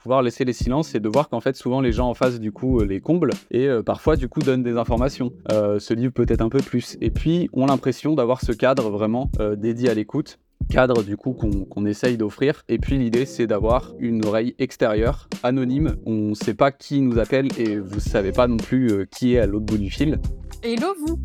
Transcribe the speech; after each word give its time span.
pouvoir 0.00 0.22
laisser 0.22 0.44
les 0.44 0.52
silences 0.52 0.94
et 0.94 1.00
de 1.00 1.08
voir 1.08 1.28
qu'en 1.28 1.40
fait 1.40 1.56
souvent 1.56 1.80
les 1.80 1.92
gens 1.92 2.08
en 2.08 2.14
face 2.14 2.40
du 2.40 2.52
coup 2.52 2.80
les 2.80 3.00
comblent 3.00 3.34
et 3.50 3.68
parfois 3.84 4.16
du 4.16 4.28
coup 4.28 4.40
donnent 4.40 4.62
des 4.62 4.76
informations. 4.76 5.32
ce 5.48 5.94
livre 5.94 6.12
peut-être 6.12 6.40
un 6.40 6.48
peu 6.48 6.60
plus. 6.60 6.96
Et 7.00 7.10
puis 7.10 7.48
ont 7.52 7.66
l'impression 7.66 8.14
d'avoir 8.14 8.40
ce 8.40 8.52
cadre 8.52 8.90
vraiment 8.90 9.30
dédié 9.56 9.90
à 9.90 9.94
l'écoute 9.94 10.38
cadre 10.68 11.02
du 11.02 11.16
coup 11.16 11.32
qu'on 11.32 11.86
essaye 11.86 12.16
d'offrir. 12.16 12.62
Et 12.68 12.78
puis 12.78 12.98
l'idée 12.98 13.26
c'est 13.26 13.46
d'avoir 13.46 13.94
une 13.98 14.24
oreille 14.24 14.54
extérieure, 14.58 15.28
anonyme. 15.42 15.96
On 16.06 16.30
ne 16.30 16.34
sait 16.34 16.54
pas 16.54 16.70
qui 16.70 17.00
nous 17.00 17.18
appelle 17.18 17.48
et 17.58 17.78
vous 17.78 17.96
ne 17.96 18.00
savez 18.00 18.32
pas 18.32 18.46
non 18.46 18.58
plus 18.58 18.90
euh, 18.92 19.06
qui 19.10 19.34
est 19.34 19.38
à 19.38 19.46
l'autre 19.46 19.66
bout 19.66 19.78
du 19.78 19.90
fil. 19.90 20.20
Hello 20.62 20.94
vous 21.06 21.18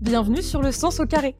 Bienvenue 0.00 0.42
sur 0.42 0.62
le 0.62 0.72
sens 0.72 1.00
au 1.00 1.06
carré. 1.06 1.34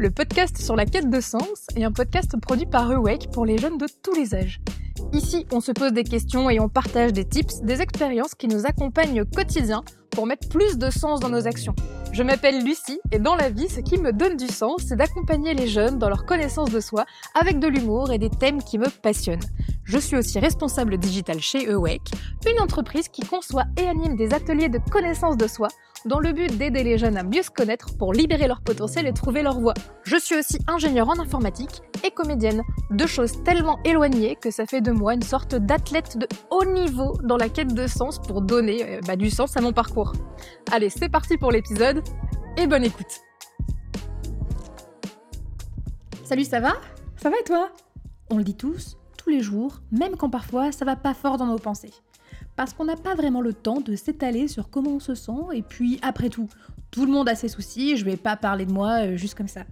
Le 0.00 0.10
podcast 0.10 0.60
sur 0.60 0.74
la 0.74 0.86
quête 0.86 1.08
de 1.08 1.20
sens 1.20 1.68
est 1.76 1.84
un 1.84 1.92
podcast 1.92 2.36
produit 2.40 2.66
par 2.66 2.90
Awake 2.90 3.30
pour 3.30 3.46
les 3.46 3.58
jeunes 3.58 3.78
de 3.78 3.86
tous 4.02 4.12
les 4.12 4.34
âges. 4.34 4.60
Ici, 5.12 5.46
on 5.52 5.60
se 5.60 5.70
pose 5.70 5.92
des 5.92 6.02
questions 6.02 6.50
et 6.50 6.58
on 6.58 6.68
partage 6.68 7.12
des 7.12 7.24
tips, 7.24 7.60
des 7.60 7.80
expériences 7.80 8.34
qui 8.34 8.48
nous 8.48 8.66
accompagnent 8.66 9.22
au 9.22 9.24
quotidien 9.24 9.84
pour 10.10 10.26
mettre 10.26 10.48
plus 10.48 10.78
de 10.78 10.90
sens 10.90 11.20
dans 11.20 11.28
nos 11.28 11.46
actions. 11.46 11.76
Je 12.12 12.24
m'appelle 12.24 12.64
Lucie 12.64 12.98
et 13.12 13.20
dans 13.20 13.36
la 13.36 13.50
vie, 13.50 13.68
ce 13.68 13.78
qui 13.78 13.96
me 13.98 14.12
donne 14.12 14.36
du 14.36 14.48
sens, 14.48 14.82
c'est 14.88 14.96
d'accompagner 14.96 15.54
les 15.54 15.68
jeunes 15.68 16.00
dans 16.00 16.08
leur 16.08 16.26
connaissance 16.26 16.72
de 16.72 16.80
soi 16.80 17.06
avec 17.40 17.60
de 17.60 17.68
l'humour 17.68 18.10
et 18.10 18.18
des 18.18 18.30
thèmes 18.30 18.64
qui 18.64 18.78
me 18.78 18.90
passionnent. 18.90 19.46
Je 19.84 19.98
suis 19.98 20.16
aussi 20.16 20.40
responsable 20.40 20.98
digital 20.98 21.40
chez 21.40 21.70
Awake, 21.70 22.10
une 22.50 22.60
entreprise 22.60 23.06
qui 23.08 23.22
conçoit 23.22 23.66
et 23.80 23.86
anime 23.86 24.16
des 24.16 24.34
ateliers 24.34 24.68
de 24.68 24.80
connaissance 24.90 25.36
de 25.36 25.46
soi 25.46 25.68
dans 26.04 26.18
le 26.18 26.32
but 26.32 26.56
d'aider 26.56 26.82
les 26.82 26.98
jeunes 26.98 27.16
à 27.16 27.22
mieux 27.22 27.42
se 27.42 27.50
connaître 27.50 27.96
pour 27.96 28.12
libérer 28.12 28.46
leur 28.46 28.60
potentiel 28.60 29.06
et 29.06 29.12
trouver 29.12 29.42
leur 29.42 29.58
voie. 29.58 29.74
Je 30.04 30.16
suis 30.16 30.36
aussi 30.36 30.58
ingénieure 30.66 31.08
en 31.08 31.18
informatique 31.18 31.82
et 32.02 32.10
comédienne, 32.10 32.62
deux 32.90 33.06
choses 33.06 33.42
tellement 33.44 33.78
éloignées 33.84 34.36
que 34.36 34.50
ça 34.50 34.66
fait 34.66 34.80
de 34.80 34.92
moi 34.92 35.14
une 35.14 35.22
sorte 35.22 35.54
d'athlète 35.54 36.18
de 36.18 36.28
haut 36.50 36.64
niveau 36.64 37.18
dans 37.22 37.36
la 37.36 37.48
quête 37.48 37.74
de 37.74 37.86
sens 37.86 38.18
pour 38.18 38.42
donner 38.42 38.84
euh, 38.84 39.00
bah, 39.06 39.16
du 39.16 39.30
sens 39.30 39.56
à 39.56 39.60
mon 39.60 39.72
parcours. 39.72 40.12
Allez, 40.72 40.90
c'est 40.90 41.08
parti 41.08 41.38
pour 41.38 41.50
l'épisode 41.50 42.02
et 42.56 42.66
bonne 42.66 42.84
écoute. 42.84 43.20
Salut, 46.24 46.44
ça 46.44 46.60
va? 46.60 46.74
Ça 47.16 47.30
va 47.30 47.36
et 47.38 47.44
toi? 47.44 47.70
On 48.30 48.38
le 48.38 48.44
dit 48.44 48.56
tous, 48.56 48.96
tous 49.16 49.30
les 49.30 49.40
jours, 49.40 49.80
même 49.92 50.16
quand 50.16 50.30
parfois 50.30 50.72
ça 50.72 50.84
va 50.84 50.96
pas 50.96 51.14
fort 51.14 51.38
dans 51.38 51.46
nos 51.46 51.58
pensées 51.58 51.92
parce 52.56 52.72
qu'on 52.72 52.84
n'a 52.84 52.96
pas 52.96 53.14
vraiment 53.14 53.40
le 53.40 53.52
temps 53.52 53.80
de 53.80 53.96
s'étaler 53.96 54.48
sur 54.48 54.70
comment 54.70 54.92
on 54.92 55.00
se 55.00 55.14
sent, 55.14 55.32
et 55.52 55.62
puis 55.62 55.98
après 56.02 56.28
tout, 56.28 56.48
tout 56.90 57.06
le 57.06 57.12
monde 57.12 57.28
a 57.28 57.34
ses 57.34 57.48
soucis, 57.48 57.96
je 57.96 58.04
vais 58.04 58.16
pas 58.16 58.36
parler 58.36 58.66
de 58.66 58.72
moi 58.72 59.04
euh, 59.04 59.16
juste 59.16 59.34
comme 59.36 59.48
ça. 59.48 59.64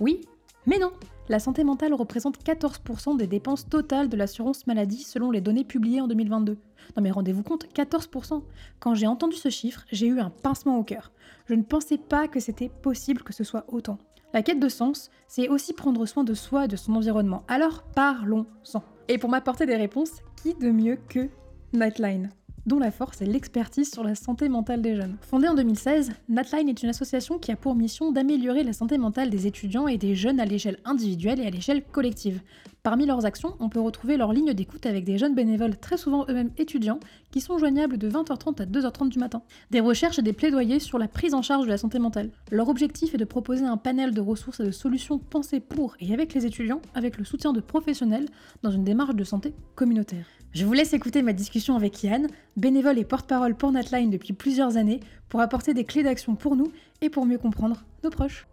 Oui, 0.00 0.22
mais 0.66 0.78
non 0.78 0.92
La 1.28 1.38
santé 1.38 1.64
mentale 1.64 1.94
représente 1.94 2.42
14% 2.42 3.16
des 3.16 3.26
dépenses 3.26 3.68
totales 3.68 4.08
de 4.08 4.16
l'assurance 4.16 4.66
maladie 4.66 5.02
selon 5.02 5.30
les 5.30 5.40
données 5.40 5.64
publiées 5.64 6.00
en 6.00 6.08
2022. 6.08 6.58
Non 6.96 7.02
mais 7.02 7.10
rendez-vous 7.10 7.42
compte, 7.42 7.66
14% 7.74 8.42
Quand 8.80 8.94
j'ai 8.94 9.06
entendu 9.06 9.36
ce 9.36 9.48
chiffre, 9.50 9.84
j'ai 9.92 10.06
eu 10.06 10.20
un 10.20 10.30
pincement 10.30 10.78
au 10.78 10.84
cœur. 10.84 11.12
Je 11.46 11.54
ne 11.54 11.62
pensais 11.62 11.98
pas 11.98 12.28
que 12.28 12.40
c'était 12.40 12.68
possible 12.68 13.22
que 13.22 13.32
ce 13.32 13.44
soit 13.44 13.64
autant. 13.68 13.98
La 14.34 14.42
quête 14.42 14.60
de 14.60 14.68
sens, 14.68 15.10
c'est 15.28 15.48
aussi 15.48 15.72
prendre 15.72 16.04
soin 16.04 16.24
de 16.24 16.34
soi 16.34 16.64
et 16.64 16.68
de 16.68 16.76
son 16.76 16.94
environnement. 16.94 17.44
Alors 17.48 17.82
parlons-en. 17.94 18.82
Et 19.08 19.18
pour 19.18 19.30
m'apporter 19.30 19.66
des 19.66 19.76
réponses, 19.76 20.20
qui 20.42 20.54
de 20.54 20.70
mieux 20.70 20.98
que 21.08 21.28
Nightline, 21.76 22.32
dont 22.66 22.78
la 22.78 22.90
force 22.90 23.22
est 23.22 23.26
l'expertise 23.26 23.90
sur 23.90 24.04
la 24.04 24.14
santé 24.14 24.48
mentale 24.48 24.82
des 24.82 24.96
jeunes. 24.96 25.16
Fondée 25.22 25.48
en 25.48 25.54
2016, 25.54 26.12
Nightline 26.28 26.68
est 26.68 26.82
une 26.82 26.88
association 26.88 27.38
qui 27.38 27.52
a 27.52 27.56
pour 27.56 27.74
mission 27.74 28.12
d'améliorer 28.12 28.64
la 28.64 28.72
santé 28.72 28.98
mentale 28.98 29.30
des 29.30 29.46
étudiants 29.46 29.86
et 29.86 29.98
des 29.98 30.14
jeunes 30.14 30.40
à 30.40 30.44
l'échelle 30.44 30.78
individuelle 30.84 31.40
et 31.40 31.46
à 31.46 31.50
l'échelle 31.50 31.84
collective. 31.84 32.40
Parmi 32.82 33.04
leurs 33.04 33.26
actions, 33.26 33.56
on 33.58 33.68
peut 33.68 33.80
retrouver 33.80 34.16
leur 34.16 34.32
ligne 34.32 34.52
d'écoute 34.52 34.86
avec 34.86 35.04
des 35.04 35.18
jeunes 35.18 35.34
bénévoles 35.34 35.76
très 35.76 35.96
souvent 35.96 36.24
eux-mêmes 36.28 36.52
étudiants 36.56 37.00
qui 37.32 37.40
sont 37.40 37.58
joignables 37.58 37.98
de 37.98 38.08
20h30 38.08 38.62
à 38.62 38.64
2h30 38.64 39.08
du 39.08 39.18
matin. 39.18 39.42
Des 39.72 39.80
recherches 39.80 40.20
et 40.20 40.22
des 40.22 40.32
plaidoyers 40.32 40.78
sur 40.78 40.98
la 40.98 41.08
prise 41.08 41.34
en 41.34 41.42
charge 41.42 41.64
de 41.64 41.70
la 41.70 41.78
santé 41.78 41.98
mentale. 41.98 42.30
Leur 42.52 42.68
objectif 42.68 43.12
est 43.12 43.18
de 43.18 43.24
proposer 43.24 43.64
un 43.64 43.76
panel 43.76 44.14
de 44.14 44.20
ressources 44.20 44.60
et 44.60 44.64
de 44.64 44.70
solutions 44.70 45.18
pensées 45.18 45.58
pour 45.58 45.96
et 45.98 46.12
avec 46.12 46.32
les 46.34 46.46
étudiants 46.46 46.80
avec 46.94 47.18
le 47.18 47.24
soutien 47.24 47.52
de 47.52 47.60
professionnels 47.60 48.26
dans 48.62 48.70
une 48.70 48.84
démarche 48.84 49.16
de 49.16 49.24
santé 49.24 49.52
communautaire. 49.74 50.26
Je 50.52 50.64
vous 50.64 50.72
laisse 50.72 50.94
écouter 50.94 51.20
ma 51.20 51.34
discussion 51.34 51.76
avec 51.76 52.02
Yann, 52.02 52.28
bénévole 52.56 52.98
et 52.98 53.04
porte-parole 53.04 53.54
pour 53.54 53.72
Natline 53.72 54.10
depuis 54.10 54.32
plusieurs 54.32 54.76
années, 54.76 55.00
pour 55.28 55.40
apporter 55.40 55.74
des 55.74 55.84
clés 55.84 56.02
d'action 56.02 56.34
pour 56.34 56.56
nous 56.56 56.72
et 57.00 57.10
pour 57.10 57.26
mieux 57.26 57.38
comprendre 57.38 57.84
nos 58.02 58.10
proches. 58.10 58.46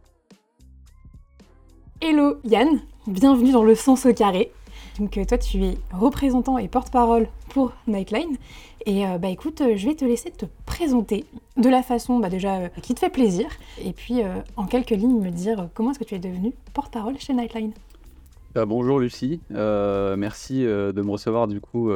Hello 2.02 2.38
Yann, 2.44 2.81
bienvenue 3.08 3.52
dans 3.52 3.64
le 3.64 3.75
sens 3.75 4.06
au 4.06 4.14
carré. 4.14 4.52
Donc 5.00 5.18
euh, 5.18 5.25
toi 5.25 5.38
tu 5.38 5.64
es 5.64 5.78
représentant 5.91 6.58
et 6.58 6.68
porte-parole 6.68 7.28
pour 7.50 7.74
Nightline 7.88 8.38
et 8.86 9.08
euh, 9.08 9.18
bah 9.18 9.30
écoute 9.30 9.62
euh, 9.62 9.75
je 9.75 9.88
vais 9.88 9.96
te 9.96 10.06
laisser 10.06 10.31
te 10.31 10.46
présenter 10.66 11.25
de 11.58 11.70
la 11.70 11.81
façon 11.81 12.20
bah, 12.20 12.30
déjà 12.30 12.70
qui 12.81 12.94
te 12.94 13.00
fait 13.00 13.09
plaisir 13.09 13.46
et 13.84 13.94
puis 13.94 14.22
en 14.56 14.66
quelques 14.66 14.91
lignes 14.91 15.20
me 15.20 15.31
dire 15.31 15.70
comment 15.74 15.91
est-ce 15.91 16.00
que 16.00 16.03
tu 16.03 16.16
es 16.16 16.20
devenu 16.20 16.53
porte-parole 16.74 17.18
chez 17.20 17.34
Nightline? 17.34 17.72
Bonjour 18.56 19.00
Lucie, 19.00 19.40
merci 19.50 20.62
de 20.64 21.02
me 21.02 21.12
recevoir 21.12 21.47
du 21.47 21.59
coup 21.59 21.90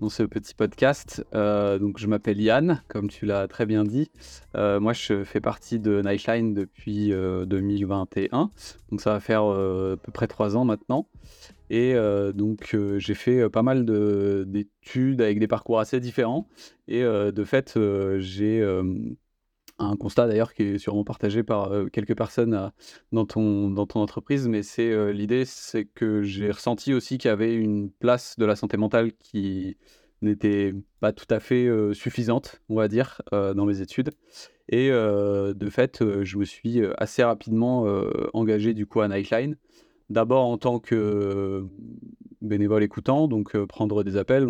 dans 0.00 0.08
ce 0.08 0.22
petit 0.22 0.54
podcast. 0.54 1.24
Euh, 1.34 1.78
donc, 1.78 1.98
je 1.98 2.06
m'appelle 2.06 2.40
Yann, 2.40 2.82
comme 2.88 3.08
tu 3.08 3.26
l'as 3.26 3.46
très 3.48 3.66
bien 3.66 3.84
dit. 3.84 4.10
Euh, 4.56 4.80
moi, 4.80 4.92
je 4.92 5.24
fais 5.24 5.40
partie 5.40 5.78
de 5.78 6.00
Nightline 6.02 6.54
depuis 6.54 7.10
2021. 7.10 8.40
Euh, 8.40 8.46
donc, 8.90 9.00
ça 9.00 9.12
va 9.12 9.20
faire 9.20 9.42
à 9.42 9.96
peu 9.96 10.12
près 10.12 10.26
trois 10.26 10.56
ans 10.56 10.64
maintenant. 10.64 11.06
Et 11.68 11.94
donc, 12.34 12.76
j'ai 12.98 13.14
fait 13.14 13.48
pas 13.48 13.62
mal 13.62 13.84
d'études 14.46 15.20
avec 15.20 15.38
des 15.38 15.46
parcours 15.46 15.78
assez 15.78 16.00
différents. 16.00 16.48
Et 16.88 17.02
de 17.02 17.44
fait, 17.44 17.78
j'ai 18.18 18.64
un 19.80 19.96
constat 19.96 20.28
d'ailleurs 20.28 20.54
qui 20.54 20.62
est 20.62 20.78
sûrement 20.78 21.04
partagé 21.04 21.42
par 21.42 21.72
quelques 21.92 22.16
personnes 22.16 22.70
dans, 23.12 23.26
ton, 23.26 23.76
entreprise, 23.76 24.46
mais 24.46 24.62
c'est 24.62 25.12
l'idée, 25.12 25.44
c'est 25.44 25.84
que 25.84 26.22
j'ai 26.22 26.50
ressenti 26.50 26.94
aussi 26.94 27.18
qu'il 27.18 27.28
y 27.28 27.32
avait 27.32 27.54
une 27.54 27.90
place 27.90 28.38
de 28.38 28.44
la 28.44 28.56
santé 28.56 28.76
mentale 28.76 29.12
qui 29.12 29.76
n'était 30.22 30.74
pas 31.00 31.12
tout 31.12 31.26
à 31.30 31.40
fait 31.40 31.68
suffisante, 31.94 32.60
on 32.68 32.76
va 32.76 32.88
dire, 32.88 33.22
dans 33.32 33.64
mes 33.64 33.80
études. 33.80 34.10
Et 34.68 34.90
de 34.90 35.70
fait, 35.70 36.04
je 36.22 36.36
me 36.36 36.44
suis 36.44 36.82
assez 36.98 37.24
rapidement 37.24 37.86
engagé 38.34 38.74
du 38.74 38.86
coup 38.86 39.00
à 39.00 39.08
Nightline. 39.08 39.56
D'abord 40.10 40.44
en 40.44 40.58
tant 40.58 40.78
que 40.78 41.64
bénévole 42.42 42.82
écoutant, 42.82 43.28
donc 43.28 43.56
prendre 43.66 44.02
des 44.02 44.16
appels, 44.16 44.46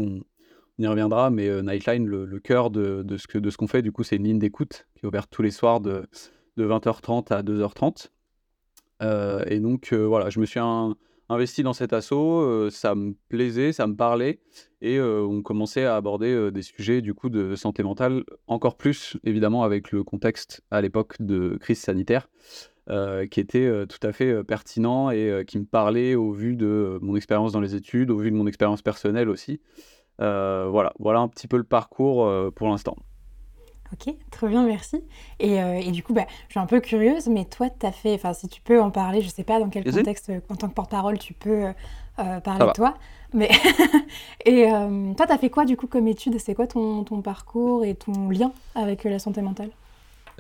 y 0.83 0.87
reviendra, 0.87 1.31
mais 1.31 1.63
Nightline, 1.63 2.07
le, 2.07 2.41
cœur 2.41 2.71
de, 2.71 3.05
ce 3.17 3.27
que, 3.27 3.39
de 3.39 3.51
ce 3.51 3.57
qu'on 3.57 3.67
fait, 3.67 3.83
du 3.83 3.93
coup, 3.93 4.03
c'est 4.03 4.17
une 4.17 4.25
ligne 4.25 4.39
d'écoute 4.39 4.87
qui 4.95 5.05
est 5.05 5.09
ouverte 5.09 5.31
tous 5.31 5.43
les 5.43 5.51
soirs 5.51 5.81
de, 5.81 6.07
de 6.57 6.67
20h30 6.67 7.33
à 7.33 7.43
2h30. 7.43 8.11
et 9.47 9.61
donc, 9.61 9.93
voilà, 9.93 10.31
je 10.31 10.41
me 10.41 10.47
suis 10.47 10.61
investi 11.29 11.63
dans 11.63 11.73
cet 11.73 11.93
assaut, 11.93 12.71
ça 12.71 12.95
me 12.95 13.15
plaisait, 13.29 13.73
ça 13.73 13.87
me 13.87 13.95
parlait, 13.95 14.41
et 14.81 15.01
on 15.01 15.43
commençait 15.43 15.85
à 15.85 15.97
aborder 15.97 16.51
des 16.51 16.63
sujets 16.63 17.01
du 17.01 17.15
coup 17.15 17.29
de 17.29 17.55
santé 17.57 17.83
mentale, 17.83 18.25
encore 18.47 18.77
plus 18.77 19.17
évidemment 19.25 19.63
avec 19.63 19.93
le 19.93 20.03
contexte 20.03 20.63
à 20.71 20.81
l'époque 20.81 21.17
de 21.21 21.57
crise 21.61 21.81
sanitaire. 21.81 22.29
qui 23.31 23.41
était 23.41 23.87
tout 23.87 24.05
à 24.07 24.13
fait 24.13 24.43
pertinent 24.45 25.11
et 25.11 25.45
qui 25.47 25.59
me 25.59 25.65
parlait 25.65 26.15
au 26.15 26.33
vu 26.33 26.57
de 26.57 26.99
mon 27.03 27.15
expérience 27.15 27.53
dans 27.53 27.61
les 27.61 27.75
études, 27.75 28.11
au 28.11 28.19
vu 28.19 28.31
de 28.31 28.37
mon 28.37 28.47
expérience 28.47 28.83
personnelle 28.83 29.29
aussi. 29.29 29.61
Euh, 30.21 30.69
voilà, 30.71 30.93
voilà 30.99 31.21
un 31.21 31.29
petit 31.29 31.47
peu 31.47 31.57
le 31.57 31.65
parcours 31.65 32.25
euh, 32.25 32.51
pour 32.55 32.69
l'instant. 32.69 32.97
Ok, 33.93 34.15
très 34.31 34.49
bien, 34.49 34.65
merci. 34.65 35.03
Et, 35.41 35.61
euh, 35.61 35.75
et, 35.75 35.91
du 35.91 36.05
coup, 36.05 36.13
bah, 36.13 36.27
je 36.47 36.53
suis 36.53 36.61
un 36.61 36.67
peu 36.67 36.79
curieuse, 36.81 37.27
mais 37.27 37.45
toi, 37.45 37.69
tu 37.71 37.85
as 37.85 37.91
fait, 37.91 38.15
enfin, 38.15 38.33
si 38.33 38.49
tu 38.49 38.61
peux 38.61 38.81
en 38.81 38.91
parler, 38.91 39.21
je 39.21 39.27
ne 39.27 39.33
sais 39.33 39.43
pas 39.43 39.59
dans 39.59 39.69
quel 39.69 39.85
contexte, 39.85 40.31
en 40.49 40.55
tant 40.55 40.69
que 40.69 40.75
porte-parole, 40.75 41.19
tu 41.19 41.35
peux 41.35 41.73
parler 42.17 42.67
de 42.67 42.73
toi. 42.73 42.95
Mais 43.33 43.51
et 44.45 44.69
toi, 45.17 45.27
tu 45.27 45.33
as 45.33 45.39
fait 45.39 45.51
quoi 45.51 45.65
du 45.65 45.77
coup 45.77 45.89
comme 45.89 46.07
étude? 46.07 46.39
C'est 46.39 46.55
quoi 46.55 46.69
ton, 46.69 47.03
ton, 47.03 47.21
parcours 47.21 47.85
et 47.85 47.97
ton 47.97 48.29
lien 48.29 48.53
avec 48.77 49.03
la 49.03 49.19
santé 49.19 49.43
mentale? 49.43 49.71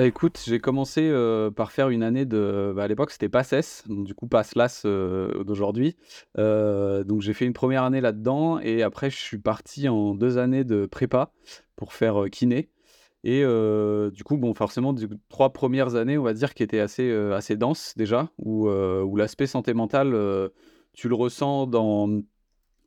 Bah, 0.00 0.06
écoute, 0.06 0.40
j'ai 0.46 0.60
commencé 0.60 1.10
euh, 1.10 1.50
par 1.50 1.72
faire 1.72 1.90
une 1.90 2.02
année 2.02 2.24
de. 2.24 2.72
Bah, 2.74 2.84
à 2.84 2.88
l'époque, 2.88 3.10
c'était 3.10 3.28
PASSES, 3.28 3.86
donc 3.86 4.06
du 4.06 4.14
coup, 4.14 4.26
PASSLAS 4.26 4.84
euh, 4.86 5.44
d'aujourd'hui. 5.44 5.94
Euh, 6.38 7.04
donc, 7.04 7.20
j'ai 7.20 7.34
fait 7.34 7.44
une 7.44 7.52
première 7.52 7.82
année 7.82 8.00
là-dedans, 8.00 8.58
et 8.60 8.82
après, 8.82 9.10
je 9.10 9.18
suis 9.18 9.36
parti 9.36 9.90
en 9.90 10.14
deux 10.14 10.38
années 10.38 10.64
de 10.64 10.86
prépa 10.86 11.32
pour 11.76 11.92
faire 11.92 12.30
kiné. 12.32 12.70
Et 13.24 13.44
du 14.10 14.24
coup, 14.24 14.38
bon, 14.38 14.54
forcément, 14.54 14.94
trois 15.28 15.52
premières 15.52 15.96
années, 15.96 16.16
on 16.16 16.22
va 16.22 16.32
dire, 16.32 16.54
qui 16.54 16.62
étaient 16.62 16.80
assez, 16.80 17.12
assez 17.12 17.58
denses 17.58 17.92
déjà, 17.94 18.30
où, 18.38 18.70
où 18.70 19.16
l'aspect 19.16 19.46
santé 19.46 19.74
mentale, 19.74 20.16
tu 20.94 21.10
le 21.10 21.14
ressens 21.14 21.66
dans, 21.66 22.22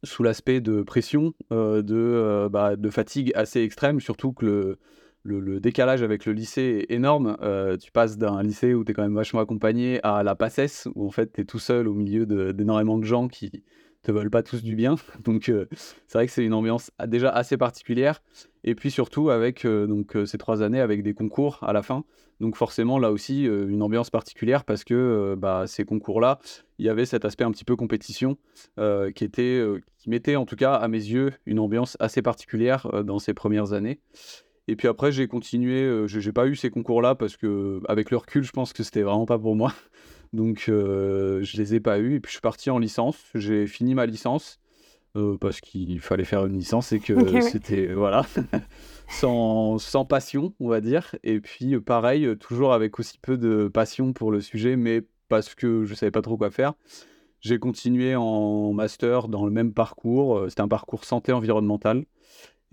sous 0.02 0.24
l'aspect 0.24 0.62
de 0.62 0.82
pression, 0.82 1.36
de, 1.52 2.48
bah, 2.52 2.76
de 2.76 2.90
fatigue 2.90 3.32
assez 3.36 3.62
extrême, 3.62 4.00
surtout 4.00 4.34
que 4.34 4.46
le 4.46 4.80
le, 5.24 5.60
décalage 5.60 6.04
avec 6.04 6.26
le 6.26 6.34
lycée 6.34 6.86
est 6.88 6.94
énorme. 6.94 7.38
Euh, 7.42 7.78
tu 7.78 7.92
passes 7.92 8.18
d'un 8.18 8.44
lycée 8.44 8.74
où 8.74 8.84
tu 8.84 8.92
es 8.92 8.94
quand 8.94 9.04
même 9.04 9.16
vachement 9.16 9.40
accompagné 9.40 10.00
à 10.04 10.24
la 10.24 10.36
PACES, 10.36 10.88
où 10.96 11.08
en 11.08 11.12
fait 11.12 11.34
tu 11.34 11.42
es 11.42 11.46
tout 11.46 11.60
seul 11.60 11.88
au 11.88 11.94
milieu 11.94 12.26
d'énormément 12.54 12.98
de, 12.98 13.06
gens 13.06 13.28
qui 13.28 13.64
te 14.02 14.12
veulent 14.12 14.30
pas 14.30 14.44
tous 14.44 14.64
du 14.64 14.76
bien. 14.76 14.96
Donc 15.24 15.52
c'est 16.08 16.14
vrai 16.18 16.28
que 16.28 16.34
c'est 16.34 16.44
une 16.44 16.54
ambiance 16.54 16.92
déjà 17.08 17.30
assez 17.30 17.58
particulière. 17.58 18.22
Et 18.66 18.76
puis 18.76 18.92
surtout 18.92 19.30
avec 19.30 19.66
donc 19.66 20.16
ces 20.26 20.38
trois 20.38 20.62
années 20.62 20.80
avec 20.80 21.04
des 21.04 21.14
concours 21.14 21.60
à 21.64 21.74
la 21.74 21.82
fin. 21.82 22.06
Donc 22.40 22.56
forcément 22.56 22.98
là 22.98 23.12
aussi 23.12 23.44
une 23.44 23.82
ambiance 23.82 24.10
particulière 24.10 24.64
parce 24.64 24.86
que 24.86 25.36
bah, 25.38 25.66
ces 25.68 25.84
concours-là, 25.84 26.40
il 26.80 26.86
y 26.86 26.90
avait 26.90 27.06
cet 27.06 27.26
aspect 27.26 27.44
un 27.44 27.52
petit 27.52 27.66
peu 27.66 27.76
compétition 27.76 28.38
qui 28.78 29.24
était 29.26 29.62
qui 29.98 30.10
mettait 30.10 30.38
en 30.38 30.46
tout 30.46 30.56
cas 30.56 30.76
à 30.76 30.88
mes 30.88 30.98
yeux 30.98 31.34
une 31.46 31.60
ambiance 31.60 31.98
assez 32.00 32.22
particulière 32.22 33.04
dans 33.04 33.20
ces 33.20 33.34
premières 33.34 33.74
années. 33.74 34.00
Et 34.68 34.76
puis 34.76 34.88
après, 34.88 35.12
j'ai 35.12 35.28
continué. 35.28 36.08
je 36.08 36.20
j'ai 36.20 36.32
pas 36.32 36.48
eu 36.48 36.56
ces 36.56 36.70
concours-là 36.70 37.16
parce 37.16 37.38
que, 37.38 37.82
avec 37.88 38.12
le 38.12 38.18
recul, 38.18 38.44
je 38.44 38.52
pense 38.52 38.74
que 38.74 38.84
c'était 38.84 39.02
vraiment 39.02 39.26
pas 39.26 39.40
pour 39.40 39.56
moi. 39.56 39.74
Donc, 40.34 40.66
euh, 40.70 41.44
je 41.44 41.58
les 41.58 41.76
ai 41.76 41.80
pas 41.80 42.00
eus. 42.00 42.16
Et 42.16 42.20
puis, 42.20 42.30
je 42.30 42.36
suis 42.36 42.42
parti 42.42 42.70
en 42.70 42.80
licence. 42.80 43.18
J'ai 43.36 43.68
fini 43.68 43.94
ma 43.94 44.06
licence 44.06 44.60
parce 45.40 45.62
qu'il 45.62 46.00
fallait 46.00 46.24
faire 46.24 46.46
une 46.46 46.58
licence 46.58 46.92
et 46.92 47.00
que 47.00 47.14
c'était, 47.42 47.94
voilà, 47.94 48.26
sans, 49.10 49.78
sans, 49.78 50.06
passion, 50.06 50.54
on 50.60 50.70
va 50.70 50.82
dire. 50.82 51.16
Et 51.24 51.40
puis, 51.40 51.80
pareil, 51.80 52.36
toujours 52.40 52.74
avec 52.74 53.00
aussi 53.00 53.20
peu 53.20 53.38
de 53.38 53.68
passion 53.68 54.14
pour 54.14 54.32
le 54.32 54.42
sujet, 54.42 54.76
mais 54.76 55.04
parce 55.30 55.54
que 55.56 55.86
je 55.86 55.94
savais 55.94 56.12
pas 56.12 56.22
trop 56.22 56.38
quoi 56.38 56.50
faire. 56.50 56.74
J'ai 57.42 57.60
continué 57.60 58.16
en 58.16 58.72
master 58.74 59.28
dans 59.28 59.46
le 59.46 59.52
même 59.52 59.74
parcours. 59.74 60.46
C'était 60.48 60.62
un 60.62 60.68
parcours 60.68 61.04
santé 61.04 61.34
environnementale. 61.34 62.06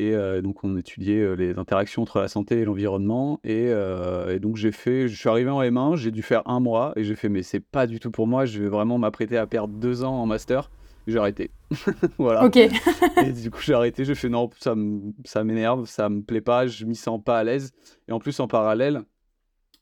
Et 0.00 0.14
euh, 0.14 0.41
donc, 0.41 0.64
on 0.64 0.79
étudiait 0.79 1.20
euh, 1.20 1.35
les 1.35 1.58
interactions 1.58 2.00
entre 2.00 2.20
la 2.20 2.29
santé 2.29 2.61
et 2.61 2.64
l'environnement. 2.64 3.38
Euh, 3.47 4.35
et, 4.35 4.38
donc, 4.38 4.56
j'ai 4.56 4.73
fait, 4.73 5.08
je 5.08 5.14
suis 5.14 5.29
arrivé 5.29 5.50
en 5.50 5.61
M1, 5.61 5.97
j'ai 5.97 6.11
dû 6.11 6.23
faire 6.23 6.41
un 6.49 6.58
mois 6.58 6.94
et 6.97 7.05
j'ai 7.05 7.14
fait, 7.14 7.29
mais 7.29 7.43
c'est 7.43 7.61
pas 7.61 7.87
du 7.87 8.00
tout 8.00 8.11
pour 8.11 8.26
moi, 8.26 8.47
je 8.47 8.62
vais 8.62 8.70
vraiment 8.70 8.97
m'apprêter 8.97 9.37
à 9.37 9.47
perdre 9.47 9.75
deux 9.75 10.02
ans 10.02 10.14
en 10.14 10.25
master. 10.25 10.70
J'ai 11.06 11.19
arrêté. 11.19 11.50
voilà. 12.19 12.47
Ok. 12.47 12.56
et 12.56 13.32
du 13.32 13.50
coup, 13.50 13.61
j'ai 13.61 13.75
arrêté. 13.75 14.06
J'ai 14.06 14.14
fait 14.14 14.31
non, 14.31 14.49
ça 14.58 15.44
m'énerve, 15.44 15.85
ça 15.85 16.08
me 16.08 16.23
plaît 16.23 16.41
pas, 16.41 16.67
je 16.67 16.87
m'y 16.87 16.97
sens 16.97 17.20
pas 17.23 17.38
à 17.38 17.44
l'aise. 17.44 17.73
Et 18.08 18.12
en 18.12 18.20
plus, 18.20 18.41
en 18.41 18.49
parallèle, 18.49 19.02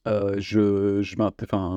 je, 0.05 1.01
en 1.21 1.31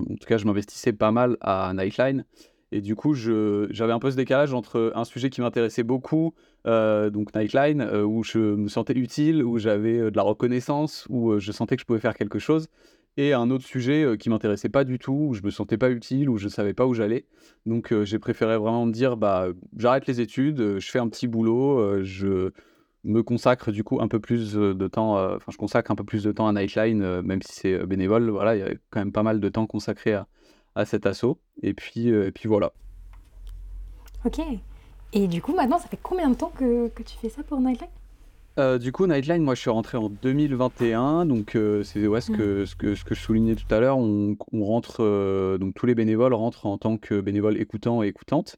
tout 0.04 0.28
cas, 0.28 0.38
je 0.38 0.46
m'investissais 0.46 0.94
pas 0.94 1.12
mal 1.12 1.38
à 1.42 1.72
Nightline. 1.76 2.26
Et 2.72 2.80
du 2.80 2.96
coup, 2.96 3.14
j'avais 3.14 3.92
un 3.92 4.00
peu 4.00 4.12
ce 4.12 4.16
décalage 4.16 4.54
entre 4.54 4.94
un 4.96 5.04
sujet 5.04 5.30
qui 5.30 5.42
m'intéressait 5.42 5.84
beaucoup, 5.84 6.34
euh, 6.66 7.10
donc 7.10 7.36
Nightline, 7.36 7.82
euh, 7.82 8.04
où 8.04 8.24
je 8.24 8.40
me 8.40 8.70
sentais 8.70 8.94
utile, 8.94 9.44
où 9.44 9.58
j'avais 9.58 9.98
euh, 9.98 10.12
de 10.12 10.16
la 10.16 10.24
reconnaissance, 10.24 11.06
où 11.10 11.38
je 11.38 11.52
sentais 11.52 11.76
que 11.76 11.82
je 11.82 11.86
pouvais 11.86 12.00
faire 12.00 12.16
quelque 12.16 12.40
chose, 12.40 12.70
et 13.18 13.34
un 13.34 13.50
autre 13.50 13.66
sujet 13.66 14.16
qui 14.18 14.30
m'intéressait 14.30 14.70
pas 14.70 14.86
du 14.86 15.00
tout, 15.00 15.28
où 15.30 15.34
je 15.34 15.44
me 15.44 15.50
sentais 15.50 15.78
pas 15.78 15.92
utile, 15.92 16.30
où 16.30 16.38
je 16.38 16.48
savais 16.48 16.74
pas 16.74 16.88
où 16.88 16.94
j'allais. 16.94 17.26
Donc 17.66 17.94
j'ai 18.04 18.20
préféré 18.20 18.58
vraiment 18.58 18.86
me 18.86 18.94
dire, 18.94 19.18
bah, 19.18 19.48
j'arrête 19.78 20.08
les 20.08 20.22
études, 20.22 20.80
je 20.80 20.90
fais 20.90 21.00
un 21.00 21.10
petit 21.10 21.28
boulot, 21.28 22.02
je 22.04 22.52
me 23.04 23.22
consacre 23.22 23.74
du 23.74 23.84
coup 23.84 24.00
un 24.00 24.08
peu 24.08 24.22
plus 24.22 24.54
de 24.54 24.88
temps, 24.88 25.16
enfin 25.36 25.52
je 25.52 25.58
consacre 25.58 25.92
un 25.92 25.96
peu 25.96 26.06
plus 26.06 26.24
de 26.24 26.32
temps 26.32 26.48
à 26.48 26.54
Nightline, 26.54 27.22
même 27.22 27.42
si 27.42 27.52
c'est 27.52 27.86
bénévole, 27.86 28.30
voilà, 28.30 28.56
il 28.56 28.60
y 28.60 28.64
a 28.64 28.74
quand 28.92 29.02
même 29.02 29.12
pas 29.12 29.24
mal 29.24 29.42
de 29.42 29.50
temps 29.50 29.68
consacré 29.68 30.14
à 30.14 30.28
à 30.76 30.86
cet 30.86 31.06
assaut. 31.06 31.40
Et 31.62 31.74
puis, 31.74 32.12
euh, 32.12 32.28
et 32.28 32.32
puis 32.32 32.48
voilà. 32.48 32.74
Ok. 34.26 34.40
Et 35.14 35.28
du 35.28 35.42
coup, 35.42 35.54
maintenant, 35.54 35.80
ça 35.80 35.88
fait 35.88 36.00
combien 36.02 36.30
de 36.30 36.36
temps 36.36 36.52
que, 36.56 36.88
que 36.90 37.04
tu 37.04 37.18
fais 37.18 37.30
ça 37.30 37.44
pour 37.44 37.60
Nightline? 37.60 37.90
Euh, 38.60 38.78
du 38.78 38.92
coup, 38.92 39.08
Nightline, 39.08 39.44
moi 39.44 39.56
je 39.56 39.62
suis 39.62 39.70
rentré 39.70 39.98
en 39.98 40.10
2021, 40.10 41.26
donc 41.26 41.56
euh, 41.56 41.84
c'est 41.84 42.06
ouais, 42.06 42.20
ce, 42.20 42.32
que, 42.32 42.66
ce, 42.66 42.76
que, 42.76 42.96
ce 42.96 43.06
que 43.06 43.16
je 43.16 43.22
soulignais 43.22 43.56
tout 43.56 43.74
à 43.74 43.80
l'heure. 43.80 43.98
On, 43.98 44.36
on, 44.52 44.66
rentre, 44.66 45.58
donc 45.58 45.74
tous 45.74 45.86
les 45.86 45.96
bénévoles 45.96 46.34
rentrent 46.34 46.66
en 46.66 46.78
tant 46.78 46.98
que 46.98 47.22
bénévoles 47.22 47.58
écoutants 47.58 48.04
et 48.04 48.08
écoutantes. 48.08 48.58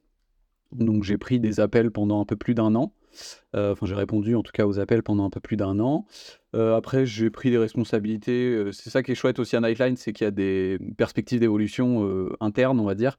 Donc 0.72 1.04
j'ai 1.04 1.16
pris 1.16 1.38
des 1.38 1.60
appels 1.60 1.92
pendant 1.92 2.20
un 2.20 2.24
peu 2.24 2.36
plus 2.36 2.54
d'un 2.54 2.74
an. 2.74 2.92
Enfin, 3.54 3.86
j'ai 3.86 3.94
répondu 3.94 4.34
en 4.34 4.42
tout 4.42 4.52
cas 4.52 4.66
aux 4.66 4.78
appels 4.78 5.02
pendant 5.02 5.24
un 5.24 5.30
peu 5.30 5.40
plus 5.40 5.56
d'un 5.56 5.78
an. 5.78 6.06
Euh, 6.54 6.76
après, 6.76 7.04
j'ai 7.06 7.30
pris 7.30 7.50
des 7.50 7.58
responsabilités. 7.58 8.48
Euh, 8.50 8.72
c'est 8.72 8.90
ça 8.90 9.02
qui 9.02 9.12
est 9.12 9.14
chouette 9.14 9.38
aussi 9.38 9.56
à 9.56 9.60
Nightline, 9.60 9.96
c'est 9.96 10.12
qu'il 10.12 10.24
y 10.24 10.28
a 10.28 10.30
des 10.30 10.78
perspectives 10.96 11.40
d'évolution 11.40 12.06
euh, 12.06 12.36
internes, 12.40 12.78
on 12.78 12.84
va 12.84 12.94
dire. 12.94 13.18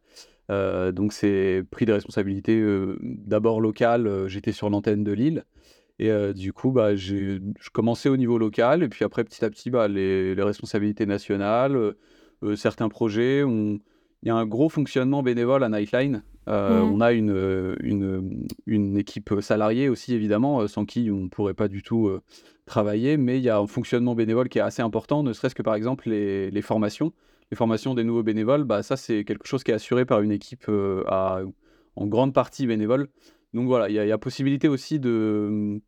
donc, 0.49 1.13
c'est 1.13 1.63
pris 1.71 1.85
des 1.85 1.93
responsabilités 1.93 2.63
d'abord 3.01 3.61
locales. 3.61 4.27
J'étais 4.27 4.51
sur 4.51 4.69
l'antenne 4.69 5.03
de 5.03 5.11
Lille. 5.11 5.43
Et 5.97 6.11
du 6.33 6.53
coup, 6.53 6.71
bah, 6.71 6.95
je 6.95 7.39
commençais 7.73 8.09
au 8.09 8.17
niveau 8.17 8.37
local. 8.37 8.83
Et 8.83 8.89
puis 8.89 9.03
après, 9.05 9.23
petit 9.23 9.43
à 9.43 9.49
petit, 9.49 9.69
bah, 9.71 9.87
les, 9.87 10.35
responsabilités 10.37 11.05
nationales, 11.05 11.95
certains 12.55 12.89
projets. 12.89 13.43
Il 14.25 14.29
y 14.29 14.31
a 14.31 14.35
un 14.35 14.45
gros 14.45 14.69
fonctionnement 14.69 15.21
bénévole 15.23 15.63
à 15.63 15.69
Nightline. 15.69 16.23
Mmh. 16.47 16.51
On 16.51 17.01
a 17.01 17.11
une, 17.11 17.75
une, 17.81 18.45
une, 18.65 18.97
équipe 18.97 19.33
salariée 19.39 19.87
aussi, 19.89 20.13
évidemment, 20.13 20.67
sans 20.67 20.85
qui 20.85 21.09
on 21.11 21.21
ne 21.21 21.27
pourrait 21.27 21.53
pas 21.53 21.67
du 21.67 21.81
tout 21.81 22.11
travailler, 22.65 23.17
mais 23.17 23.37
il 23.37 23.43
y 23.43 23.49
a 23.49 23.57
un 23.57 23.67
fonctionnement 23.67 24.15
bénévole 24.15 24.49
qui 24.49 24.57
est 24.57 24.61
assez 24.61 24.81
important, 24.81 25.23
ne 25.23 25.33
serait-ce 25.33 25.55
que 25.55 25.61
par 25.61 25.75
exemple 25.75 26.09
les, 26.09 26.51
les, 26.51 26.61
formations. 26.61 27.13
Les 27.51 27.57
formations 27.57 27.93
des 27.93 28.03
nouveaux 28.03 28.23
bénévoles, 28.23 28.63
bah, 28.63 28.83
ça 28.83 28.97
c'est 28.97 29.23
quelque 29.23 29.47
chose 29.47 29.63
qui 29.63 29.71
est 29.71 29.75
assuré 29.75 30.05
par 30.05 30.21
une 30.21 30.31
équipe 30.31 30.65
euh, 30.67 31.03
à, 31.07 31.41
en 31.95 32.07
grande 32.07 32.33
partie 32.33 32.65
bénévole. 32.65 33.07
Donc 33.53 33.67
voilà, 33.67 33.89
il 33.89 33.95
y, 33.95 34.11
a 34.11 34.17
possibilité 34.17 34.67
aussi 34.67 34.99
de 34.99 35.79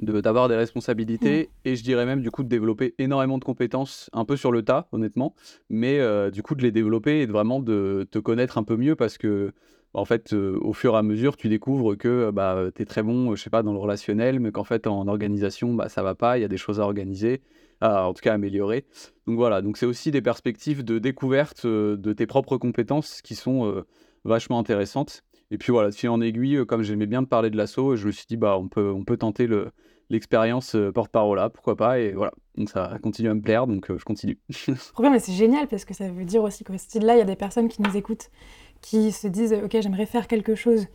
d'avoir 0.00 0.48
des 0.48 0.56
responsabilités 0.56 1.50
et 1.64 1.76
je 1.76 1.84
dirais 1.84 2.04
même 2.04 2.20
du 2.20 2.30
coup 2.30 2.42
de 2.42 2.48
développer 2.48 2.94
énormément 2.98 3.38
de 3.38 3.44
compétences 3.44 4.10
un 4.12 4.24
peu 4.24 4.36
sur 4.36 4.50
le 4.50 4.62
tas 4.62 4.88
honnêtement 4.92 5.34
mais 5.70 6.00
euh, 6.00 6.30
du 6.30 6.42
coup 6.42 6.54
de 6.56 6.62
les 6.62 6.72
développer 6.72 7.20
et 7.20 7.26
de 7.26 7.32
vraiment 7.32 7.60
de 7.60 8.06
te 8.10 8.18
connaître 8.18 8.58
un 8.58 8.64
peu 8.64 8.76
mieux 8.76 8.96
parce 8.96 9.18
que 9.18 9.52
en 9.94 10.04
fait, 10.04 10.32
euh, 10.32 10.58
au 10.60 10.72
fur 10.72 10.94
et 10.94 10.98
à 10.98 11.02
mesure, 11.02 11.36
tu 11.36 11.48
découvres 11.48 11.96
que 11.96 12.08
euh, 12.08 12.32
bah, 12.32 12.64
tu 12.74 12.82
es 12.82 12.84
très 12.84 13.02
bon, 13.02 13.30
euh, 13.30 13.36
je 13.36 13.42
sais 13.42 13.50
pas, 13.50 13.62
dans 13.62 13.72
le 13.72 13.78
relationnel, 13.78 14.40
mais 14.40 14.50
qu'en 14.50 14.64
fait, 14.64 14.88
en 14.88 15.06
organisation, 15.06 15.72
bah, 15.72 15.88
ça 15.88 16.02
va 16.02 16.16
pas, 16.16 16.36
il 16.36 16.42
y 16.42 16.44
a 16.44 16.48
des 16.48 16.56
choses 16.56 16.80
à 16.80 16.82
organiser, 16.82 17.42
en 17.80 18.12
tout 18.12 18.20
cas 18.20 18.32
à 18.32 18.34
améliorer. 18.34 18.86
Donc 19.26 19.36
voilà, 19.36 19.62
donc 19.62 19.76
c'est 19.76 19.86
aussi 19.86 20.10
des 20.10 20.22
perspectives 20.22 20.84
de 20.84 20.98
découverte 20.98 21.66
de 21.66 22.12
tes 22.12 22.26
propres 22.26 22.56
compétences 22.56 23.20
qui 23.22 23.34
sont 23.34 23.84
vachement 24.24 24.58
intéressantes. 24.58 25.22
Et 25.50 25.58
puis 25.58 25.70
voilà, 25.70 25.90
de 25.90 25.94
fil 25.94 26.08
en 26.08 26.20
aiguille, 26.20 26.64
comme 26.66 26.82
j'aimais 26.82 27.06
bien 27.06 27.22
te 27.22 27.28
parler 27.28 27.50
de 27.50 27.56
l'assaut, 27.56 27.94
je 27.96 28.06
me 28.06 28.12
suis 28.12 28.24
dit, 28.26 28.38
bah, 28.38 28.56
on 28.58 28.68
peut, 28.68 28.90
on 28.90 29.04
peut 29.04 29.18
tenter 29.18 29.46
le, 29.46 29.70
l'expérience 30.10 30.76
porte-parole 30.94 31.38
là, 31.38 31.50
pourquoi 31.50 31.76
pas, 31.76 31.98
et 31.98 32.12
voilà. 32.12 32.32
Donc 32.56 32.68
ça 32.68 32.98
continue 33.02 33.30
à 33.30 33.34
me 33.34 33.40
plaire, 33.40 33.66
donc 33.66 33.86
je 33.96 34.04
continue. 34.04 34.38
mais 35.00 35.18
c'est 35.18 35.32
génial 35.32 35.66
parce 35.66 35.84
que 35.84 35.94
ça 35.94 36.08
veut 36.08 36.24
dire 36.24 36.42
aussi 36.42 36.64
qu'au 36.64 36.76
style-là, 36.76 37.14
il 37.14 37.18
y 37.18 37.22
a 37.22 37.26
des 37.26 37.36
personnes 37.36 37.68
qui 37.68 37.82
nous 37.82 37.96
écoutent 37.96 38.30
qui 38.80 39.12
se 39.12 39.26
disent 39.26 39.54
ok 39.54 39.78
j'aimerais 39.80 40.04
faire 40.04 40.26
quelque 40.26 40.54
chose 40.54 40.88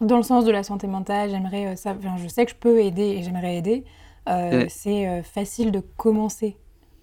dans 0.00 0.16
le 0.16 0.22
sens 0.22 0.44
de 0.44 0.50
la 0.50 0.62
santé 0.62 0.86
mentale, 0.86 1.30
j'aimerais 1.30 1.66
euh, 1.66 1.76
ça, 1.76 1.96
je 2.16 2.28
sais 2.28 2.46
que 2.46 2.52
je 2.52 2.56
peux 2.56 2.80
aider 2.80 3.02
et 3.02 3.22
j'aimerais 3.22 3.56
aider. 3.56 3.84
Euh, 4.28 4.64
c'est 4.68 5.08
euh, 5.08 5.22
facile 5.22 5.72
de 5.72 5.80
commencer 5.80 6.56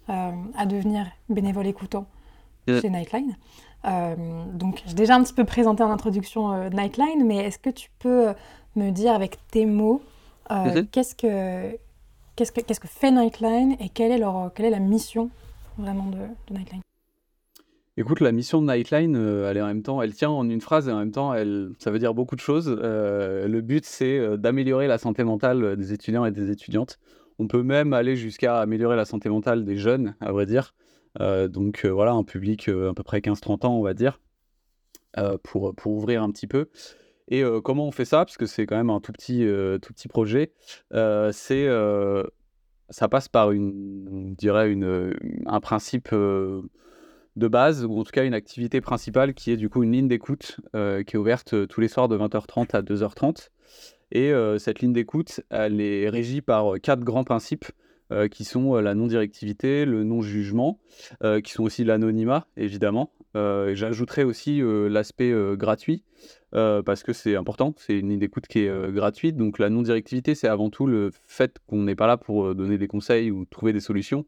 à 0.08 0.64
devenir 0.64 1.06
bénévole 1.28 1.66
écoutant 1.66 2.06
chez 2.66 2.88
Nightline. 2.88 3.36
donc 4.54 4.82
j'ai 4.86 4.94
déjà 4.94 5.14
un 5.16 5.22
petit 5.22 5.34
peu 5.34 5.44
présenté 5.44 5.82
en 5.82 5.90
introduction 5.90 6.70
Nightline, 6.70 7.26
mais 7.26 7.36
est-ce 7.44 7.58
que 7.58 7.68
tu 7.68 7.90
peux 7.98 8.28
me 8.74 8.88
dire 8.88 9.12
avec 9.12 9.36
tes 9.50 9.66
mots 9.66 10.00
qu'est-ce 10.92 11.14
que 11.14 11.76
qu'est-ce 12.36 12.52
que 12.52 12.60
qu'est-ce 12.60 12.80
que 12.80 12.88
fait 12.88 13.10
Nightline 13.10 13.76
et 13.80 13.88
quelle 13.88 14.12
est 14.12 14.18
leur 14.18 14.52
quelle 14.54 14.66
est 14.66 14.70
la 14.70 14.80
mission 14.80 15.30
vraiment 15.78 16.06
de, 16.06 16.18
de 16.48 16.58
Nightline? 16.58 16.82
Écoute, 18.00 18.20
la 18.20 18.30
mission 18.30 18.62
de 18.62 18.72
Nightline, 18.72 19.16
euh, 19.16 19.50
elle 19.50 19.56
est 19.56 19.60
en 19.60 19.66
même 19.66 19.82
temps, 19.82 20.00
elle 20.00 20.14
tient 20.14 20.30
en 20.30 20.48
une 20.48 20.60
phrase 20.60 20.88
et 20.88 20.92
en 20.92 21.00
même 21.00 21.10
temps, 21.10 21.34
elle, 21.34 21.72
ça 21.80 21.90
veut 21.90 21.98
dire 21.98 22.14
beaucoup 22.14 22.36
de 22.36 22.40
choses. 22.40 22.72
Euh, 22.80 23.48
le 23.48 23.60
but, 23.60 23.84
c'est 23.84 24.16
euh, 24.16 24.36
d'améliorer 24.36 24.86
la 24.86 24.98
santé 24.98 25.24
mentale 25.24 25.76
des 25.76 25.92
étudiants 25.92 26.24
et 26.24 26.30
des 26.30 26.52
étudiantes. 26.52 27.00
On 27.40 27.48
peut 27.48 27.64
même 27.64 27.92
aller 27.92 28.14
jusqu'à 28.14 28.60
améliorer 28.60 28.94
la 28.94 29.04
santé 29.04 29.28
mentale 29.28 29.64
des 29.64 29.76
jeunes, 29.76 30.14
à 30.20 30.30
vrai 30.30 30.46
dire. 30.46 30.74
donc 31.18 31.84
voilà, 31.86 32.12
un 32.12 32.22
public 32.22 32.68
à 32.68 32.94
peu 32.94 33.02
près 33.02 33.18
15-30 33.18 33.66
ans, 33.66 33.76
on 33.76 33.82
va 33.82 33.94
dire, 33.94 34.20
pour, 35.42 35.74
pour 35.74 35.92
ouvrir 35.92 36.22
un 36.22 36.30
petit 36.30 36.46
peu. 36.46 36.68
Et 37.30 37.44
comment 37.62 37.86
on 37.86 37.92
fait 37.92 38.04
ça? 38.04 38.24
Parce 38.24 38.36
que 38.36 38.46
c'est 38.46 38.66
quand 38.66 38.76
même 38.76 38.90
un 38.90 39.00
tout 39.00 39.12
petit, 39.12 39.46
projet. 40.08 40.52
c'est, 40.90 41.68
ça 42.90 43.08
passe 43.08 43.28
par 43.28 43.50
un 43.50 45.60
principe 45.60 46.12
de 46.12 47.48
base, 47.48 47.84
ou 47.84 48.00
en 48.00 48.04
tout 48.04 48.12
cas 48.12 48.24
une 48.24 48.34
activité 48.34 48.80
principale 48.80 49.34
qui 49.34 49.52
est 49.52 49.56
du 49.56 49.68
coup 49.68 49.82
une 49.82 49.92
ligne 49.92 50.08
d'écoute 50.08 50.56
qui 50.72 51.16
est 51.16 51.16
ouverte 51.16 51.68
tous 51.68 51.80
les 51.80 51.88
soirs 51.88 52.08
de 52.08 52.16
20h30 52.16 52.74
à 52.74 52.82
2h30. 52.82 53.50
Et 54.10 54.32
cette 54.58 54.80
ligne 54.80 54.94
d'écoute, 54.94 55.40
elle 55.50 55.80
est 55.80 56.08
régie 56.08 56.40
par 56.40 56.74
quatre 56.82 57.04
grands 57.04 57.24
principes 57.24 57.66
qui 58.30 58.44
sont 58.44 58.74
la 58.76 58.94
non-directivité, 58.94 59.84
le 59.84 60.04
non-jugement, 60.04 60.78
qui 61.44 61.52
sont 61.52 61.64
aussi 61.64 61.84
l'anonymat, 61.84 62.46
évidemment. 62.56 63.12
J'ajouterais 63.34 64.24
aussi 64.24 64.60
l'aspect 64.62 65.32
gratuit, 65.56 66.04
parce 66.52 67.02
que 67.02 67.12
c'est 67.12 67.36
important, 67.36 67.74
c'est 67.76 67.98
une 67.98 68.08
ligne 68.08 68.18
d'écoute 68.18 68.46
qui 68.46 68.60
est 68.60 68.92
gratuite. 68.92 69.36
Donc 69.36 69.58
la 69.58 69.70
non-directivité, 69.70 70.34
c'est 70.34 70.48
avant 70.48 70.70
tout 70.70 70.86
le 70.86 71.10
fait 71.26 71.58
qu'on 71.66 71.82
n'est 71.82 71.94
pas 71.94 72.06
là 72.06 72.16
pour 72.16 72.54
donner 72.54 72.78
des 72.78 72.88
conseils 72.88 73.30
ou 73.30 73.44
trouver 73.44 73.72
des 73.72 73.80
solutions, 73.80 74.24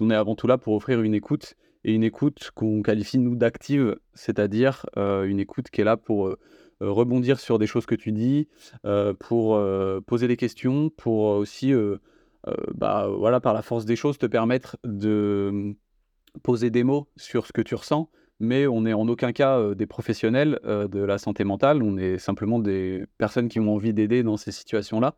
on 0.00 0.10
est 0.10 0.14
avant 0.14 0.34
tout 0.34 0.46
là 0.46 0.58
pour 0.58 0.74
offrir 0.74 1.02
une 1.02 1.14
écoute 1.14 1.54
et 1.84 1.92
une 1.92 2.04
écoute 2.04 2.50
qu'on 2.54 2.82
qualifie 2.82 3.18
nous 3.18 3.34
d'active, 3.34 3.96
c'est-à-dire 4.14 4.86
euh, 4.96 5.24
une 5.24 5.40
écoute 5.40 5.70
qui 5.70 5.80
est 5.80 5.84
là 5.84 5.96
pour 5.96 6.28
euh, 6.28 6.38
rebondir 6.80 7.40
sur 7.40 7.58
des 7.58 7.66
choses 7.66 7.86
que 7.86 7.94
tu 7.94 8.12
dis, 8.12 8.48
pour 9.20 9.60
poser 10.06 10.26
des 10.26 10.36
questions, 10.36 10.90
pour 10.90 11.26
aussi, 11.26 11.72
bah, 12.74 13.08
voilà, 13.08 13.40
par 13.40 13.54
la 13.54 13.62
force 13.62 13.84
des 13.84 13.96
choses, 13.96 14.18
te 14.18 14.26
permettre 14.26 14.76
de 14.84 15.50
mmh, 15.52 15.74
poser 16.42 16.70
des 16.70 16.84
mots 16.84 17.08
sur 17.16 17.46
ce 17.46 17.52
que 17.52 17.62
tu 17.62 17.74
ressens. 17.74 18.10
Mais 18.40 18.66
on 18.66 18.80
n'est 18.80 18.92
en 18.92 19.06
aucun 19.06 19.32
cas 19.32 19.74
des 19.74 19.86
professionnels 19.86 20.58
de 20.64 21.00
la 21.00 21.18
santé 21.18 21.44
mentale, 21.44 21.80
on 21.82 21.96
est 21.96 22.18
simplement 22.18 22.58
des 22.58 23.04
personnes 23.16 23.48
qui 23.48 23.60
ont 23.60 23.72
envie 23.72 23.94
d'aider 23.94 24.24
dans 24.24 24.36
ces 24.36 24.50
situations-là, 24.50 25.14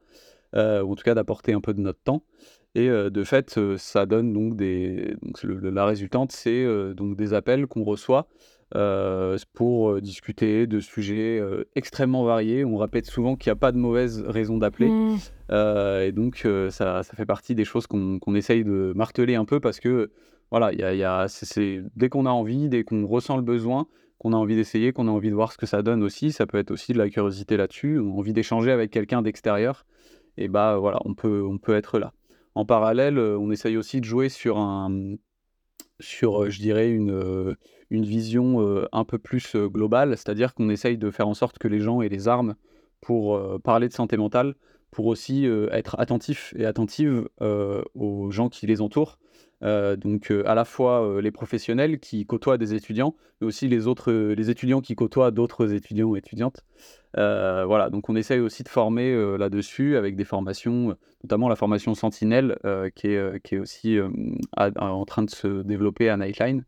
ou 0.54 0.92
en 0.92 0.94
tout 0.94 1.04
cas 1.04 1.14
d'apporter 1.14 1.54
un 1.54 1.62
peu 1.62 1.72
de 1.72 1.80
notre 1.80 2.00
temps. 2.02 2.22
Et 2.74 2.88
de 2.88 3.24
fait, 3.24 3.58
ça 3.78 4.04
donne 4.04 4.34
donc 4.34 4.56
des. 4.56 5.16
Donc, 5.22 5.42
la 5.42 5.86
résultante, 5.86 6.32
c'est 6.32 6.66
donc 6.94 7.16
des 7.16 7.32
appels 7.32 7.66
qu'on 7.66 7.84
reçoit 7.84 8.28
pour 9.52 10.00
discuter 10.00 10.66
de 10.66 10.80
sujets 10.80 11.40
extrêmement 11.74 12.24
variés. 12.24 12.64
On 12.64 12.76
répète 12.76 13.06
souvent 13.06 13.36
qu'il 13.36 13.50
n'y 13.50 13.52
a 13.52 13.56
pas 13.56 13.72
de 13.72 13.78
mauvaise 13.78 14.20
raison 14.22 14.58
d'appeler. 14.58 14.88
Mmh. 14.88 15.18
et 16.02 16.12
donc, 16.12 16.46
ça, 16.70 17.02
ça, 17.02 17.14
fait 17.14 17.26
partie 17.26 17.54
des 17.54 17.64
choses 17.64 17.86
qu'on 17.86 18.34
essaye 18.34 18.64
de 18.64 18.92
marteler 18.96 19.34
un 19.34 19.44
peu 19.44 19.60
parce 19.60 19.80
que, 19.80 20.10
voilà, 20.50 20.72
y 20.72 20.82
a, 20.82 20.94
y 20.94 21.04
a, 21.04 21.26
c'est 21.28 21.82
dès 21.96 22.08
qu'on 22.08 22.26
a 22.26 22.30
envie, 22.30 22.68
dès 22.68 22.84
qu'on 22.84 23.06
ressent 23.06 23.36
le 23.36 23.42
besoin, 23.42 23.86
qu'on 24.18 24.32
a 24.32 24.36
envie 24.36 24.56
d'essayer, 24.56 24.92
qu'on 24.92 25.08
a 25.08 25.10
envie 25.10 25.30
de 25.30 25.34
voir 25.34 25.52
ce 25.52 25.58
que 25.58 25.66
ça 25.66 25.82
donne 25.82 26.02
aussi, 26.02 26.32
ça 26.32 26.46
peut 26.46 26.58
être 26.58 26.70
aussi 26.70 26.92
de 26.92 26.98
la 26.98 27.10
curiosité 27.10 27.56
là-dessus, 27.56 27.98
envie 27.98 28.32
d'échanger 28.32 28.70
avec 28.70 28.90
quelqu'un 28.90 29.22
d'extérieur, 29.22 29.84
et 30.36 30.48
bah 30.48 30.78
voilà, 30.78 30.98
on 31.04 31.14
peut, 31.14 31.42
on 31.42 31.58
peut 31.58 31.74
être 31.74 31.98
là. 31.98 32.12
En 32.54 32.64
parallèle, 32.64 33.18
on 33.18 33.50
essaye 33.50 33.76
aussi 33.76 34.00
de 34.00 34.04
jouer 34.04 34.28
sur 34.28 34.58
un, 34.58 35.16
sur, 36.00 36.50
je 36.50 36.60
dirais, 36.60 36.90
une, 36.90 37.56
une 37.94 38.04
vision 38.04 38.86
un 38.92 39.04
peu 39.04 39.18
plus 39.18 39.56
globale, 39.56 40.10
c'est-à-dire 40.10 40.54
qu'on 40.54 40.68
essaye 40.68 40.98
de 40.98 41.10
faire 41.10 41.28
en 41.28 41.34
sorte 41.34 41.58
que 41.58 41.68
les 41.68 41.80
gens 41.80 42.02
aient 42.02 42.08
les 42.08 42.28
armes 42.28 42.54
pour 43.00 43.60
parler 43.62 43.88
de 43.88 43.92
santé 43.92 44.16
mentale, 44.16 44.54
pour 44.90 45.06
aussi 45.06 45.46
être 45.72 45.96
attentifs 45.98 46.54
et 46.56 46.64
attentives 46.64 47.28
aux 47.94 48.30
gens 48.30 48.48
qui 48.48 48.66
les 48.66 48.80
entourent. 48.80 49.18
donc 49.60 50.30
à 50.30 50.54
la 50.54 50.64
fois 50.64 51.20
les 51.20 51.30
professionnels 51.30 51.98
qui 51.98 52.24
côtoient 52.26 52.58
des 52.58 52.74
étudiants, 52.74 53.14
mais 53.40 53.46
aussi 53.46 53.68
les 53.68 53.86
autres 53.86 54.12
les 54.12 54.50
étudiants 54.50 54.80
qui 54.80 54.94
côtoient 54.94 55.30
d'autres 55.30 55.72
étudiants 55.74 56.06
ou 56.06 56.16
étudiantes. 56.16 56.64
voilà, 57.14 57.90
donc 57.90 58.08
on 58.08 58.16
essaye 58.16 58.40
aussi 58.40 58.62
de 58.62 58.68
former 58.68 59.36
là-dessus 59.36 59.96
avec 59.96 60.16
des 60.16 60.24
formations, 60.24 60.96
notamment 61.22 61.48
la 61.48 61.56
formation 61.56 61.94
Sentinelle 61.94 62.56
qui 62.94 63.08
est, 63.08 63.42
qui, 63.42 63.56
est, 63.56 63.58
aussi 63.58 63.98
en 64.56 65.04
train 65.04 65.22
de 65.24 65.30
se 65.30 65.62
développer 65.62 66.08
à 66.08 66.16
Nightline. 66.16 66.64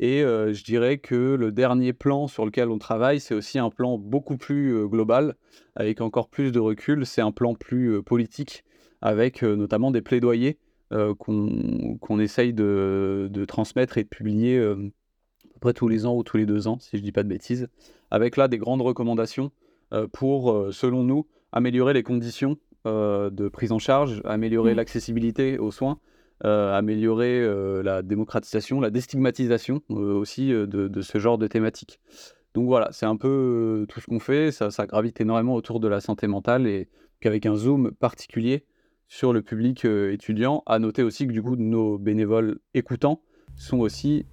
Et 0.00 0.20
je 0.22 0.64
dirais 0.64 0.98
que 0.98 1.34
le 1.34 1.52
dernier 1.52 1.92
plan 1.92 2.26
sur 2.26 2.44
lequel 2.44 2.68
on 2.68 2.78
travaille, 2.78 3.20
c'est 3.20 3.34
aussi 3.34 3.58
un 3.58 3.70
plan 3.70 3.96
beaucoup 3.96 4.36
plus 4.36 4.88
global, 4.88 5.36
avec 5.76 6.00
encore 6.00 6.28
plus 6.28 6.50
de 6.50 6.58
recul. 6.58 7.06
C'est 7.06 7.20
un 7.20 7.30
plan 7.30 7.54
plus 7.54 8.02
politique, 8.02 8.64
avec 9.02 9.42
notamment 9.42 9.92
des 9.92 10.02
plaidoyers 10.02 10.58
qu'on 10.90 12.18
essaye 12.18 12.52
de, 12.52 13.28
de, 13.30 13.44
transmettre 13.44 13.96
et 13.96 14.02
de 14.02 14.08
publier 14.08 14.58
à 14.58 14.74
peu 14.74 15.60
près 15.60 15.72
tous 15.74 15.88
les 15.88 16.06
ans 16.06 16.16
ou 16.16 16.24
tous 16.24 16.36
les 16.38 16.46
deux 16.46 16.66
ans, 16.66 16.78
si 16.80 16.96
je 16.96 17.02
ne 17.02 17.04
dis 17.04 17.12
pas 17.12 17.22
de 17.22 17.28
bêtises, 17.28 17.68
avec 18.10 18.36
là 18.36 18.48
des 18.48 18.58
grandes 18.58 18.82
recommandations 18.82 19.52
pour, 20.12 20.72
selon 20.72 21.04
nous, 21.04 21.26
améliorer 21.52 21.92
les 21.92 22.02
conditions 22.02 22.58
de 22.84 23.48
prise 23.48 23.70
en 23.70 23.78
charge, 23.78 24.20
améliorer 24.24 24.72
mmh. 24.72 24.76
l'accessibilité 24.76 25.58
aux 25.58 25.70
soins, 25.70 25.98
améliorer 26.44 27.40
euh, 27.40 27.82
la 27.82 28.02
démocratisation, 28.02 28.80
la 28.80 28.90
déstigmatisation 28.90 29.82
euh, 29.90 30.14
aussi 30.14 30.48
de, 30.48 31.00
ce 31.00 31.18
genre 31.18 31.38
de 31.38 31.46
thématiques. 31.46 32.00
Donc 32.54 32.66
voilà, 32.66 32.88
c'est 32.92 33.06
un 33.06 33.16
peu 33.16 33.86
tout 33.88 34.00
ce 34.00 34.06
qu'on 34.06 34.20
fait, 34.20 34.52
ça, 34.52 34.70
ça, 34.70 34.86
gravite 34.86 35.20
énormément 35.20 35.54
autour 35.54 35.80
de 35.80 35.88
la 35.88 36.00
santé 36.00 36.26
mentale 36.26 36.66
et 36.66 36.88
qu'avec 37.20 37.46
un 37.46 37.56
zoom 37.56 37.92
particulier 37.92 38.64
sur 39.08 39.32
le 39.32 39.42
public 39.42 39.84
étudiant. 39.84 40.62
À 40.66 40.78
noter 40.78 41.02
aussi 41.02 41.26
que 41.26 41.32
du 41.32 41.42
coup, 41.42 41.56
nos 41.56 41.98
bénévoles 41.98 42.58
écoutants 42.74 43.22
sont 43.56 43.80
aussi 43.80 44.26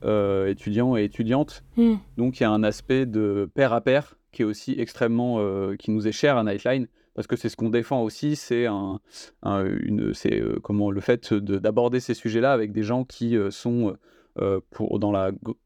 étudiants 0.48 0.96
et 0.98 1.04
étudiantes. 1.04 1.64
Mmh. 1.78 1.96
Donc 2.18 2.40
il 2.40 2.44
y 2.44 2.46
a 2.46 2.52
un 2.52 2.64
aspect 2.64 3.06
de 3.06 3.50
pair 3.54 3.74
à 3.74 3.82
pair 3.82 4.18
qui 4.32 4.44
est 4.44 4.46
aussi 4.46 4.76
extrêmement, 4.78 5.40
qui 5.78 5.90
nous 5.90 6.08
est 6.08 6.12
cher 6.12 6.38
à 6.38 6.44
Nightline, 6.44 6.88
parce 7.14 7.28
que 7.28 7.36
c'est 7.36 7.50
ce 7.50 7.56
qu'on 7.56 7.70
défend 7.70 8.04
aussi, 8.04 8.36
c'est 8.36 8.68
euh, 8.68 10.60
comment 10.64 10.92
le 10.92 11.02
fait 11.02 11.34
d'aborder 11.34 12.00
ces 12.00 12.14
sujets-là 12.14 12.54
avec 12.54 12.72
des 12.72 12.84
gens 12.84 13.04
qui 13.04 13.36
euh, 13.36 13.52
sont 13.52 13.98
euh, 14.40 14.62
pour, 14.70 14.98
dans 15.00 15.14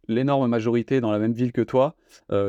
l'énorme 0.08 0.50
majorité 0.50 1.02
dans 1.02 1.12
la 1.12 1.20
même 1.20 1.34
ville 1.34 1.52
que 1.52 1.62
toi, 1.62 1.96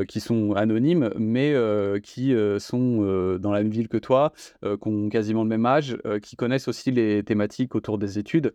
qui 0.09 0.21
sont 0.21 0.53
anonymes, 0.55 1.11
mais 1.19 1.55
qui 2.03 2.35
sont 2.59 3.39
dans 3.39 3.53
la 3.53 3.63
même 3.63 3.71
ville 3.71 3.89
que 3.89 3.99
toi, 3.99 4.33
qui 4.63 4.89
ont 4.89 5.09
quasiment 5.11 5.43
le 5.43 5.49
même 5.51 5.67
âge, 5.67 5.99
qui 6.23 6.37
connaissent 6.37 6.69
aussi 6.69 6.91
les 6.91 7.23
thématiques 7.23 7.75
autour 7.75 7.99
des 7.99 8.19
études. 8.19 8.55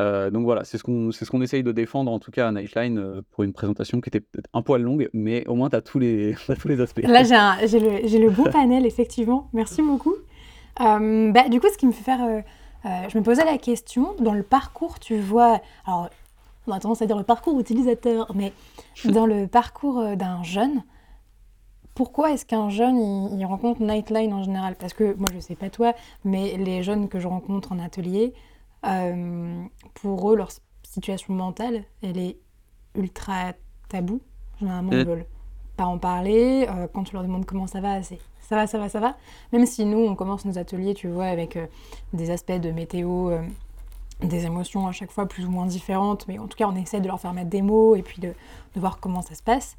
Euh, 0.00 0.30
donc 0.30 0.44
voilà, 0.44 0.64
c'est 0.64 0.78
ce 0.78 0.82
qu'on 0.82 1.12
ce 1.12 1.24
qu'on 1.26 1.42
essaye 1.42 1.62
de 1.62 1.72
défendre 1.72 2.10
en 2.10 2.18
tout 2.18 2.30
cas 2.30 2.48
à 2.48 2.52
Nightline 2.52 2.98
euh, 2.98 3.22
pour 3.30 3.44
une 3.44 3.52
présentation 3.52 4.00
qui 4.00 4.08
était 4.08 4.20
peut-être 4.20 4.48
un 4.54 4.62
poil 4.62 4.80
longue, 4.80 5.10
mais 5.12 5.46
au 5.46 5.54
moins 5.54 5.68
tu 5.68 5.76
as, 5.76 5.82
tous 5.82 5.98
les, 5.98 6.34
tous 6.60 6.68
les 6.68 6.80
aspects. 6.80 7.02
Là 7.02 7.22
j'ai 7.66 7.80
le, 7.80 8.24
le, 8.24 8.30
bon 8.30 8.44
panel, 8.44 8.86
effectivement. 8.86 9.48
Merci 9.52 9.82
beaucoup. 9.82 10.14
Euh, 10.80 11.30
bah, 11.32 11.48
du 11.48 11.60
coup, 11.60 11.66
ce 11.70 11.76
qui 11.76 11.86
me 11.86 11.92
fait 11.92 12.04
faire. 12.04 12.42
je 12.84 13.18
me 13.18 13.22
posais 13.22 13.44
la 13.44 13.58
question, 13.58 14.14
dans 14.18 14.32
le 14.32 14.42
parcours, 14.42 14.98
tu 14.98 15.18
vois. 15.18 15.60
Alors, 15.86 16.08
on 16.66 16.72
a 16.72 16.80
tendance 16.80 17.02
à 17.02 17.06
dire 17.06 17.18
le 17.18 17.24
parcours 17.24 17.58
utilisateur, 17.60 18.32
mais 18.34 18.52
dans 19.04 19.26
le 19.26 19.46
parcours 19.46 20.16
d'un 20.16 20.42
jeune, 20.42 20.82
pourquoi 21.94 22.32
est-ce 22.32 22.46
qu'un 22.46 22.70
jeune 22.70 22.96
il, 23.38 23.44
rencontre 23.44 23.82
Nightline 23.82 24.32
en 24.32 24.42
général? 24.42 24.76
Parce 24.76 24.94
que 24.94 25.14
moi 25.14 25.28
je 25.34 25.40
sais 25.40 25.54
pas 25.54 25.68
toi, 25.68 25.92
mais 26.24 26.56
les 26.56 26.82
jeunes 26.82 27.08
que 27.08 27.20
je 27.20 27.28
rencontre 27.28 27.72
en 27.72 27.78
atelier, 27.78 28.32
euh, 28.84 29.64
pour 29.94 30.32
eux, 30.32 30.36
leur 30.36 30.50
situation 30.82 31.34
mentale, 31.34 31.84
elle 32.02 32.18
est 32.18 32.36
ultra 32.94 33.52
tabou. 33.88 34.20
Généralement, 34.58 34.92
ils 34.92 35.04
mm. 35.04 35.08
veulent 35.08 35.26
pas 35.76 35.84
en 35.84 35.98
parler. 35.98 36.66
Euh, 36.68 36.86
quand 36.92 37.04
tu 37.04 37.14
leur 37.14 37.22
demandes 37.22 37.46
comment 37.46 37.66
ça 37.66 37.80
va, 37.80 38.02
c'est 38.02 38.18
ça 38.40 38.56
va, 38.56 38.66
ça 38.66 38.78
va, 38.78 38.88
ça 38.88 39.00
va. 39.00 39.16
Même 39.52 39.64
si 39.64 39.84
nous, 39.86 40.00
on 40.00 40.14
commence 40.14 40.44
nos 40.44 40.58
ateliers, 40.58 40.94
tu 40.94 41.08
vois, 41.08 41.26
avec 41.26 41.56
euh, 41.56 41.66
des 42.12 42.30
aspects 42.30 42.52
de 42.52 42.70
météo, 42.70 43.32
des 44.20 44.44
émotions 44.44 44.86
à 44.86 44.92
chaque 44.92 45.10
fois 45.10 45.26
plus 45.26 45.46
ou 45.46 45.50
moins 45.50 45.64
différentes, 45.64 46.28
mais 46.28 46.38
en 46.38 46.46
tout 46.46 46.56
cas, 46.56 46.66
on 46.68 46.76
essaie 46.76 47.00
de 47.00 47.06
leur 47.06 47.18
faire 47.18 47.32
mettre 47.32 47.48
des 47.48 47.62
mots 47.62 47.96
et 47.96 48.02
puis 48.02 48.20
de, 48.20 48.34
de 48.74 48.80
voir 48.80 48.98
comment 49.00 49.22
ça 49.22 49.34
se 49.34 49.42
passe. 49.42 49.76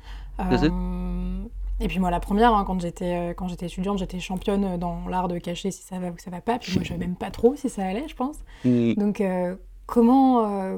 Et 1.80 1.88
puis 1.88 2.00
moi, 2.00 2.12
la 2.12 2.20
première, 2.20 2.54
hein, 2.54 2.64
quand 2.66 2.80
j'étais 2.80 3.16
euh, 3.16 3.34
quand 3.34 3.48
j'étais 3.48 3.66
étudiante, 3.66 3.98
j'étais 3.98 4.20
championne 4.20 4.78
dans 4.78 5.08
l'art 5.08 5.28
de 5.28 5.38
cacher 5.40 5.72
si 5.72 5.84
ça 5.84 6.00
va 6.00 6.10
ou 6.10 6.16
ça 6.18 6.30
va 6.32 6.42
pas. 6.42 6.60
Puis 6.60 6.74
moi, 6.76 6.84
je 6.84 6.90
savais 6.90 7.00
même 7.00 7.16
pas 7.16 7.32
trop 7.32 7.56
si 7.56 7.70
ça 7.70 7.84
allait, 7.84 8.08
je 8.08 8.16
pense. 8.16 8.38
Mm. 8.64 8.94
Donc 8.94 9.22
euh, 9.22 9.56
comment 9.86 10.46
euh, 10.46 10.78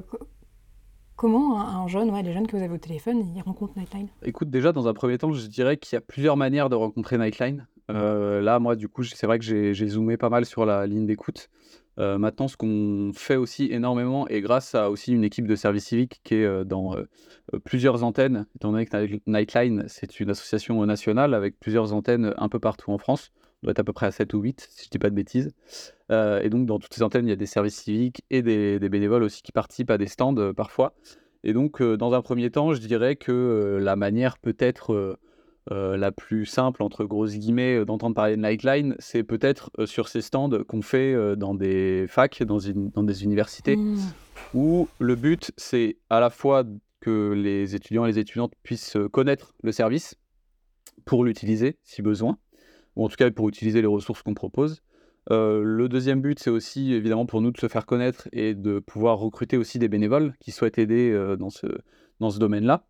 comment 1.15 1.59
un, 1.59 1.87
jeune, 1.87 2.09
ouais, 2.11 2.23
les 2.23 2.33
jeunes 2.33 2.47
que 2.47 2.55
vous 2.55 2.63
avez 2.63 2.73
au 2.73 2.77
téléphone, 2.77 3.23
ils 3.35 3.41
rencontrent 3.41 3.77
Nightline? 3.77 4.07
Écoute, 4.23 4.49
déjà 4.49 4.71
dans 4.71 4.87
un 4.87 4.93
premier 4.93 5.17
temps, 5.17 5.31
je 5.31 5.47
dirais 5.47 5.77
qu'il 5.77 5.95
y 5.95 5.97
a 5.97 6.01
plusieurs 6.01 6.37
manières 6.37 6.69
de 6.69 6.75
rencontrer 6.75 7.17
Nightline. 7.17 7.67
là, 7.89 8.59
moi, 8.59 8.75
du 8.75 8.87
coup, 8.87 9.03
c'est 9.03 9.27
vrai 9.27 9.37
que 9.39 9.45
j'ai 9.45 9.87
zoomé 9.87 10.17
pas 10.17 10.29
mal 10.29 10.45
sur 10.45 10.65
la 10.65 10.87
ligne 10.87 11.05
d'écoute. 11.05 11.49
Euh, 11.99 12.17
maintenant, 12.17 12.47
ce 12.47 12.57
qu'on 12.57 13.11
fait 13.13 13.37
aussi 13.37 13.67
énormément, 13.71 14.27
et 14.27 14.41
grâce 14.41 14.75
à 14.75 14.89
aussi 14.89 15.13
une 15.13 15.23
équipe 15.23 15.47
de 15.47 15.55
service 15.55 15.85
civique 15.85 16.19
qui 16.23 16.35
est 16.35 16.45
euh, 16.45 16.63
dans 16.63 16.95
euh, 16.95 17.05
plusieurs 17.63 18.03
antennes, 18.03 18.47
étant 18.55 18.71
donné 18.71 18.85
que 18.85 19.19
Nightline, 19.27 19.85
c'est 19.87 20.19
une 20.19 20.29
association 20.29 20.85
nationale 20.85 21.33
avec 21.33 21.59
plusieurs 21.59 21.93
antennes 21.93 22.33
un 22.37 22.49
peu 22.49 22.59
partout 22.59 22.91
en 22.91 22.97
France, 22.97 23.31
on 23.63 23.67
doit 23.67 23.71
être 23.71 23.79
à 23.79 23.83
peu 23.83 23.93
près 23.93 24.07
à 24.07 24.11
7 24.11 24.33
ou 24.33 24.41
8, 24.41 24.67
si 24.69 24.83
je 24.83 24.87
ne 24.87 24.91
dis 24.91 24.99
pas 24.99 25.09
de 25.09 25.15
bêtises. 25.15 25.53
et 26.11 26.49
donc, 26.49 26.65
dans 26.65 26.79
toutes 26.79 26.93
ces 26.93 27.03
antennes, 27.03 27.25
il 27.25 27.29
y 27.29 27.33
a 27.33 27.37
des 27.37 27.45
services 27.45 27.77
civiques 27.81 28.23
et 28.29 28.41
des, 28.41 28.77
bénévoles 28.89 29.23
aussi 29.23 29.41
qui 29.41 29.51
participent 29.51 29.91
à 29.91 29.97
des 29.97 30.07
stands 30.07 30.53
parfois. 30.53 30.93
Et 31.43 31.53
donc, 31.53 31.81
dans 31.81 32.13
un 32.13 32.21
premier 32.21 32.51
temps, 32.51 32.73
je 32.73 32.81
dirais 32.81 33.15
que 33.15 33.79
la 33.81 33.95
manière 33.95 34.37
peut-être 34.37 35.17
euh, 35.71 35.97
la 35.97 36.11
plus 36.11 36.45
simple, 36.45 36.83
entre 36.83 37.05
grosses 37.05 37.33
guillemets, 37.33 37.77
euh, 37.77 37.85
d'entendre 37.85 38.13
parler 38.13 38.35
de 38.35 38.41
Nightline, 38.41 38.95
c'est 38.99 39.23
peut-être 39.23 39.71
euh, 39.79 39.87
sur 39.87 40.09
ces 40.09 40.21
stands 40.21 40.63
qu'on 40.67 40.83
fait 40.83 41.35
dans 41.35 41.55
des 41.55 42.05
facs, 42.07 42.43
dans, 42.43 42.59
dans 42.93 43.03
des 43.03 43.23
universités, 43.23 43.75
mmh. 43.75 43.97
où 44.53 44.87
le 44.99 45.15
but, 45.15 45.51
c'est 45.57 45.97
à 46.11 46.19
la 46.19 46.29
fois 46.29 46.63
que 47.01 47.33
les 47.33 47.73
étudiants 47.73 48.05
et 48.05 48.09
les 48.09 48.19
étudiantes 48.19 48.53
puissent 48.61 48.97
connaître 49.11 49.55
le 49.63 49.71
service 49.71 50.15
pour 51.05 51.23
l'utiliser 51.23 51.77
si 51.83 52.01
besoin, 52.01 52.37
ou 52.95 53.05
en 53.05 53.09
tout 53.09 53.15
cas 53.15 53.29
pour 53.31 53.49
utiliser 53.49 53.81
les 53.81 53.87
ressources 53.87 54.21
qu'on 54.21 54.33
propose. 54.33 54.83
le 55.29 55.87
deuxième 55.87 56.21
but, 56.21 56.39
c'est 56.39 56.49
aussi 56.49 56.93
évidemment 56.93 57.25
pour 57.25 57.41
nous 57.41 57.51
de 57.51 57.57
se 57.57 57.67
faire 57.67 57.85
connaître 57.85 58.27
et 58.31 58.53
de 58.53 58.79
pouvoir 58.79 59.17
recruter 59.17 59.57
aussi 59.57 59.79
des 59.79 59.87
bénévoles 59.87 60.33
qui 60.39 60.51
souhaitent 60.51 60.77
aider 60.77 61.35
dans 61.37 61.49
ce, 61.49 61.67
dans 62.19 62.29
ce 62.29 62.39
domaine-là. 62.39 62.85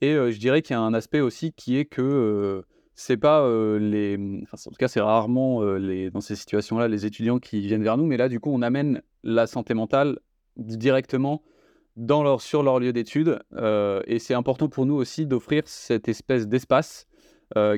Et 0.00 0.12
je 0.14 0.38
dirais 0.38 0.62
qu'il 0.62 0.74
y 0.74 0.76
a 0.76 0.80
un 0.80 0.94
aspect 0.94 1.20
aussi 1.20 1.52
qui 1.52 1.78
est 1.78 1.86
que 1.86 2.62
c'est 2.94 3.16
pas 3.16 3.48
les. 3.78 4.18
Enfin, 4.42 4.56
en 4.66 4.70
tout 4.70 4.76
cas, 4.78 4.88
c'est 4.88 5.00
rarement 5.00 5.62
les, 5.76 6.10
dans 6.10 6.20
ces 6.20 6.36
situations-là 6.36 6.88
les 6.88 7.06
étudiants 7.06 7.38
qui 7.38 7.60
viennent 7.60 7.82
vers 7.82 7.96
nous, 7.96 8.06
mais 8.06 8.16
là, 8.16 8.28
du 8.28 8.40
coup, 8.40 8.50
on 8.52 8.62
amène 8.62 9.02
la 9.22 9.46
santé 9.46 9.74
mentale 9.74 10.18
directement 10.56 11.42
dans 11.96 12.22
leur, 12.22 12.42
sur 12.42 12.62
leur 12.62 12.78
lieu 12.78 12.92
d'études. 12.92 13.38
et 14.06 14.18
c'est 14.18 14.34
important 14.34 14.68
pour 14.68 14.86
nous 14.86 14.94
aussi 14.94 15.26
d'offrir 15.26 15.62
cette 15.66 16.08
espèce 16.08 16.46
d'espace 16.46 17.06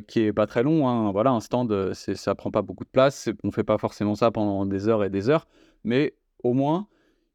qui 0.08 0.20
est 0.20 0.32
pas 0.32 0.46
très 0.46 0.62
long. 0.62 0.88
Hein. 0.88 1.12
Voilà, 1.12 1.30
un 1.30 1.40
stand, 1.40 1.94
ça 1.94 2.34
prend 2.34 2.50
pas 2.50 2.62
beaucoup 2.62 2.84
de 2.84 2.90
place. 2.90 3.28
On 3.44 3.52
fait 3.52 3.64
pas 3.64 3.78
forcément 3.78 4.14
ça 4.16 4.30
pendant 4.30 4.66
des 4.66 4.88
heures 4.88 5.04
et 5.04 5.10
des 5.10 5.30
heures, 5.30 5.46
mais 5.84 6.14
au 6.42 6.52
moins 6.52 6.88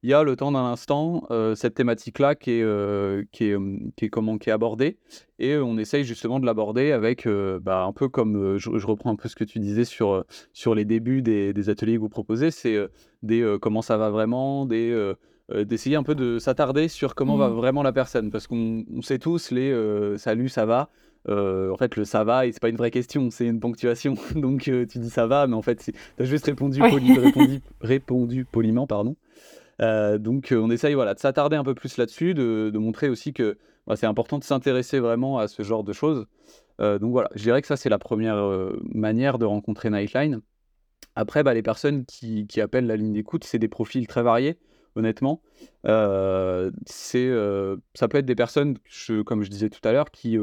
il 0.03 0.09
y 0.09 0.13
a 0.13 0.23
le 0.23 0.35
temps 0.35 0.51
d'un 0.51 0.65
instant 0.65 1.27
cette 1.55 1.75
thématique-là 1.75 2.35
qui 2.35 2.51
est, 2.51 3.31
qui, 3.31 3.45
est, 3.45 3.57
qui, 3.95 4.05
est, 4.05 4.09
comment, 4.09 4.37
qui 4.37 4.49
est 4.49 4.53
abordée 4.53 4.97
et 5.39 5.55
on 5.57 5.77
essaye 5.77 6.03
justement 6.03 6.39
de 6.39 6.45
l'aborder 6.45 6.91
avec 6.91 7.27
bah, 7.61 7.83
un 7.83 7.93
peu 7.93 8.09
comme 8.09 8.57
je, 8.57 8.85
reprends 8.85 9.11
un 9.11 9.15
peu 9.15 9.29
ce 9.29 9.35
que 9.35 9.45
tu 9.45 9.59
disais 9.59 9.85
sur, 9.85 10.25
sur 10.51 10.75
les 10.75 10.85
débuts 10.85 11.21
des, 11.21 11.53
des 11.53 11.69
ateliers 11.69 11.95
que 11.95 12.01
vous 12.01 12.09
proposez, 12.09 12.51
c'est 12.51 12.77
des 13.23 13.57
comment 13.61 13.81
ça 13.81 13.97
va 13.97 14.09
vraiment, 14.09 14.65
des 14.65 15.13
d'essayer 15.53 15.95
un 15.95 16.03
peu 16.03 16.15
de 16.15 16.37
s'attarder 16.37 16.87
sur 16.87 17.15
comment 17.15 17.37
va 17.37 17.49
mmh. 17.49 17.53
vraiment 17.53 17.83
la 17.83 17.91
personne 17.91 18.29
parce 18.29 18.47
qu'on 18.47 18.83
sait 19.01 19.19
tous 19.19 19.51
les 19.51 19.73
salut 20.17 20.49
ça 20.49 20.65
va 20.65 20.89
en 21.29 21.77
fait, 21.77 21.95
le 21.95 22.03
ça 22.03 22.25
va, 22.25 22.43
c'est 22.45 22.59
pas 22.59 22.69
une 22.69 22.75
vraie 22.75 22.91
question, 22.91 23.29
c'est 23.29 23.45
une 23.45 23.61
ponctuation. 23.61 24.15
Donc 24.35 24.63
tu 24.63 24.99
dis 24.99 25.09
ça 25.09 25.27
va, 25.27 25.47
mais 25.47 25.55
en 25.55 25.61
fait, 25.61 25.77
tu 25.77 25.93
as 26.19 26.25
juste 26.25 26.45
répondu, 26.45 26.81
répondu, 26.81 27.61
répondu, 27.81 28.45
poliment, 28.45 28.87
pardon. 28.87 29.15
Euh, 29.83 30.17
donc 30.17 30.53
on 30.55 30.71
essaye 30.71 30.93
voilà, 30.93 31.13
de 31.13 31.19
s'attarder 31.19 31.55
un 31.55 31.63
peu 31.63 31.75
plus 31.75 31.97
là-dessus, 31.97 32.33
de, 32.33 32.71
montrer 32.77 33.09
aussi 33.09 33.33
que 33.33 33.57
bah, 33.85 33.95
c'est 33.95 34.05
important 34.05 34.39
de 34.39 34.43
s'intéresser 34.43 34.99
vraiment 34.99 35.39
à 35.39 35.47
ce 35.47 35.61
genre 35.63 35.83
de 35.83 35.93
choses. 35.93 36.25
Euh, 36.81 36.99
donc 36.99 37.11
voilà, 37.11 37.29
je 37.35 37.43
dirais 37.43 37.61
que 37.61 37.67
ça 37.67 37.75
c'est 37.77 37.89
la 37.89 37.99
première 37.99 38.37
manière 38.93 39.37
de 39.37 39.45
rencontrer 39.45 39.89
Nightline. 39.89 40.41
Après, 41.15 41.43
bah, 41.43 41.53
les 41.53 41.61
personnes 41.61 42.05
qui, 42.05 42.47
appellent 42.59 42.87
la 42.87 42.95
ligne 42.95 43.13
d'écoute, 43.13 43.43
c'est 43.43 43.59
des 43.59 43.67
profils 43.67 44.07
très 44.07 44.23
variés, 44.23 44.57
honnêtement. 44.95 45.41
c'est, 45.85 47.29
ça 47.93 48.07
peut 48.07 48.17
être 48.17 48.25
des 48.25 48.35
personnes, 48.35 48.77
comme 49.25 49.43
je 49.43 49.49
disais 49.49 49.69
tout 49.69 49.87
à 49.87 49.91
l'heure, 49.91 50.09
qui 50.11 50.37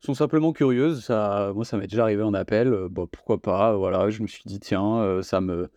sont 0.00 0.14
simplement 0.14 0.52
curieuses. 0.52 1.08
Moi, 1.08 1.64
ça 1.64 1.78
m'est 1.78 1.86
déjà 1.86 2.02
arrivé 2.02 2.22
en 2.22 2.34
appel. 2.34 2.88
Bon, 2.90 3.06
pourquoi 3.06 3.40
pas 3.40 3.76
Voilà, 3.76 4.10
je 4.10 4.22
me 4.22 4.26
suis 4.26 4.42
dit 4.44 4.60
tiens, 4.60 5.20
ça 5.22 5.40
me 5.40 5.70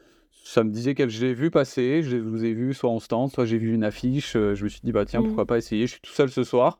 ça 0.47 0.63
me 0.63 0.71
disait 0.71 0.95
que 0.95 1.09
je 1.09 1.25
l'ai 1.25 1.33
vu 1.33 1.51
passer, 1.51 2.01
je 2.03 2.15
vous 2.15 2.45
ai 2.45 2.53
vu 2.53 2.73
soit 2.73 2.89
en 2.89 2.99
stand, 2.99 3.29
soit 3.29 3.45
j'ai 3.45 3.57
vu 3.57 3.73
une 3.73 3.83
affiche, 3.83 4.37
euh, 4.37 4.55
je 4.55 4.63
me 4.63 4.69
suis 4.69 4.79
dit 4.81 4.93
bah 4.93 5.03
tiens 5.03 5.21
pourquoi 5.21 5.43
mmh. 5.43 5.47
pas 5.47 5.57
essayer, 5.57 5.87
je 5.87 5.91
suis 5.91 6.01
tout 6.01 6.13
seul 6.13 6.29
ce 6.29 6.45
soir. 6.45 6.79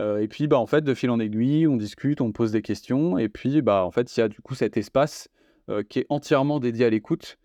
Euh, 0.00 0.18
et 0.18 0.26
puis 0.26 0.48
bah 0.48 0.58
en 0.58 0.66
fait 0.66 0.82
de 0.82 0.94
fil 0.94 1.08
en 1.10 1.20
aiguille, 1.20 1.68
on 1.68 1.76
discute, 1.76 2.20
on 2.20 2.32
pose 2.32 2.50
des 2.50 2.60
questions 2.62 3.16
et 3.16 3.28
puis 3.28 3.62
bah 3.62 3.84
en 3.84 3.92
fait 3.92 4.16
il 4.16 4.20
y 4.20 4.22
a 4.22 4.28
du 4.28 4.40
coup 4.40 4.56
cet 4.56 4.76
espace 4.76 5.28
euh, 5.70 5.84
qui 5.88 6.00
est 6.00 6.06
entièrement 6.08 6.58
dédié 6.58 6.86
à 6.86 6.90
l'écoute 6.90 7.38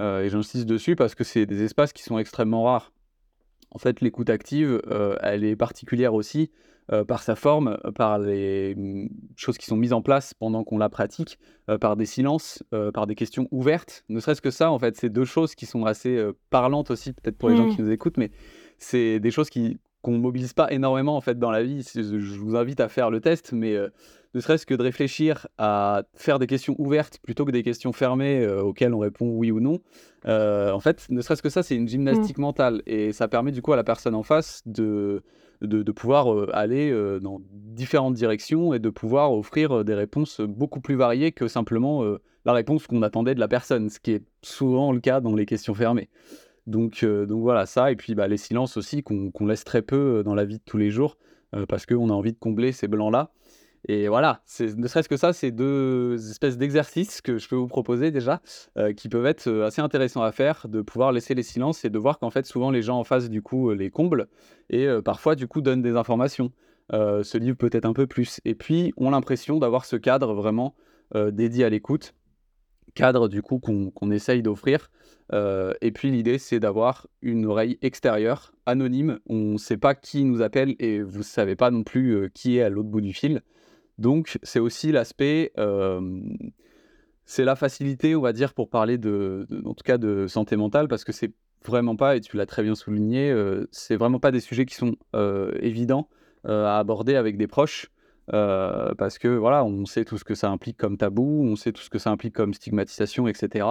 et 0.00 0.28
j'insiste 0.28 0.66
dessus 0.66 0.94
parce 0.94 1.16
que 1.16 1.24
c'est 1.24 1.44
des 1.44 1.64
espaces 1.64 1.92
qui 1.92 2.04
sont 2.04 2.20
extrêmement 2.20 2.62
rares. 2.62 2.92
En 3.70 3.78
fait 3.78 4.00
l'écoute 4.00 4.30
active 4.30 4.80
elle 5.22 5.44
est 5.44 5.56
particulière 5.56 6.14
aussi 6.14 6.50
euh, 6.90 7.04
par 7.04 7.22
sa 7.22 7.36
forme, 7.36 7.76
euh, 7.84 7.92
par 7.92 8.18
les 8.18 8.74
mm, 8.74 9.10
choses 9.36 9.58
qui 9.58 9.66
sont 9.66 9.76
mises 9.76 9.92
en 9.92 10.00
place 10.00 10.32
pendant 10.32 10.64
qu'on 10.64 10.78
la 10.78 10.88
pratique, 10.88 11.38
euh, 11.68 11.76
par 11.76 11.96
des 11.96 12.06
silences, 12.06 12.64
par 12.94 13.06
des 13.06 13.14
questions 13.14 13.46
ouvertes. 13.50 14.04
Ne 14.08 14.20
serait-ce 14.20 14.40
que 14.40 14.50
ça, 14.50 14.70
en 14.70 14.78
fait, 14.78 14.96
c'est 14.96 15.10
deux 15.10 15.26
choses 15.26 15.54
qui 15.54 15.66
sont 15.66 15.84
assez 15.84 16.18
parlantes 16.48 16.90
aussi, 16.90 17.12
peut-être 17.12 17.36
pour 17.36 17.50
les 17.50 17.56
gens 17.56 17.66
mmh. 17.66 17.76
qui 17.76 17.82
nous 17.82 17.90
écoutent, 17.90 18.16
mais 18.16 18.30
c'est 18.78 19.20
des 19.20 19.30
choses 19.30 19.50
qui 19.50 19.78
qu'on 20.00 20.16
mobilise 20.16 20.52
pas 20.52 20.70
énormément 20.70 21.16
en 21.16 21.20
fait 21.20 21.38
dans 21.38 21.50
la 21.50 21.62
vie. 21.62 21.82
Je 21.82 22.38
vous 22.38 22.56
invite 22.56 22.78
à 22.80 22.88
faire 22.88 23.10
le 23.10 23.20
test, 23.20 23.52
mais 23.52 23.76
ne 24.34 24.40
serait-ce 24.40 24.66
que 24.66 24.74
de 24.74 24.82
réfléchir 24.82 25.46
à 25.58 26.02
faire 26.14 26.38
des 26.38 26.46
questions 26.46 26.74
ouvertes 26.78 27.18
plutôt 27.22 27.44
que 27.44 27.50
des 27.50 27.62
questions 27.62 27.92
fermées 27.92 28.46
auxquelles 28.46 28.94
on 28.94 28.98
répond 28.98 29.28
oui 29.28 29.50
ou 29.50 29.60
non. 29.60 29.80
en 30.26 30.80
fait, 30.80 31.06
ne 31.08 31.20
serait-ce 31.20 31.42
que 31.42 31.50
ça, 31.50 31.62
c'est 31.62 31.76
une 31.76 31.84
mmh. 31.84 31.88
gymnastique 31.88 32.38
mentale 32.38 32.82
et 32.86 33.12
ça 33.12 33.28
permet 33.28 33.52
du 33.52 33.62
coup 33.62 33.72
à 33.72 33.76
la 33.76 33.84
personne 33.84 34.14
en 34.14 34.22
face 34.22 34.62
de 34.66 35.22
de, 35.62 35.92
pouvoir 35.92 36.32
euh, 36.32 36.48
aller 36.52 36.90
euh, 36.90 37.18
dans 37.18 37.40
différentes 37.52 38.14
directions 38.14 38.74
et 38.74 38.78
de 38.78 38.90
pouvoir 38.90 39.32
offrir 39.32 39.78
euh, 39.78 39.84
des 39.84 39.94
réponses 39.94 40.40
beaucoup 40.40 40.80
plus 40.80 40.94
variées 40.94 41.32
que 41.32 41.48
simplement 41.48 42.04
la 42.44 42.52
réponse 42.52 42.86
qu'on 42.86 43.02
attendait 43.02 43.34
de 43.34 43.40
la 43.40 43.48
personne, 43.48 43.90
ce 43.90 43.98
qui 44.00 44.12
est 44.12 44.24
souvent 44.42 44.92
le 44.92 45.00
cas 45.00 45.20
dans 45.20 45.34
les 45.34 45.46
questions 45.46 45.74
fermées. 45.74 46.08
Donc, 46.66 47.04
donc 47.04 47.40
voilà, 47.42 47.66
ça, 47.66 47.90
et 47.90 47.96
puis 47.96 48.14
bah, 48.14 48.28
les 48.28 48.36
silences 48.36 48.76
aussi 48.76 49.02
qu'on 49.02 49.46
laisse 49.46 49.64
très 49.64 49.82
peu 49.82 50.22
dans 50.24 50.34
la 50.34 50.44
vie 50.44 50.58
de 50.58 50.62
tous 50.64 50.76
les 50.76 50.90
jours, 50.90 51.16
parce 51.68 51.86
qu'on 51.86 52.10
a 52.10 52.12
envie 52.12 52.32
de 52.32 52.38
combler 52.38 52.72
ces 52.72 52.88
blancs-là. 52.88 53.32
Et 53.86 54.08
voilà, 54.08 54.42
ne 54.60 54.86
serait-ce 54.88 55.08
que 55.08 55.16
ça, 55.16 55.32
c'est 55.32 55.50
deux 55.50 56.14
espèces 56.30 56.58
d'exercices 56.58 57.20
que 57.20 57.38
je 57.38 57.48
peux 57.48 57.56
vous 57.56 57.68
proposer 57.68 58.10
déjà, 58.10 58.40
euh, 58.76 58.92
qui 58.92 59.08
peuvent 59.08 59.26
être 59.26 59.46
euh, 59.46 59.66
assez 59.66 59.80
intéressants 59.80 60.22
à 60.22 60.32
faire, 60.32 60.66
de 60.68 60.80
pouvoir 60.80 61.12
laisser 61.12 61.34
les 61.34 61.42
silences 61.42 61.84
et 61.84 61.90
de 61.90 61.98
voir 61.98 62.18
qu'en 62.18 62.30
fait, 62.30 62.46
souvent, 62.46 62.70
les 62.70 62.82
gens 62.82 62.98
en 62.98 63.04
face, 63.04 63.30
du 63.30 63.40
coup, 63.40 63.70
euh, 63.70 63.74
les 63.74 63.90
comblent 63.90 64.28
et 64.70 64.86
parfois, 65.02 65.34
du 65.34 65.46
coup, 65.46 65.62
donnent 65.62 65.80
des 65.80 65.96
informations, 65.96 66.52
se 66.92 67.38
livrent 67.38 67.56
peut-être 67.56 67.86
un 67.86 67.94
peu 67.94 68.06
plus. 68.06 68.38
Et 68.44 68.54
puis, 68.54 68.92
ont 68.98 69.10
l'impression 69.10 69.58
d'avoir 69.58 69.86
ce 69.86 69.96
cadre 69.96 70.34
vraiment 70.34 70.74
dédié 71.14 71.64
à 71.64 71.70
l'écoute, 71.70 72.14
cadre, 72.94 73.28
du 73.28 73.40
coup, 73.40 73.60
qu'on 73.60 74.10
essaye 74.10 74.42
d'offrir. 74.42 74.90
et 75.32 75.90
puis, 75.94 76.10
l'idée, 76.10 76.36
c'est 76.36 76.60
d'avoir 76.60 77.06
une 77.22 77.46
oreille 77.46 77.78
extérieure, 77.80 78.52
anonyme. 78.66 79.20
On 79.26 79.52
ne 79.52 79.58
sait 79.58 79.78
pas 79.78 79.94
qui 79.94 80.24
nous 80.24 80.42
appelle 80.42 80.76
et 80.78 81.00
vous 81.00 81.18
ne 81.18 81.22
savez 81.22 81.56
pas 81.56 81.70
non 81.70 81.82
plus 81.82 82.30
qui 82.34 82.58
est 82.58 82.62
à 82.62 82.68
l'autre 82.68 82.90
bout 82.90 83.00
du 83.00 83.14
fil. 83.14 83.40
Donc, 83.98 84.38
c'est 84.42 84.60
aussi 84.60 84.92
l'aspect, 84.92 85.52
c'est 87.24 87.44
la 87.44 87.56
facilité, 87.56 88.16
on 88.16 88.20
va 88.20 88.32
dire, 88.32 88.54
pour 88.54 88.70
parler 88.70 88.96
de, 88.98 89.46
cas, 89.84 89.98
de 89.98 90.26
santé 90.26 90.56
mentale, 90.56 90.88
parce 90.88 91.04
que 91.04 91.12
c'est 91.12 91.32
vraiment 91.66 91.96
pas, 91.96 92.16
et 92.16 92.20
tu 92.20 92.36
l'as 92.36 92.46
très 92.46 92.62
bien 92.62 92.74
souligné, 92.74 93.34
c'est 93.72 93.96
vraiment 93.96 94.20
pas 94.20 94.30
des 94.30 94.40
sujets 94.40 94.66
qui 94.66 94.76
sont 94.76 94.96
évidents 95.60 96.08
à 96.44 96.78
aborder 96.78 97.16
avec 97.16 97.36
des 97.36 97.46
proches. 97.48 97.90
parce 98.28 99.18
que 99.18 99.28
voilà, 99.28 99.64
on 99.64 99.84
sait 99.84 100.04
tout 100.04 100.18
ce 100.18 100.24
que 100.24 100.34
ça 100.34 100.50
implique 100.50 100.76
comme 100.76 100.96
tabou, 100.96 101.44
on 101.44 101.56
sait 101.56 101.72
tout 101.72 101.82
ce 101.82 101.90
que 101.90 101.98
ça 101.98 102.10
implique 102.10 102.34
comme 102.34 102.54
stigmatisation, 102.54 103.28
etc. 103.28 103.66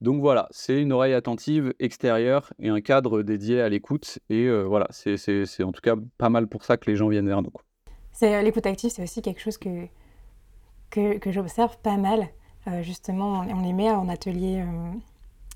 Donc 0.00 0.20
voilà, 0.20 0.46
c'est 0.52 0.80
une 0.80 0.92
oreille 0.92 1.14
attentive 1.14 1.74
extérieure 1.80 2.52
et 2.60 2.68
un 2.68 2.80
cadre 2.80 3.22
dédié 3.22 3.60
à 3.60 3.68
l'écoute. 3.68 4.20
Et 4.30 4.48
voilà, 4.62 4.86
c'est 4.90 5.62
en 5.62 5.72
tout 5.72 5.80
cas 5.80 5.96
pas 6.18 6.28
mal 6.28 6.46
pour 6.46 6.64
ça 6.64 6.76
que 6.76 6.88
les 6.88 6.96
gens 6.96 7.08
viennent 7.08 7.28
vers 7.28 7.42
nous. 7.42 7.52
Euh, 8.22 8.42
l'écoute 8.42 8.66
active, 8.66 8.90
c'est 8.90 9.02
aussi 9.02 9.22
quelque 9.22 9.40
chose 9.40 9.58
que, 9.58 9.86
que, 10.90 11.30
j'observe 11.30 11.76
pas 11.78 11.96
mal. 11.96 12.28
Euh, 12.66 12.82
justement, 12.82 13.44
on, 13.48 13.62
les 13.62 13.72
met 13.72 13.90
en 13.90 14.08
atelier 14.08 14.60
euh, 14.60 14.90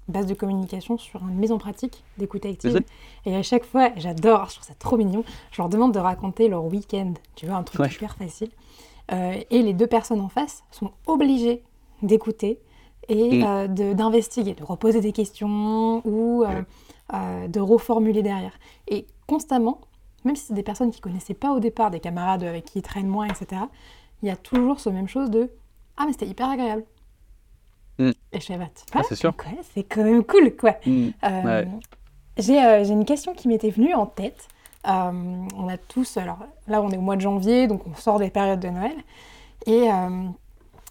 base 0.08 0.26
de 0.26 0.34
communication 0.34 0.96
sur 0.98 1.20
une 1.22 1.34
mise 1.34 1.52
en 1.52 1.58
pratique 1.58 2.04
d'écoute 2.18 2.46
active. 2.46 2.82
Et 3.26 3.34
à 3.34 3.42
chaque 3.42 3.64
fois, 3.64 3.90
j'adore, 3.96 4.48
je 4.48 4.54
trouve 4.54 4.66
ça 4.66 4.74
trop 4.78 4.96
mignon, 4.96 5.24
je 5.50 5.60
leur 5.60 5.68
demande 5.68 5.92
de 5.92 5.98
raconter 5.98 6.48
leur 6.48 6.64
week-end, 6.64 7.14
tu 7.34 7.46
vois, 7.46 7.56
un 7.56 7.62
truc 7.62 7.90
super 7.90 8.16
facile. 8.16 8.50
et 9.10 9.62
les 9.62 9.74
deux 9.74 9.86
personnes 9.86 10.20
en 10.20 10.28
face 10.28 10.62
sont 10.70 10.92
obligées 11.06 11.62
d'écouter 12.02 12.60
et 13.08 13.42
mm. 13.42 13.94
d'investiguer, 13.94 14.54
de, 14.54 14.64
reposer 14.64 15.00
des 15.00 15.12
questions 15.12 16.06
ou 16.06 16.44
de 17.12 17.60
reformuler 17.60 18.22
derrière. 18.22 18.58
Et 18.88 19.06
constamment, 19.26 19.80
même 20.24 20.36
si 20.36 20.46
c'est 20.46 20.54
des 20.54 20.62
personnes 20.62 20.90
qui 20.90 21.00
connaissaient 21.00 21.34
pas 21.34 21.52
au 21.52 21.60
départ, 21.60 21.90
des 21.90 22.00
camarades 22.00 22.44
avec 22.44 22.66
qui 22.66 22.78
ils 22.78 22.82
traînent 22.82 23.08
moins, 23.08 23.26
etc., 23.26 23.62
il 24.22 24.28
y 24.28 24.30
a 24.30 24.36
toujours 24.36 24.80
ce 24.80 24.88
même 24.88 25.08
chose 25.08 25.30
de 25.30 25.50
Ah, 25.96 26.04
mais 26.06 26.12
c'était 26.12 26.26
hyper 26.26 26.48
agréable. 26.48 26.84
Mm. 27.98 28.10
Et 28.32 28.40
je 28.40 28.46
fais 28.46 28.56
bah, 28.56 28.68
ah, 28.94 29.02
c'est 29.08 29.14
sûr. 29.14 29.34
c'est 29.74 29.82
quand 29.82 30.04
même 30.04 30.24
cool, 30.24 30.54
quoi. 30.56 30.76
Mm. 30.86 31.08
Euh, 31.24 31.64
euh, 31.64 32.84
j'ai 32.84 32.92
une 32.92 33.04
question 33.04 33.34
qui 33.34 33.48
m'était 33.48 33.70
venue 33.70 33.94
en 33.94 34.06
tête. 34.06 34.48
Euh, 34.88 35.10
on 35.56 35.68
a 35.68 35.76
tous, 35.76 36.16
alors 36.16 36.38
là, 36.66 36.82
on 36.82 36.90
est 36.90 36.96
au 36.96 37.02
mois 37.02 37.16
de 37.16 37.20
janvier, 37.20 37.66
donc 37.66 37.86
on 37.86 37.94
sort 37.94 38.18
des 38.18 38.30
périodes 38.30 38.60
de 38.60 38.68
Noël. 38.68 38.96
Et, 39.66 39.84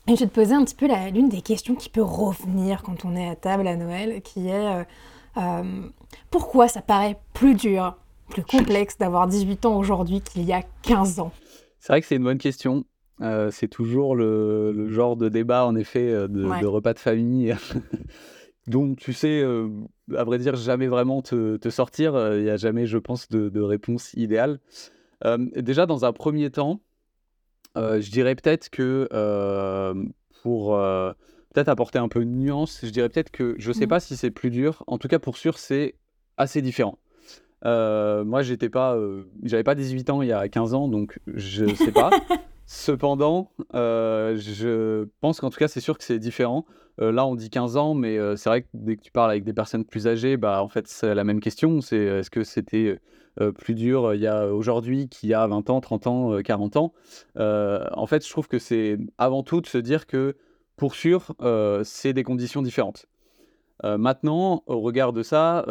et 0.08 0.16
je 0.16 0.20
vais 0.20 0.28
te 0.28 0.34
poser 0.34 0.56
un 0.56 0.64
petit 0.64 0.76
peu 0.76 0.88
l'une 1.12 1.28
des 1.28 1.42
questions 1.42 1.76
qui 1.76 1.90
peut 1.90 2.02
revenir 2.02 2.84
quand 2.84 3.04
on 3.04 3.18
est 3.18 3.28
à 3.28 3.36
table 3.36 3.68
à 3.68 3.76
Noël, 3.76 4.22
qui 4.22 4.48
est 4.48 4.86
pourquoi 6.30 6.70
ça 6.70 6.82
paraît 6.82 7.20
plus 7.34 7.54
dur 7.54 7.98
plus 8.32 8.44
complexe 8.44 8.98
d'avoir 8.98 9.28
18 9.28 9.66
ans 9.66 9.78
aujourd'hui 9.78 10.22
qu'il 10.22 10.44
y 10.44 10.54
a 10.54 10.64
15 10.84 11.20
ans 11.20 11.32
C'est 11.80 11.94
vrai 11.94 12.02
que 12.02 12.08
c'est 12.08 12.16
une 12.16 12.24
bonne 12.24 12.38
question. 12.40 12.86
Euh, 13.22 13.52
c'est 13.52 13.68
toujours 13.68 14.16
le, 14.16 14.90
genre 14.90 15.16
de 15.16 15.30
débat, 15.30 15.66
en 15.66 15.76
effet, 15.76 16.10
euh, 16.10 16.28
de, 16.28 16.66
repas 16.66 16.94
de 16.94 17.00
famille. 17.00 17.56
Donc, 18.68 18.98
tu 18.98 19.14
sais, 19.14 19.42
euh, 19.42 19.70
à 20.16 20.24
vrai 20.24 20.40
dire, 20.40 20.56
jamais 20.56 20.88
vraiment 20.88 21.22
te, 21.22 21.70
sortir. 21.70 22.16
Il 22.36 22.44
n'y 22.44 22.50
a 22.50 22.58
jamais, 22.58 22.88
je 22.88 22.98
pense, 22.98 23.30
de, 23.30 23.62
réponse 23.62 24.14
idéale. 24.14 24.60
déjà, 25.56 25.86
dans 25.86 26.06
un 26.06 26.14
premier 26.14 26.50
temps, 26.50 26.82
je 27.76 28.10
dirais 28.10 28.36
peut-être 28.36 28.70
que 28.70 29.08
pour 30.42 30.78
peut-être 31.54 31.70
apporter 31.70 32.00
un 32.00 32.08
peu 32.08 32.22
de 32.22 32.30
nuance, 32.30 32.80
je 32.84 32.90
dirais 32.90 33.10
peut-être 33.10 33.32
que 33.32 33.56
je 33.58 33.70
ne 33.70 33.74
sais 33.74 33.86
mmh. 33.86 33.90
pas 33.90 34.00
si 34.00 34.16
c'est 34.16 34.32
plus 34.32 34.52
dur. 34.52 34.84
En 34.88 34.98
tout 34.98 35.08
cas, 35.08 35.20
pour 35.20 35.38
sûr, 35.38 35.58
c'est 35.58 35.96
assez 36.38 36.62
différent. 36.62 36.98
Euh, 37.66 38.24
moi, 38.24 38.42
j'étais 38.42 38.70
pas, 38.70 38.96
euh, 38.96 39.24
j'avais 39.44 39.64
pas 39.64 39.76
18 39.76 40.10
ans 40.10 40.22
il 40.22 40.30
y 40.30 40.34
a 40.34 40.48
15 40.48 40.74
ans, 40.74 40.88
donc 40.88 41.20
je 41.28 41.74
sais 41.76 41.92
pas. 41.92 42.10
Cependant, 42.66 43.52
je 43.74 45.06
pense 45.20 45.42
qu'en 45.42 45.50
tout 45.50 45.60
cas, 45.60 45.68
c'est 45.68 45.82
sûr 45.82 45.98
que 45.98 46.04
c'est 46.04 46.20
différent. 46.20 46.66
là, 47.00 47.26
on 47.26 47.36
dit 47.36 47.50
15 47.50 47.76
ans, 47.76 47.94
mais 47.94 48.18
c'est 48.38 48.50
vrai 48.50 48.62
que 48.62 48.68
dès 48.74 48.96
que 48.96 49.02
tu 49.02 49.12
parles 49.12 49.30
avec 49.30 49.44
des 49.44 49.52
personnes 49.52 49.84
plus 49.84 50.08
âgées, 50.08 50.38
bah, 50.38 50.64
en 50.64 50.70
fait, 50.70 50.88
c'est 50.88 51.14
la 51.14 51.26
même 51.26 51.42
question. 51.42 51.82
C'est 51.82 51.98
est-ce 51.98 52.30
que 52.30 52.46
c'était 52.46 52.98
plus 53.58 53.74
dur 53.74 54.14
il 54.14 54.22
y 54.22 54.28
a 54.28 54.48
aujourd'hui 54.48 55.10
qu'il 55.10 55.30
y 55.30 55.34
a 55.34 55.46
20 55.48 55.70
ans, 55.70 55.82
30 55.82 56.08
ans, 56.08 56.42
40 56.42 56.78
ans? 56.78 56.94
En 57.36 58.08
fait, 58.08 58.26
je 58.26 58.32
trouve 58.32 58.48
que 58.48 58.60
c'est 58.60 58.98
avant 59.18 59.44
tout 59.44 59.60
de 59.60 59.68
se 59.68 59.78
dire 59.78 60.08
que 60.08 60.38
pour 60.78 60.96
sûr, 60.96 61.36
c'est 61.84 62.14
des 62.14 62.24
conditions 62.24 62.62
différentes. 62.62 63.06
Maintenant, 63.84 64.64
au 64.68 64.82
regard 64.82 65.14
de 65.14 65.24
ça, 65.24 65.66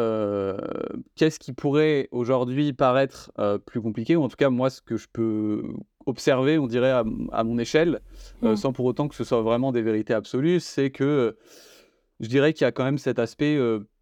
qu'est-ce 1.17 1.39
qui 1.39 1.53
pourrait 1.53 2.09
aujourd'hui 2.11 2.73
paraître 2.73 3.33
plus 3.67 3.81
compliqué? 3.81 4.17
Ou 4.17 4.23
en 4.23 4.29
tout 4.29 4.37
cas, 4.37 4.51
moi, 4.51 4.71
ce 4.71 4.81
que 4.81 4.97
je 4.97 5.07
peux 5.13 5.63
observer, 6.07 6.59
on 6.59 6.67
dirait, 6.67 6.91
à, 6.91 7.45
mon 7.45 7.59
échelle, 7.59 8.01
mmh. 8.43 8.57
sans 8.57 8.73
pour 8.73 8.85
autant 8.87 9.09
que 9.09 9.15
ce 9.15 9.25
soit 9.25 9.43
vraiment 9.43 9.73
des 9.73 9.83
vérités 9.83 10.15
absolues, 10.15 10.61
c'est 10.61 10.91
que 10.91 11.37
je 12.21 12.29
dirais 12.29 12.53
qu'il 12.53 12.65
y 12.65 12.69
a 12.69 12.73
quand 12.73 12.85
même 12.85 12.99
cet 12.99 13.19
aspect 13.19 13.57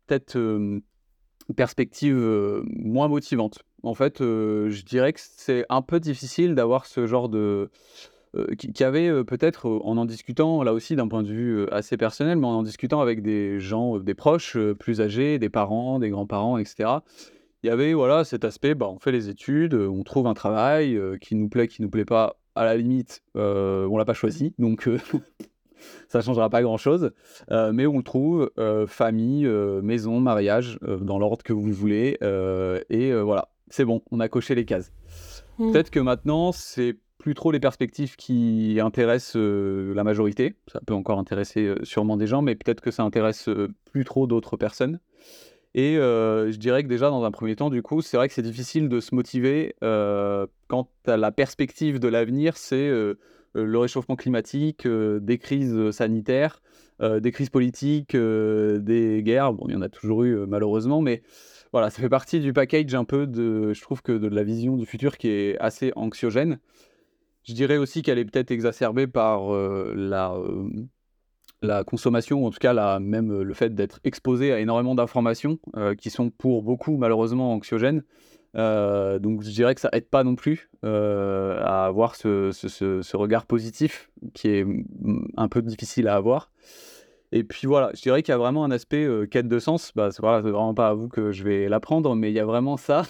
peut-être 0.07 0.39
perspective 1.57 2.17
moins 2.67 3.09
motivante. 3.09 3.59
En 3.83 3.95
fait, 3.95 4.19
je 4.21 4.83
dirais 4.85 5.13
que 5.13 5.21
c'est 5.23 5.65
un 5.69 5.83
peu 5.83 6.01
difficile 6.01 6.55
d'avoir 6.55 6.87
ce 6.87 7.07
genre 7.07 7.29
de... 7.29 7.71
qui, 8.57 8.85
avait 8.85 9.25
peut-être, 9.25 9.69
en 9.85 9.97
en 9.97 10.05
discutant, 10.05 10.63
là 10.63 10.73
aussi 10.73 10.97
d'un 10.97 11.09
point 11.09 11.23
de 11.23 11.29
vue 11.29 11.69
assez 11.71 11.97
personnel, 11.97 12.39
mais 12.39 12.47
en 12.47 12.59
en 12.59 12.63
discutant 12.63 13.01
avec 13.01 13.23
des 13.23 13.61
gens, 13.61 13.99
des 13.99 14.15
proches 14.15 14.57
plus 14.79 15.01
âgés, 15.01 15.39
des 15.39 15.49
parents, 15.49 15.99
des 15.99 16.11
grands-parents, 16.11 16.59
etc., 16.59 16.91
il 17.65 17.67
y 17.67 17.71
avait 17.71 17.93
voilà, 17.93 18.25
cet 18.25 18.45
aspect, 18.45 18.75
bah, 18.75 18.89
on 18.89 18.99
fait 19.01 19.11
les 19.11 19.29
études, 19.29 19.75
on 19.75 20.05
trouve 20.05 20.29
un 20.29 20.35
travail 20.35 21.01
qui 21.21 21.35
nous 21.35 21.49
plaît, 21.49 21.67
qui 21.67 21.83
nous 21.83 21.91
plaît 21.91 22.05
pas, 22.05 22.37
à 22.55 22.65
la 22.65 22.77
limite, 22.77 23.23
on 23.35 23.97
l'a 23.97 24.05
pas 24.05 24.15
choisi, 24.15 24.55
donc 24.59 24.89
ça 26.09 26.21
changera 26.21 26.51
pas 26.51 26.63
grand-chose. 26.63 27.13
Euh, 27.51 27.73
mais 27.73 27.87
on 27.87 27.99
le 27.99 28.03
trouve, 28.03 28.51
euh, 28.59 28.87
famille, 28.87 29.47
euh, 29.47 29.81
maison, 29.83 30.21
mariage, 30.21 30.79
dans 30.83 31.19
l'ordre 31.19 31.43
que 31.43 31.53
vous 31.53 31.73
voulez. 31.73 32.19
et 32.91 33.13
voilà, 33.15 33.49
c'est 33.69 33.85
bon, 33.85 34.03
on 34.11 34.21
a 34.21 34.29
coché 34.29 34.55
les 34.55 34.65
cases. 34.65 34.93
Mmh. 35.59 35.73
Peut-être 35.73 35.91
que 35.91 36.01
maintenant, 36.01 36.53
c'est 36.53 36.97
plus 37.19 37.35
trop 37.35 37.51
les 37.51 37.61
perspectives 37.61 38.17
qui 38.17 38.79
intéressent 38.81 39.37
la 39.37 40.05
majorité. 40.05 40.55
Ça 40.73 40.81
peut 40.87 40.95
encore 40.95 41.19
intéresser 41.19 41.75
sûrement 41.83 42.17
des 42.17 42.27
gens, 42.27 42.43
mais 42.43 42.55
peut-être 42.55 42.81
que 42.81 42.91
ça 42.91 43.03
intéresse 43.03 43.49
plus 43.91 44.05
trop 44.05 44.27
d'autres 44.27 44.57
personnes. 44.57 45.01
Et 45.75 45.95
je 45.97 46.57
dirais 46.57 46.85
que 46.85 46.89
déjà, 46.89 47.11
dans 47.11 47.25
un 47.25 47.31
premier 47.31 47.57
temps, 47.57 47.71
du 47.71 47.83
coup, 47.83 48.03
c'est 48.03 48.17
vrai 48.17 48.29
que 48.29 48.35
c'est 48.35 48.43
difficile 48.43 48.89
de 48.89 49.01
se 49.01 49.15
motiver 49.15 49.75
quand 49.81 50.89
la 51.07 51.33
perspective 51.33 51.99
de 51.99 52.09
l'avenir, 52.09 52.57
c'est 52.57 52.89
euh, 53.57 53.65
le 53.67 53.79
réchauffement 53.79 54.17
climatique, 54.17 54.87
euh, 54.87 55.21
des 55.21 55.39
crises 55.39 55.91
sanitaires, 55.91 56.63
euh, 57.01 57.21
des 57.21 57.33
crises 57.33 57.51
politiques, 57.51 58.17
des 58.17 59.23
guerres. 59.25 59.53
Bon, 59.53 59.67
il 59.69 59.75
y 59.75 59.77
en 59.77 59.83
a 59.83 59.89
toujours 59.89 60.25
eu 60.25 60.47
malheureusement, 60.47 61.01
mais 61.01 61.23
voilà, 61.73 61.91
ça 61.91 62.01
fait 62.01 62.09
partie 62.09 62.41
du 62.41 62.53
package 62.53 62.95
un 62.95 63.05
peu 63.05 63.27
de, 63.27 63.73
je 63.73 63.81
trouve 63.81 64.03
que 64.03 64.13
de 64.13 64.29
la 64.29 64.43
vision 64.43 64.77
du 64.77 64.87
futur 64.87 65.19
qui 65.19 65.29
est 65.29 65.59
assez 65.59 65.93
anxiogène. 65.97 66.59
Je 67.49 67.55
dirais 67.55 67.79
aussi 67.79 68.03
qu'elle 68.03 68.19
est 68.19 68.27
peut-être 68.27 68.51
exacerbée 68.51 69.07
par 69.07 69.51
la, 69.51 70.35
la 71.63 71.83
consommation, 71.83 72.43
ou 72.43 72.47
en 72.47 72.51
tout 72.51 72.59
cas 72.59 72.75
la, 72.75 73.01
même 73.01 73.41
le 73.41 73.55
fait 73.55 73.75
d'être 73.75 74.01
exposé 74.05 74.53
à 74.53 74.61
énormément 74.61 74.95
d'informations 74.95 75.59
qui 75.99 76.11
sont 76.11 76.29
pour 76.29 76.63
beaucoup 76.63 76.99
malheureusement 76.99 77.55
anxiogènes. 77.55 78.03
Euh, 78.57 79.19
donc 79.19 79.43
je 79.43 79.51
dirais 79.51 79.75
que 79.75 79.81
ça 79.81 79.91
aide 79.93 80.09
pas 80.09 80.25
non 80.25 80.35
plus 80.35 80.71
euh, 80.85 81.61
à 81.63 81.85
avoir 81.85 82.17
ce, 82.17 82.51
ce, 82.53 83.17
regard 83.17 83.47
positif 83.47 84.11
qui 84.33 84.49
est 84.49 84.67
un 85.37 85.49
peu 85.49 85.63
difficile 85.63 86.09
à 86.09 86.17
avoir. 86.17 86.51
Et 87.31 87.45
puis 87.45 87.67
voilà, 87.67 87.91
je 87.95 88.01
dirais 88.01 88.23
qu'il 88.23 88.33
y 88.33 88.35
a 88.35 88.39
vraiment 88.39 88.65
un 88.65 88.71
aspect 88.71 89.05
euh, 89.05 89.27
quête 89.27 89.49
de 89.49 89.59
sens. 89.59 89.93
Bah, 89.95 90.11
c'est 90.11 90.23
voilà, 90.23 90.41
vraiment 90.41 90.73
pas 90.75 90.89
à 90.89 90.95
vous 90.95 91.09
que 91.09 91.31
je 91.31 91.45
vais 91.45 91.69
l'apprendre, 91.69 92.15
mais 92.15 92.31
il 92.31 92.35
y 92.35 92.41
a 92.41 92.47
vraiment 92.47 92.77
ça. 92.77 93.03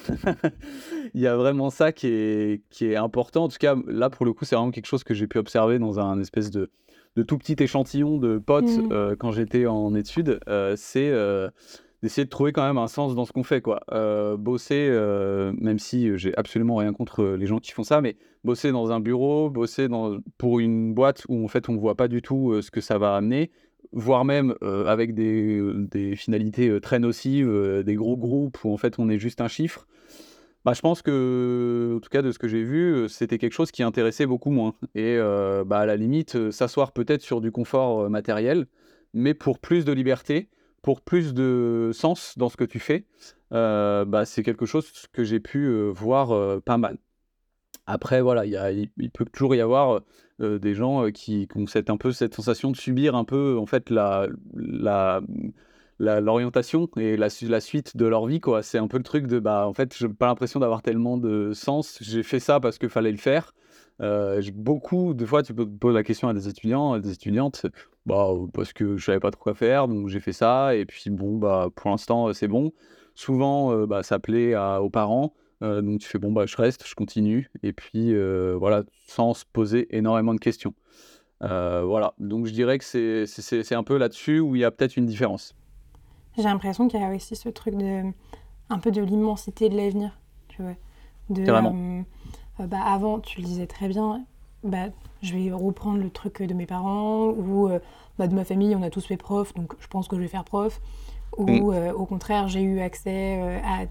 il 1.15 1.21
y 1.21 1.29
a 1.29 1.37
vraiment 1.37 1.71
ça 1.71 1.93
qui 1.93 2.09
est, 2.09 2.63
qui 2.71 2.87
est 2.87 2.97
important. 2.97 3.45
En 3.45 3.49
tout 3.49 3.59
cas, 3.61 3.77
là 3.87 4.11
pour 4.11 4.27
le 4.27 4.33
coup, 4.33 4.45
c'est 4.45 4.57
vraiment 4.57 4.73
quelque 4.73 4.87
chose 4.87 5.05
que 5.05 5.15
j'ai 5.15 5.29
pu 5.29 5.39
observer 5.39 5.79
dans 5.79 6.01
un 6.01 6.19
espèce 6.21 6.51
de, 6.51 6.71
de 7.15 7.23
tout 7.23 7.39
petit 7.39 7.57
échantillon 7.63 8.19
de 8.19 8.39
potes 8.39 8.65
mmh. 8.65 9.17
quand 9.19 9.31
j'étais 9.31 9.67
en 9.67 9.95
études. 9.95 10.41
c'est 10.77 11.13
d'essayer 12.01 12.25
de 12.25 12.31
trouver 12.31 12.53
quand 12.53 12.65
même 12.65 12.79
un 12.79 12.87
sens 12.87 13.17
dans 13.17 13.25
ce 13.25 13.33
qu'on 13.33 13.43
fait 13.43 13.61
quoi. 13.61 13.81
Bosser, 14.37 14.91
même 15.59 15.79
si 15.79 16.17
j'ai 16.17 16.37
absolument 16.37 16.77
rien 16.77 16.93
contre 16.93 17.25
les 17.25 17.47
gens 17.47 17.59
qui 17.59 17.73
font 17.73 17.83
ça, 17.83 18.01
mais 18.01 18.17
bosser 18.45 18.71
dans 18.71 18.93
un 18.93 19.01
bureau, 19.01 19.51
bosser 19.51 19.89
dans, 19.89 20.19
pour 20.39 20.61
une 20.61 20.95
boîte 20.95 21.25
où 21.29 21.45
en 21.45 21.49
fait 21.49 21.69
on 21.69 21.77
voit 21.77 21.97
pas 21.97 22.09
du 22.09 22.23
tout 22.23 22.61
ce 22.63 22.71
que 22.71 22.81
ça 22.81 22.99
va 22.99 23.17
amener, 23.17 23.51
voire 23.93 24.25
même 24.25 24.55
avec 24.63 25.15
des, 25.15 26.15
finalités 26.17 26.81
très 26.81 26.99
nocives, 26.99 27.83
des 27.85 27.95
gros 27.95 28.17
groupes 28.17 28.63
où 28.65 28.73
en 28.73 28.77
fait 28.77 28.99
on 28.99 29.09
est 29.09 29.19
juste 29.19 29.41
un 29.41 29.49
chiffre. 29.49 29.87
Bah, 30.65 30.73
je 30.75 30.81
pense 30.81 31.03
que, 31.03 31.95
en 31.97 32.01
tout 32.01 32.11
cas 32.11 32.21
de 32.21 32.31
ce 32.31 32.39
que 32.39 32.49
j'ai 32.49 32.63
vu, 32.63 33.09
c'était 33.09 33.39
quelque 33.39 33.53
chose 33.53 33.71
qui 33.71 33.83
intéressait 33.83 34.27
beaucoup 34.27 34.51
moins. 34.51 34.75
Et 34.95 35.17
bah, 35.67 35.79
à 35.79 35.87
la 35.87 35.97
limite, 35.97 36.51
s'asseoir 36.51 36.93
peut-être 36.93 37.23
sur 37.23 37.41
du 37.41 37.51
confort 37.51 38.11
matériel, 38.11 38.67
mais 39.15 39.35
pour 39.35 39.59
plus 39.59 39.85
de 39.85 39.93
liberté, 39.93 40.49
pour 40.83 41.01
plus 41.01 41.35
de 41.35 41.91
sens 41.93 42.37
dans 42.37 42.49
ce 42.49 42.57
que 42.57 42.65
tu 42.65 42.79
fais, 42.81 43.07
bah, 43.51 44.25
c'est 44.27 44.43
quelque 44.43 44.67
chose 44.67 44.91
que 45.13 45.25
j'ai 45.25 45.41
pu 45.41 45.71
voir 45.91 46.61
pas 46.63 46.77
mal. 46.77 46.99
Après, 47.91 48.21
voilà, 48.21 48.45
il, 48.45 49.11
peut 49.11 49.25
toujours 49.25 49.55
y 49.55 49.61
avoir 49.61 50.03
des 50.41 50.75
gens 50.75 51.11
qui, 51.11 51.49
ont 51.57 51.67
cette, 51.67 51.91
un 51.91 51.97
peu 51.97 52.13
cette 52.13 52.35
sensation 52.35 52.71
de 52.71 52.77
subir 52.77 53.15
un 53.15 53.25
peu 53.25 53.57
en 53.59 53.67
fait 53.67 53.91
la, 53.91 54.29
l'orientation 55.99 56.89
et 56.97 57.17
la, 57.17 57.31
suite 57.61 57.97
de 57.97 58.07
leur 58.07 58.27
vie 58.27 58.41
quoi 58.41 58.63
c'est 58.63 58.79
un 58.79 58.87
peu 58.87 58.99
le 58.99 59.03
truc 59.03 59.27
de 59.27 59.41
bah 59.41 59.67
en 59.67 59.73
fait 59.73 59.97
j'ai 59.97 60.09
pas 60.09 60.27
l'impression 60.27 60.61
d'avoir 60.61 60.83
tellement 60.83 61.17
de 61.17 61.53
sens 61.55 61.99
j'ai 62.01 62.23
fait 62.23 62.39
ça 62.39 62.61
parce 62.61 62.79
qu'il 62.79 62.89
fallait 62.89 63.11
le 63.11 63.17
faire 63.19 63.53
beaucoup 64.55 65.13
de 65.13 65.27
fois 65.27 65.43
tu 65.43 65.53
poser 65.53 65.95
la 65.95 66.05
question 66.05 66.29
à 66.29 66.35
des 66.35 66.47
étudiants 66.47 66.93
à 66.93 67.01
des 67.01 67.11
étudiantes 67.11 67.67
bah, 68.09 68.31
parce 68.55 68.73
que 68.73 68.97
je 68.97 69.05
savais 69.05 69.21
pas 69.21 69.31
trop 69.31 69.43
quoi 69.43 69.55
faire, 69.55 69.87
donc 69.87 70.09
j'ai 70.09 70.21
fait 70.21 70.33
ça. 70.33 70.75
Et 70.75 70.87
puis 70.87 71.11
bon, 71.11 71.37
bah, 71.37 71.69
pour 71.77 71.91
l'instant, 71.91 72.33
c'est 72.33 72.49
bon. 72.49 72.73
Souvent, 73.15 73.87
bah, 73.87 74.03
ça 74.03 74.19
plaît 74.19 74.57
aux 74.57 74.91
parents. 74.91 75.35
Donc 75.61 76.01
tu 76.01 76.09
fais 76.09 76.19
bon, 76.19 76.33
bah, 76.33 76.47
je 76.47 76.57
reste, 76.57 76.87
je 76.87 76.95
continue. 76.95 77.51
Et 77.63 77.73
puis 77.73 78.15
voilà, 78.57 78.85
sans 79.07 79.35
se 79.35 79.45
poser 79.53 79.95
énormément 79.97 80.35
de 80.35 80.41
questions. 80.41 80.75
voilà, 81.41 82.15
donc 82.19 82.47
je 82.47 82.53
dirais 82.53 82.79
que 82.79 82.85
c'est 83.27 83.75
un 83.75 83.85
peu 83.85 83.97
là-dessus 83.97 84.41
où 84.41 84.57
il 84.57 84.61
y 84.61 84.65
a 84.65 84.71
peut-être 84.71 84.97
une 84.97 85.07
différence. 85.07 85.55
J'ai 86.37 86.45
l'impression 86.45 86.87
qu'il 86.87 87.01
y 87.01 87.05
a 87.05 87.15
aussi 87.15 87.35
ce 87.35 87.49
truc 87.49 87.75
de 87.75 88.03
un 88.71 88.79
peu 88.79 88.91
de 88.91 89.03
l'immensité 89.03 89.69
de 89.69 89.77
l'avenir, 89.77 90.19
tu 90.49 90.63
vois. 90.63 90.75
De, 91.31 91.45
bah, 92.67 92.81
avant, 92.83 93.21
tu 93.21 93.41
le 93.41 93.47
disais 93.47 93.67
très 93.67 93.89
bien, 93.89 94.25
bah, 94.65 94.87
je 95.23 95.35
vais 95.37 95.53
reprendre 95.53 95.99
le 95.99 96.11
truc 96.11 96.43
de 96.43 96.55
mes 96.55 96.67
parents 96.67 97.27
ou 97.27 97.69
euh, 97.69 97.79
bah, 98.19 98.27
de 98.27 98.35
ma 98.35 98.45
famille, 98.45 98.75
on 98.75 98.83
a 98.83 98.91
tous 98.91 99.07
fait 99.07 99.17
prof, 99.17 99.55
donc 99.55 99.75
je 99.79 99.87
pense 99.87 100.09
que 100.09 100.17
je 100.17 100.23
vais 100.23 100.29
faire 100.29 100.45
prof. 100.45 100.81
Ou 101.37 101.47
mm. 101.47 101.73
euh, 101.73 101.93
au 101.93 102.07
contraire, 102.07 102.49
j'ai 102.49 102.63
eu 102.63 102.81
accès 102.81 103.39
euh, 103.41 103.61
à, 103.63 103.87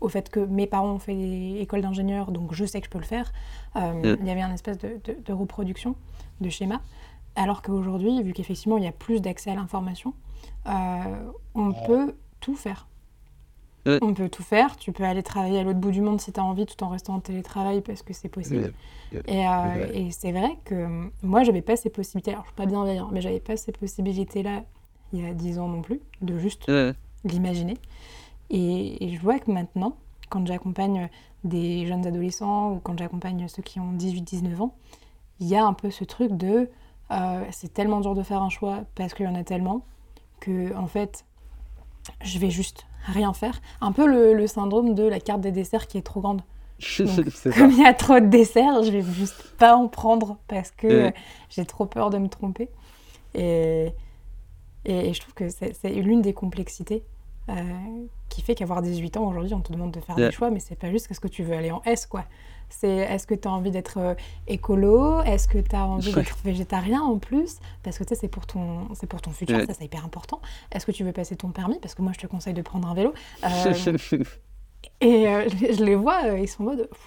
au 0.00 0.08
fait 0.08 0.28
que 0.30 0.40
mes 0.40 0.66
parents 0.66 0.92
ont 0.92 0.98
fait 0.98 1.60
école 1.60 1.82
d'ingénieur, 1.82 2.30
donc 2.30 2.52
je 2.52 2.64
sais 2.64 2.80
que 2.80 2.86
je 2.86 2.90
peux 2.90 2.98
le 2.98 3.04
faire. 3.04 3.32
Mm. 3.74 4.16
Il 4.20 4.26
y 4.26 4.30
avait 4.30 4.42
un 4.42 4.52
espèce 4.52 4.78
de, 4.78 4.98
de, 5.24 5.32
reproduction 5.32 5.96
de 6.40 6.48
schéma. 6.48 6.80
Alors 7.34 7.62
qu'aujourd'hui, 7.62 8.22
vu 8.22 8.32
qu'effectivement 8.32 8.78
il 8.78 8.84
y 8.84 8.88
a 8.88 8.92
plus 8.92 9.20
d'accès 9.20 9.50
à 9.50 9.54
l'information, 9.54 10.14
on 10.66 11.72
peut 11.86 12.14
tout 12.40 12.56
faire. 12.56 12.86
On 14.02 14.14
peut 14.14 14.28
tout 14.28 14.42
faire. 14.42 14.76
Tu 14.76 14.92
peux 14.92 15.04
aller 15.04 15.22
travailler 15.22 15.60
à 15.60 15.62
l'autre 15.62 15.78
bout 15.78 15.90
du 15.90 16.00
monde 16.00 16.20
si 16.20 16.32
tu 16.32 16.40
as 16.40 16.44
envie, 16.44 16.66
tout 16.66 16.82
en 16.82 16.88
restant 16.88 17.14
en 17.14 17.20
télétravail 17.20 17.80
parce 17.80 18.02
que 18.02 18.12
c'est 18.12 18.28
possible. 18.28 18.72
Euh, 19.14 19.86
et, 19.92 20.10
c'est 20.10 20.32
vrai 20.32 20.58
que 20.64 20.74
euh, 20.74 21.04
moi, 21.22 21.44
j'avais 21.44 21.62
pas 21.62 21.76
ces 21.76 21.90
possibilités. 21.90 22.32
Alors, 22.32 22.42
je 22.44 22.48
suis 22.48 22.56
pas 22.56 22.66
bienveillant, 22.66 23.08
mais 23.12 23.20
j'avais 23.20 23.40
pas 23.40 23.56
ces 23.56 23.72
possibilités-là 23.72 24.64
il 25.12 25.24
y 25.24 25.26
a 25.26 25.32
10 25.32 25.60
ans 25.60 25.68
non 25.68 25.82
plus, 25.82 26.00
de 26.20 26.36
juste 26.36 26.70
l'imaginer. 27.24 27.74
Et, 28.50 29.14
je 29.14 29.20
vois 29.20 29.38
que 29.38 29.50
maintenant, 29.50 29.96
quand 30.30 30.46
j'accompagne 30.46 31.08
des 31.44 31.86
jeunes 31.86 32.06
adolescents 32.06 32.72
ou 32.72 32.80
quand 32.80 32.98
j'accompagne 32.98 33.46
ceux 33.48 33.62
qui 33.62 33.80
ont 33.80 33.92
18-19 33.92 34.60
ans, 34.60 34.74
il 35.40 35.46
y 35.46 35.56
a 35.56 35.64
un 35.64 35.72
peu 35.72 35.90
ce 35.90 36.04
truc 36.04 36.32
de 36.32 36.70
euh, 37.12 37.44
c'est 37.52 37.72
tellement 37.72 38.00
dur 38.00 38.14
de 38.14 38.22
faire 38.22 38.42
un 38.42 38.48
choix 38.48 38.80
parce 38.94 39.14
qu'il 39.14 39.26
y 39.26 39.28
en 39.28 39.34
a 39.34 39.44
tellement 39.44 39.84
que, 40.40 40.74
en 40.74 40.86
fait, 40.86 41.24
je 42.22 42.38
vais 42.38 42.50
juste 42.50 42.86
rien 43.06 43.32
faire. 43.32 43.60
Un 43.80 43.92
peu 43.92 44.06
le, 44.06 44.46
syndrome 44.46 44.94
de 44.94 45.04
la 45.04 45.20
carte 45.20 45.40
des 45.40 45.52
desserts 45.52 45.86
qui 45.86 45.98
est 45.98 46.02
trop 46.02 46.20
grande. 46.20 46.42
comme 47.56 47.70
il 47.70 47.78
y 47.78 47.86
a 47.86 47.94
trop 47.94 48.20
de 48.20 48.26
desserts, 48.26 48.82
je 48.82 48.90
vais 48.90 49.02
juste 49.02 49.54
pas 49.56 49.76
en 49.76 49.88
prendre 49.88 50.36
parce 50.46 50.70
que 50.70 51.10
j'ai 51.48 51.64
trop 51.64 51.86
peur 51.86 52.10
de 52.10 52.18
me 52.18 52.28
tromper. 52.28 52.68
Et, 53.34 53.92
et, 54.84 55.14
je 55.14 55.20
trouve 55.20 55.34
que 55.34 55.48
c'est 55.48 55.88
l'une 55.94 56.20
des 56.20 56.34
complexités 56.34 57.02
qui 58.28 58.42
fait 58.42 58.54
qu'avoir 58.54 58.82
18 58.82 59.16
ans 59.16 59.28
aujourd'hui, 59.28 59.54
on 59.54 59.60
te 59.60 59.72
demande 59.72 59.92
de 59.92 60.00
faire 60.00 60.16
des 60.16 60.30
choix, 60.32 60.50
mais 60.50 60.60
c'est 60.60 60.76
pas 60.76 60.90
juste 60.90 61.08
qu'est-ce 61.08 61.20
que 61.20 61.28
tu 61.28 61.42
veux 61.42 61.54
aller 61.54 61.70
en 61.70 61.82
S, 61.84 62.06
quoi. 62.06 62.24
C'est 62.68 62.88
est-ce 62.88 63.26
que 63.26 63.34
tu 63.34 63.46
as 63.46 63.50
envie 63.50 63.70
d'être 63.70 63.98
euh, 63.98 64.14
écolo? 64.48 65.22
Est-ce 65.22 65.48
que 65.48 65.58
tu 65.58 65.74
as 65.76 65.86
envie 65.86 66.12
d'être 66.12 66.36
végétarien 66.44 67.00
en 67.00 67.18
plus? 67.18 67.58
Parce 67.82 67.98
que 67.98 68.04
tu 68.04 68.08
sais, 68.10 68.20
c'est 68.20 68.28
pour, 68.28 68.46
ton, 68.46 68.92
c'est 68.94 69.06
pour 69.06 69.22
ton 69.22 69.30
futur, 69.30 69.60
ça 69.60 69.74
c'est 69.74 69.84
hyper 69.84 70.04
important. 70.04 70.40
Est-ce 70.72 70.84
que 70.86 70.92
tu 70.92 71.04
veux 71.04 71.12
passer 71.12 71.36
ton 71.36 71.50
permis? 71.50 71.78
Parce 71.80 71.94
que 71.94 72.02
moi 72.02 72.12
je 72.12 72.20
te 72.20 72.26
conseille 72.26 72.54
de 72.54 72.62
prendre 72.62 72.88
un 72.88 72.94
vélo. 72.94 73.14
Euh, 73.44 73.72
et 75.00 75.28
euh, 75.28 75.48
je 75.48 75.84
les 75.84 75.94
vois, 75.94 76.22
ils 76.38 76.48
sont 76.48 76.62
en 76.62 76.66
mode. 76.66 76.88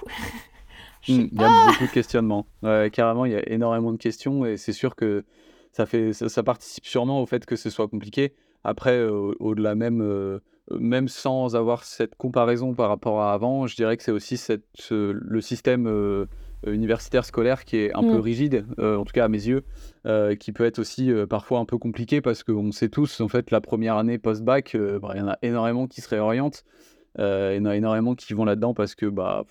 Hmm, 1.07 1.29
il 1.31 1.41
y 1.41 1.43
a 1.45 1.67
beaucoup 1.67 1.85
de 1.85 1.91
questionnements. 1.91 2.45
carrément, 2.91 3.23
il 3.23 3.31
y 3.31 3.35
a 3.35 3.49
énormément 3.49 3.93
de 3.93 3.97
questions 3.97 4.45
et 4.45 4.57
c'est 4.57 4.73
sûr 4.73 4.97
que 4.97 5.23
ça, 5.71 5.85
fait, 5.85 6.11
ça, 6.11 6.43
participe 6.43 6.85
sûrement 6.85 7.21
au 7.21 7.25
fait 7.25 7.45
que 7.45 7.55
ce 7.55 7.69
soit 7.69 7.87
compliqué. 7.87 8.33
Après, 8.63 9.07
au-delà 9.07 9.75
même 9.75 10.39
même 10.77 11.07
sans 11.07 11.55
avoir 11.55 11.83
cette 11.83 12.15
comparaison 12.15 12.73
par 12.75 12.89
rapport 12.89 13.21
à 13.21 13.33
avant, 13.33 13.65
je 13.65 13.75
dirais 13.75 13.97
que 13.97 14.03
c'est 14.03 14.11
aussi 14.11 14.37
cette, 14.37 14.89
le 14.91 15.41
système 15.41 16.27
universitaire 16.67 17.25
scolaire 17.25 17.65
qui 17.65 17.77
est 17.77 17.93
un 17.95 18.01
peu 18.01 18.17
mm. 18.17 18.21
rigide, 18.21 18.65
euh, 18.79 18.97
en 18.97 19.05
tout 19.05 19.13
cas 19.13 19.25
à 19.25 19.27
mes 19.27 19.47
yeux, 19.47 19.63
euh, 20.05 20.35
qui 20.35 20.51
peut 20.51 20.65
être 20.65 20.79
aussi 20.79 21.11
parfois 21.29 21.59
un 21.59 21.65
peu 21.65 21.77
compliqué 21.77 22.21
parce 22.21 22.43
qu'on 22.43 22.71
sait 22.71 22.89
tous, 22.89 23.21
en 23.21 23.27
fait, 23.27 23.51
la 23.51 23.61
première 23.61 23.97
année 23.97 24.17
post-bac, 24.17 24.75
bah, 25.01 25.11
il 25.15 25.19
y 25.19 25.21
en 25.21 25.29
a 25.29 25.37
énormément 25.41 25.87
qui 25.87 26.01
se 26.01 26.09
réorientent, 26.09 26.63
il 27.17 27.23
y 27.23 27.59
en 27.59 27.65
a 27.65 27.75
énormément 27.75 28.15
qui 28.15 28.33
vont 28.33 28.45
là-dedans 28.45 28.73
parce 28.73 28.95
que 28.95 29.05
bah, 29.05 29.45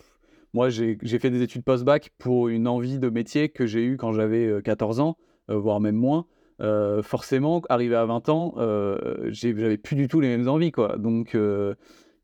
moi, 0.54 0.68
j'ai 0.70 1.18
fait 1.18 1.30
des 1.30 1.42
études 1.42 1.64
post-bac 1.64 2.10
pour 2.18 2.48
une 2.48 2.68
envie 2.68 2.98
de 2.98 3.08
métier 3.08 3.48
que 3.48 3.66
j'ai 3.66 3.84
eue 3.84 3.96
quand 3.96 4.12
j'avais 4.12 4.60
14 4.62 5.00
ans, 5.00 5.16
voire 5.48 5.80
même 5.80 5.96
moins. 5.96 6.26
Euh, 6.60 7.02
forcément, 7.02 7.62
arrivé 7.68 7.94
à 7.94 8.04
20 8.04 8.28
ans, 8.28 8.54
euh, 8.58 9.28
j'avais 9.30 9.76
plus 9.76 9.94
du 9.94 10.08
tout 10.08 10.20
les 10.20 10.28
mêmes 10.28 10.48
envies. 10.48 10.72
Quoi. 10.72 10.96
Donc, 10.98 11.34
euh, 11.34 11.74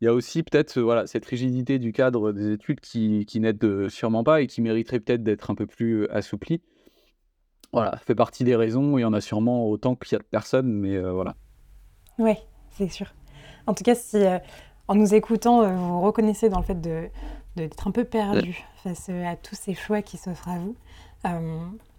il 0.01 0.07
y 0.07 0.09
a 0.09 0.15
aussi 0.15 0.43
peut-être 0.43 0.81
voilà, 0.81 1.07
cette 1.07 1.25
rigidité 1.25 1.79
du 1.79 1.93
cadre 1.93 2.33
des 2.33 2.53
études 2.53 2.81
qui, 2.81 3.27
qui 3.27 3.41
n'aide 3.41 3.89
sûrement 3.89 4.25
pas 4.25 4.41
et 4.41 4.47
qui 4.47 4.61
mériterait 4.61 5.01
peut-être 5.01 5.23
d'être 5.23 5.51
un 5.51 5.55
peu 5.55 5.67
plus 5.67 6.09
assouplie. 6.09 6.61
Voilà, 7.73 7.93
ça 7.93 7.99
fait 7.99 8.15
partie 8.15 8.45
des 8.45 8.57
raisons. 8.57 8.99
Il 8.99 9.03
y 9.03 9.05
en 9.05 9.13
a 9.13 9.21
sûrement 9.21 9.69
autant 9.69 9.95
qu'il 9.95 10.13
y 10.13 10.17
a 10.17 10.19
de 10.19 10.25
personnes, 10.25 10.73
mais 10.73 11.01
voilà. 11.01 11.37
Oui, 12.19 12.35
c'est 12.71 12.89
sûr. 12.89 13.15
En 13.67 13.75
tout 13.75 13.83
cas, 13.83 13.95
si 13.95 14.19
en 14.87 14.95
nous 14.95 15.15
écoutant, 15.15 15.69
vous 15.73 16.01
reconnaissez 16.01 16.49
dans 16.49 16.59
le 16.59 16.65
fait 16.65 16.81
de, 16.81 17.09
d'être 17.57 17.89
un 17.89 17.91
peu 17.91 18.05
perdu 18.05 18.65
face 18.83 19.09
à 19.09 19.35
tous 19.37 19.57
ces 19.57 19.75
choix 19.75 20.03
qui 20.03 20.19
s'offrent 20.19 20.51
à 20.51 20.59
vous, 20.59 20.77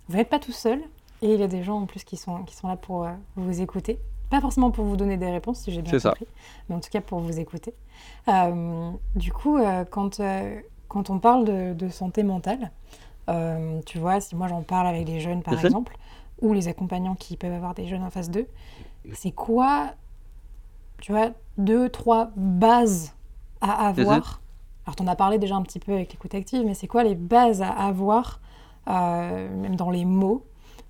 vous 0.07 0.15
n'êtes 0.15 0.29
pas 0.29 0.39
tout 0.39 0.53
seul. 0.53 0.79
Et 1.21 1.33
il 1.33 1.39
y 1.39 1.43
a 1.43 1.47
des 1.47 1.63
gens 1.63 1.79
en 1.81 1.85
plus 1.85 2.03
qui 2.03 2.17
sont, 2.17 2.43
qui 2.43 2.55
sont 2.55 2.67
là 2.67 2.75
pour 2.75 3.05
euh, 3.05 3.11
vous 3.35 3.61
écouter. 3.61 3.99
Pas 4.29 4.41
forcément 4.41 4.71
pour 4.71 4.85
vous 4.85 4.97
donner 4.97 5.17
des 5.17 5.29
réponses, 5.29 5.59
si 5.59 5.71
j'ai 5.71 5.81
bien 5.81 5.97
compris, 5.99 6.27
mais 6.67 6.75
en 6.75 6.79
tout 6.79 6.89
cas 6.89 7.01
pour 7.01 7.19
vous 7.19 7.39
écouter. 7.39 7.73
Euh, 8.27 8.91
du 9.15 9.31
coup, 9.31 9.57
euh, 9.57 9.85
quand, 9.85 10.19
quand 10.87 11.09
on 11.09 11.19
parle 11.19 11.45
de, 11.45 11.73
de 11.73 11.89
santé 11.89 12.23
mentale, 12.23 12.71
tu 13.85 13.99
vois, 13.99 14.19
si 14.19 14.35
moi 14.35 14.47
j'en 14.47 14.61
parle 14.61 14.87
avec 14.87 15.05
des 15.05 15.19
jeunes 15.19 15.41
par 15.41 15.53
exemple, 15.63 15.97
ou 16.41 16.53
les 16.53 16.67
accompagnants 16.67 17.15
qui 17.15 17.37
peuvent 17.37 17.53
avoir 17.53 17.75
des 17.75 17.87
jeunes 17.87 18.03
en 18.03 18.09
face 18.09 18.29
d'eux, 18.29 18.47
c'est 19.13 19.31
quoi, 19.31 19.93
tu 21.01 21.11
vois, 21.11 21.29
deux, 21.57 21.89
trois 21.89 22.31
bases 22.35 23.13
à 23.61 23.87
avoir? 23.87 24.41
Alors, 24.85 24.95
tu 24.95 25.03
en 25.03 25.07
as 25.07 25.15
parlé 25.15 25.37
déjà 25.37 25.55
un 25.55 25.63
petit 25.63 25.79
peu 25.79 25.93
avec 25.93 26.11
l'écoute 26.11 26.35
active, 26.35 26.63
mais 26.65 26.73
c'est 26.73 26.87
quoi 26.87 27.03
les 27.03 27.15
bases 27.15 27.61
à 27.61 27.69
avoir, 27.69 28.39
même 28.87 29.75
dans 29.75 29.91
les 29.91 30.05
mots, 30.05 30.45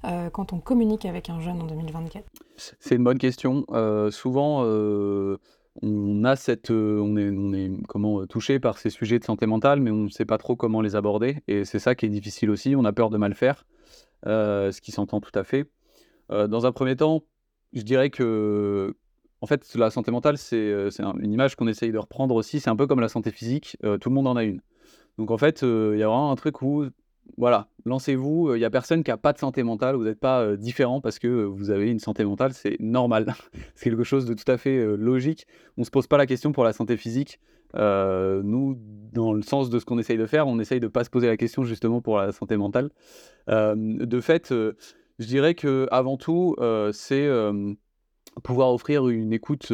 euh, 0.07 0.29
quand 0.29 0.53
on 0.53 0.59
communique 0.59 1.05
avec 1.05 1.29
un 1.29 1.39
jeune 1.39 1.61
en 1.61 1.65
2024 1.65 2.25
C'est 2.57 2.95
une 2.95 3.03
bonne 3.03 3.17
question. 3.17 3.65
Euh, 3.71 4.11
souvent, 4.11 4.61
euh, 4.63 5.37
on 5.81 6.23
a 6.23 6.35
cette, 6.35 6.69
on 6.69 7.17
est, 7.17 7.29
on 7.29 7.53
est 7.53 7.71
comment 7.87 8.25
touché 8.25 8.59
par 8.59 8.77
ces 8.77 8.89
sujets 8.89 9.19
de 9.19 9.23
santé 9.23 9.45
mentale, 9.45 9.79
mais 9.79 9.91
on 9.91 10.03
ne 10.03 10.09
sait 10.09 10.25
pas 10.25 10.37
trop 10.37 10.55
comment 10.55 10.81
les 10.81 10.95
aborder, 10.95 11.41
et 11.47 11.65
c'est 11.65 11.79
ça 11.79 11.95
qui 11.95 12.05
est 12.05 12.09
difficile 12.09 12.49
aussi. 12.49 12.75
On 12.75 12.85
a 12.85 12.93
peur 12.93 13.09
de 13.09 13.17
mal 13.17 13.33
faire, 13.33 13.65
ce 14.25 14.79
qui 14.79 14.91
s'entend 14.91 15.19
tout 15.19 15.37
à 15.37 15.43
fait. 15.43 15.69
dans 16.29 16.65
un 16.65 16.71
premier 16.71 16.95
temps, 16.95 17.23
je 17.73 17.81
dirais 17.81 18.09
que 18.09 18.95
en 19.41 19.47
fait, 19.47 19.75
la 19.75 19.89
santé 19.89 20.11
mentale, 20.11 20.37
c'est 20.37 20.71
une 21.19 21.33
image 21.33 21.55
qu'on 21.57 21.67
essaye 21.67 21.91
de 21.91 21.97
reprendre 21.97 22.35
aussi. 22.35 22.61
C'est 22.61 22.69
un 22.69 22.75
peu 22.77 22.87
comme 22.87 23.01
la 23.01 23.09
santé 23.09 23.31
physique, 23.31 23.77
tout 23.81 24.09
le 24.09 24.15
monde 24.15 24.27
en 24.27 24.37
a 24.37 24.43
une. 24.43 24.61
Donc 25.17 25.29
en 25.29 25.37
fait, 25.37 25.61
il 25.61 25.97
y 25.97 26.03
a 26.03 26.07
vraiment 26.07 26.31
un 26.31 26.35
truc 26.35 26.61
où 26.61 26.85
voilà, 27.37 27.67
lancez-vous. 27.85 28.55
Il 28.55 28.59
n'y 28.59 28.65
a 28.65 28.69
personne 28.69 29.03
qui 29.03 29.11
n'a 29.11 29.17
pas 29.17 29.33
de 29.33 29.37
santé 29.37 29.63
mentale. 29.63 29.95
Vous 29.95 30.03
n'êtes 30.03 30.19
pas 30.19 30.55
différent 30.55 31.01
parce 31.01 31.19
que 31.19 31.43
vous 31.45 31.69
avez 31.69 31.89
une 31.91 31.99
santé 31.99 32.23
mentale. 32.23 32.53
C'est 32.53 32.79
normal. 32.79 33.33
c'est 33.75 33.89
quelque 33.89 34.03
chose 34.03 34.25
de 34.25 34.33
tout 34.33 34.49
à 34.51 34.57
fait 34.57 34.85
logique. 34.97 35.45
On 35.77 35.81
ne 35.81 35.85
se 35.85 35.91
pose 35.91 36.07
pas 36.07 36.17
la 36.17 36.25
question 36.25 36.51
pour 36.51 36.63
la 36.63 36.73
santé 36.73 36.97
physique. 36.97 37.39
nous, 37.73 38.77
dans 39.13 39.33
le 39.33 39.41
sens 39.41 39.69
de 39.69 39.79
ce 39.79 39.85
qu'on 39.85 39.99
essaye 39.99 40.17
de 40.17 40.25
faire, 40.25 40.47
on 40.47 40.59
essaye 40.59 40.79
de 40.79 40.85
ne 40.85 40.91
pas 40.91 41.03
se 41.03 41.09
poser 41.09 41.27
la 41.27 41.37
question 41.37 41.63
justement 41.63 42.01
pour 42.01 42.17
la 42.17 42.31
santé 42.31 42.57
mentale. 42.57 42.89
de 43.47 44.19
fait, 44.21 44.51
je 44.51 45.25
dirais 45.25 45.55
que 45.55 45.87
avant 45.91 46.17
tout, 46.17 46.55
c'est 46.93 47.29
pouvoir 48.43 48.73
offrir 48.73 49.07
une 49.09 49.33
écoute 49.33 49.73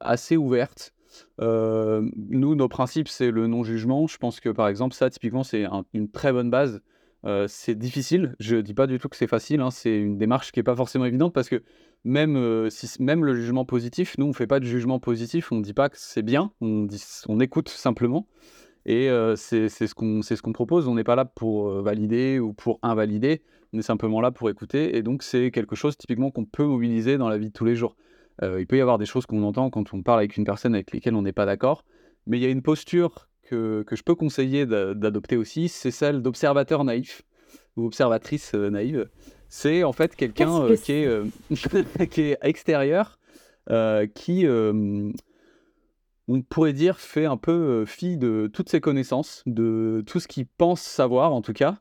assez 0.00 0.36
ouverte 0.36 0.92
euh, 1.40 2.08
nous, 2.16 2.54
nos 2.54 2.68
principes, 2.68 3.08
c'est 3.08 3.30
le 3.30 3.46
non-jugement. 3.46 4.06
Je 4.06 4.18
pense 4.18 4.40
que, 4.40 4.48
par 4.48 4.68
exemple, 4.68 4.94
ça, 4.94 5.10
typiquement, 5.10 5.44
c'est 5.44 5.66
une 5.92 6.10
très 6.10 6.32
bonne 6.32 6.50
base. 6.50 6.82
Euh, 7.24 7.46
c'est 7.48 7.76
difficile, 7.76 8.34
je 8.40 8.56
dis 8.56 8.74
pas 8.74 8.88
du 8.88 8.98
tout 8.98 9.08
que 9.08 9.14
c'est 9.14 9.28
facile, 9.28 9.60
hein. 9.60 9.70
c'est 9.70 9.96
une 9.96 10.18
démarche 10.18 10.50
qui 10.50 10.58
est 10.58 10.64
pas 10.64 10.74
forcément 10.74 11.04
évidente 11.04 11.32
parce 11.32 11.48
que 11.48 11.62
même, 12.02 12.34
euh, 12.34 12.68
même 12.98 13.24
le 13.24 13.36
jugement 13.36 13.64
positif, 13.64 14.18
nous 14.18 14.26
on 14.26 14.32
fait 14.32 14.48
pas 14.48 14.58
de 14.58 14.64
jugement 14.64 14.98
positif, 14.98 15.52
on 15.52 15.60
dit 15.60 15.72
pas 15.72 15.88
que 15.88 15.98
c'est 15.98 16.22
bien, 16.22 16.50
on, 16.60 16.82
dit, 16.82 17.00
on 17.28 17.38
écoute 17.38 17.68
simplement 17.68 18.26
et 18.86 19.08
c'est 19.36 19.68
ce 19.68 19.94
qu'on 19.94 20.52
propose, 20.52 20.88
on 20.88 20.96
n'est 20.96 21.04
pas 21.04 21.14
là 21.14 21.24
pour 21.24 21.70
valider 21.80 22.40
ou 22.40 22.54
pour 22.54 22.80
invalider, 22.82 23.42
on 23.72 23.78
est 23.78 23.82
simplement 23.82 24.20
là 24.20 24.32
pour 24.32 24.50
écouter 24.50 24.96
et 24.96 25.02
donc 25.02 25.22
c'est 25.22 25.52
quelque 25.52 25.76
chose 25.76 25.96
typiquement 25.96 26.32
qu'on 26.32 26.44
peut 26.44 26.64
mobiliser 26.64 27.18
dans 27.18 27.28
la 27.28 27.38
vie 27.38 27.46
de 27.46 27.52
tous 27.52 27.64
les 27.64 27.76
jours. 27.76 27.94
Euh, 28.42 28.60
il 28.60 28.66
peut 28.66 28.76
y 28.76 28.80
avoir 28.80 28.98
des 28.98 29.06
choses 29.06 29.26
qu'on 29.26 29.42
entend 29.42 29.70
quand 29.70 29.94
on 29.94 30.02
parle 30.02 30.18
avec 30.18 30.36
une 30.36 30.44
personne 30.44 30.74
avec 30.74 30.92
lesquelles 30.92 31.14
on 31.14 31.22
n'est 31.22 31.32
pas 31.32 31.46
d'accord, 31.46 31.84
mais 32.26 32.38
il 32.38 32.42
y 32.42 32.46
a 32.46 32.50
une 32.50 32.62
posture 32.62 33.28
que, 33.42 33.84
que 33.86 33.96
je 33.96 34.02
peux 34.02 34.14
conseiller 34.14 34.66
d'adopter 34.66 35.36
aussi, 35.36 35.68
c'est 35.68 35.90
celle 35.90 36.22
d'observateur 36.22 36.84
naïf 36.84 37.22
ou 37.76 37.86
observatrice 37.86 38.52
euh, 38.54 38.70
naïve. 38.70 39.08
C'est 39.48 39.84
en 39.84 39.92
fait 39.92 40.16
quelqu'un 40.16 40.62
euh, 40.62 40.76
qui, 40.76 42.06
qui 42.08 42.20
est 42.22 42.38
extérieur, 42.42 43.18
qui, 44.14 44.46
on 46.28 46.42
pourrait 46.42 46.72
dire, 46.72 46.98
fait 46.98 47.26
un 47.26 47.36
peu 47.36 47.84
fi 47.84 48.16
de 48.16 48.50
toutes 48.52 48.70
ses 48.70 48.80
connaissances, 48.80 49.42
de 49.46 50.02
tout 50.06 50.20
ce 50.20 50.26
qu'il 50.26 50.46
pense 50.46 50.80
savoir 50.80 51.34
en 51.34 51.42
tout 51.42 51.52
cas, 51.52 51.76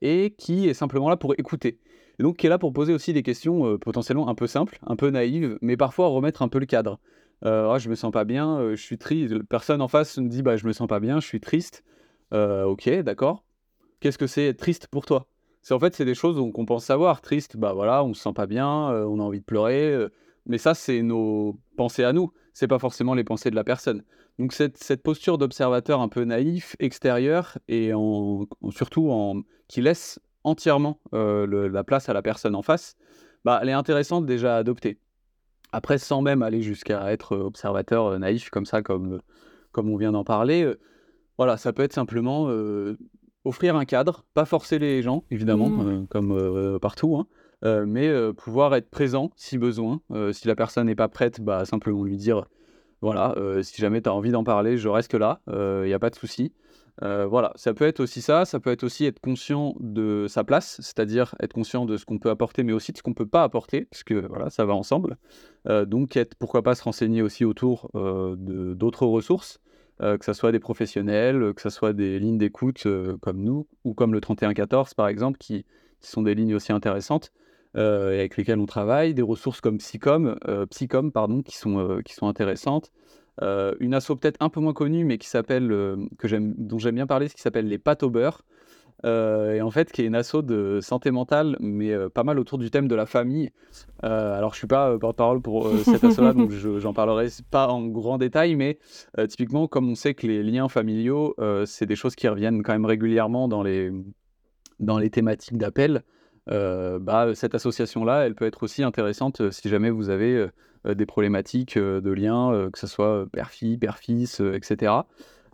et 0.00 0.34
qui 0.38 0.68
est 0.68 0.74
simplement 0.74 1.08
là 1.08 1.16
pour 1.16 1.34
écouter. 1.36 1.80
Et 2.18 2.22
donc 2.22 2.36
qui 2.36 2.46
est 2.46 2.50
là 2.50 2.58
pour 2.58 2.72
poser 2.72 2.92
aussi 2.92 3.12
des 3.12 3.22
questions 3.22 3.66
euh, 3.66 3.78
potentiellement 3.78 4.28
un 4.28 4.34
peu 4.34 4.46
simples, 4.46 4.78
un 4.86 4.96
peu 4.96 5.10
naïves, 5.10 5.58
mais 5.60 5.76
parfois 5.76 6.08
remettre 6.08 6.42
un 6.42 6.48
peu 6.48 6.58
le 6.58 6.66
cadre. 6.66 7.00
Euh, 7.44 7.70
ah, 7.70 7.78
je 7.78 7.88
me 7.88 7.94
sens 7.94 8.10
pas 8.10 8.24
bien, 8.24 8.58
euh, 8.58 8.76
je 8.76 8.82
suis 8.82 8.98
triste. 8.98 9.42
Personne 9.48 9.82
en 9.82 9.88
face 9.88 10.16
me 10.18 10.28
dit 10.28 10.42
je 10.56 10.66
me 10.66 10.72
sens 10.72 10.88
pas 10.88 11.00
bien, 11.00 11.20
je 11.20 11.26
suis 11.26 11.40
triste. 11.40 11.84
Euh, 12.32 12.64
ok, 12.64 12.88
d'accord. 13.00 13.44
Qu'est-ce 14.00 14.18
que 14.18 14.26
c'est 14.26 14.54
triste 14.54 14.86
pour 14.88 15.04
toi? 15.04 15.26
C'est 15.62 15.74
en 15.74 15.78
fait 15.78 15.94
c'est 15.94 16.04
des 16.04 16.14
choses 16.14 16.36
qu'on 16.52 16.66
pense 16.66 16.84
savoir. 16.84 17.20
Triste, 17.20 17.56
bah 17.56 17.72
voilà, 17.72 18.04
on 18.04 18.14
se 18.14 18.22
sent 18.22 18.32
pas 18.34 18.46
bien, 18.46 18.68
on 18.68 19.18
a 19.20 19.22
envie 19.22 19.40
de 19.40 19.44
pleurer. 19.44 20.08
mais 20.46 20.58
ça 20.58 20.74
c'est 20.74 21.02
nos 21.02 21.58
pensées 21.76 22.04
à 22.04 22.12
nous. 22.12 22.32
C'est 22.52 22.68
pas 22.68 22.78
forcément 22.78 23.14
les 23.14 23.24
pensées 23.24 23.50
de 23.50 23.56
la 23.56 23.64
personne. 23.64 24.04
Donc 24.38 24.52
cette, 24.52 24.78
cette 24.78 25.02
posture 25.02 25.38
d'observateur 25.38 26.00
un 26.00 26.08
peu 26.08 26.24
naïf, 26.24 26.76
extérieur 26.80 27.58
et 27.68 27.92
surtout 28.70 29.10
en, 29.10 29.42
qui 29.68 29.80
laisse 29.80 30.20
entièrement 30.44 31.00
euh, 31.14 31.68
la 31.68 31.84
place 31.84 32.08
à 32.08 32.12
la 32.12 32.22
personne 32.22 32.54
en 32.54 32.62
face, 32.62 32.96
bah, 33.44 33.58
elle 33.62 33.70
est 33.70 33.72
intéressante 33.72 34.26
déjà 34.26 34.56
à 34.56 34.58
adopter. 34.58 34.98
Après, 35.72 35.98
sans 35.98 36.22
même 36.22 36.42
aller 36.42 36.62
jusqu'à 36.62 37.12
être 37.12 37.36
observateur 37.36 38.06
euh, 38.06 38.18
naïf 38.18 38.50
comme 38.50 38.66
ça, 38.66 38.82
comme, 38.82 39.20
comme 39.72 39.90
on 39.90 39.96
vient 39.96 40.12
d'en 40.12 40.24
parler, 40.24 40.62
euh, 40.62 40.78
voilà, 41.36 41.56
ça 41.56 41.72
peut 41.72 41.82
être 41.82 41.92
simplement 41.92 42.48
offrir 43.44 43.74
un 43.74 43.84
cadre, 43.84 44.24
pas 44.34 44.44
forcer 44.44 44.78
les 44.78 45.02
gens, 45.02 45.24
évidemment, 45.32 45.68
mmh. 45.68 46.06
comme 46.06 46.78
partout, 46.80 47.16
hein, 47.16 47.84
mais 47.86 48.08
pouvoir 48.34 48.72
être 48.76 48.88
présent 48.88 49.32
si 49.34 49.58
besoin. 49.58 50.00
si 50.30 50.46
la 50.46 50.54
personne 50.54 50.86
n'est 50.86 50.94
pas 50.94 51.08
prête, 51.08 51.40
bah, 51.40 51.64
simplement 51.64 52.04
lui 52.04 52.16
dire, 52.16 52.44
voilà, 53.00 53.34
si 53.62 53.82
jamais 53.82 54.00
tu 54.00 54.08
as 54.08 54.14
envie 54.14 54.30
d'en 54.30 54.44
parler, 54.44 54.76
je 54.76 54.88
reste 54.88 55.14
là, 55.14 55.40
il 55.48 55.86
n'y 55.86 55.92
a 55.92 55.98
pas 55.98 56.10
de 56.10 56.14
souci. 56.14 56.52
Euh, 57.02 57.26
voilà, 57.26 57.52
ça 57.56 57.74
peut 57.74 57.86
être 57.86 58.00
aussi 58.00 58.22
ça, 58.22 58.44
ça 58.44 58.60
peut 58.60 58.70
être 58.70 58.84
aussi 58.84 59.04
être 59.04 59.18
conscient 59.20 59.74
de 59.80 60.26
sa 60.28 60.44
place, 60.44 60.76
c'est-à-dire 60.80 61.34
être 61.40 61.52
conscient 61.52 61.86
de 61.86 61.96
ce 61.96 62.04
qu'on 62.04 62.18
peut 62.18 62.30
apporter, 62.30 62.62
mais 62.62 62.72
aussi 62.72 62.92
de 62.92 62.96
ce 62.96 63.02
qu'on 63.02 63.10
ne 63.10 63.16
peut 63.16 63.26
pas 63.26 63.42
apporter, 63.42 63.86
parce 63.86 64.04
que 64.04 64.26
voilà, 64.26 64.48
ça 64.50 64.64
va 64.64 64.74
ensemble. 64.74 65.16
Euh, 65.68 65.84
donc, 65.84 66.18
pourquoi 66.38 66.62
pas 66.62 66.74
se 66.74 66.84
renseigner 66.84 67.22
aussi 67.22 67.44
autour 67.44 67.90
euh, 67.96 68.36
d'autres 68.36 69.06
ressources, 69.06 69.60
que 70.00 70.24
ce 70.24 70.32
soit 70.32 70.50
des 70.50 70.58
professionnels, 70.58 71.54
que 71.54 71.62
ce 71.62 71.70
soit 71.70 71.92
des 71.92 72.18
lignes 72.18 72.36
d'écoute 72.36 72.86
comme 73.20 73.42
nous, 73.42 73.68
ou 73.84 73.94
comme 73.94 74.12
le 74.12 74.20
3114 74.20 74.94
par 74.94 75.08
exemple, 75.08 75.38
qui, 75.38 75.64
sont 76.00 76.22
des 76.22 76.34
lignes 76.34 76.54
aussi 76.54 76.72
intéressantes. 76.72 77.32
euh, 77.76 78.12
avec 78.12 78.36
lesquelles 78.36 78.58
on 78.58 78.66
travaille, 78.66 79.14
des 79.14 79.22
ressources 79.22 79.60
comme 79.60 79.78
Psycom, 79.78 80.36
Psycom 80.70 81.10
pardon, 81.12 81.42
qui 81.42 81.56
sont, 81.56 82.00
qui 82.04 82.14
sont 82.14 82.28
intéressantes. 82.28 82.92
Une 83.42 83.94
asso 83.94 84.14
peut-être 84.20 84.36
un 84.40 84.48
peu 84.48 84.60
moins 84.60 84.72
connue, 84.72 85.04
mais 85.04 85.18
qui 85.18 85.28
s'appelle, 85.28 85.68
que 86.18 86.28
j'aime, 86.28 86.54
dont 86.56 86.78
j'aime 86.78 86.94
bien 86.94 87.06
parler, 87.06 87.28
ce 87.28 87.34
qui 87.34 87.42
s'appelle 87.42 87.68
les 87.68 87.78
pâtes 87.78 88.02
au 88.02 88.10
beurre. 88.10 88.42
et 89.04 89.60
en 89.60 89.70
fait, 89.70 89.92
qui 89.92 90.02
est 90.02 90.06
une 90.06 90.14
asso 90.14 90.42
de 90.42 90.78
santé 90.80 91.10
mentale, 91.10 91.56
mais 91.60 91.92
pas 92.10 92.24
mal 92.24 92.38
autour 92.38 92.58
du 92.58 92.70
thème 92.70 92.88
de 92.88 92.94
la 92.94 93.06
famille. 93.06 93.50
alors, 94.02 94.52
je 94.52 94.58
suis 94.58 94.66
pas 94.66 94.98
porte-parole 94.98 95.40
pour 95.42 95.68
cette 95.84 96.04
asso-là, 96.04 96.32
donc 96.32 96.50
j'en 96.50 96.92
parlerai 96.92 97.28
pas 97.50 97.68
en 97.68 97.86
grand 97.86 98.18
détail, 98.18 98.56
mais 98.56 98.78
typiquement, 99.28 99.66
comme 99.66 99.90
on 99.90 99.94
sait 99.94 100.14
que 100.14 100.26
les 100.26 100.42
liens 100.42 100.68
familiaux, 100.68 101.34
c'est 101.66 101.86
des 101.86 101.96
choses 101.96 102.14
qui 102.14 102.28
reviennent 102.28 102.62
quand 102.62 102.72
même 102.72 102.86
régulièrement 102.86 103.48
dans 103.48 103.62
les, 103.62 103.90
dans 104.80 104.98
les 104.98 105.10
thématiques 105.10 105.58
d'appel. 105.58 106.02
Euh, 106.50 106.98
bah, 106.98 107.34
cette 107.34 107.54
association-là, 107.54 108.26
elle 108.26 108.34
peut 108.34 108.44
être 108.44 108.62
aussi 108.62 108.82
intéressante 108.82 109.40
euh, 109.40 109.50
si 109.50 109.68
jamais 109.68 109.90
vous 109.90 110.10
avez 110.10 110.48
euh, 110.86 110.94
des 110.94 111.06
problématiques 111.06 111.78
de 111.78 112.10
lien, 112.10 112.68
que 112.70 112.78
ce 112.78 112.86
soit 112.86 113.26
père-fille, 113.32 113.78
père-fils, 113.78 114.40
etc. 114.40 114.92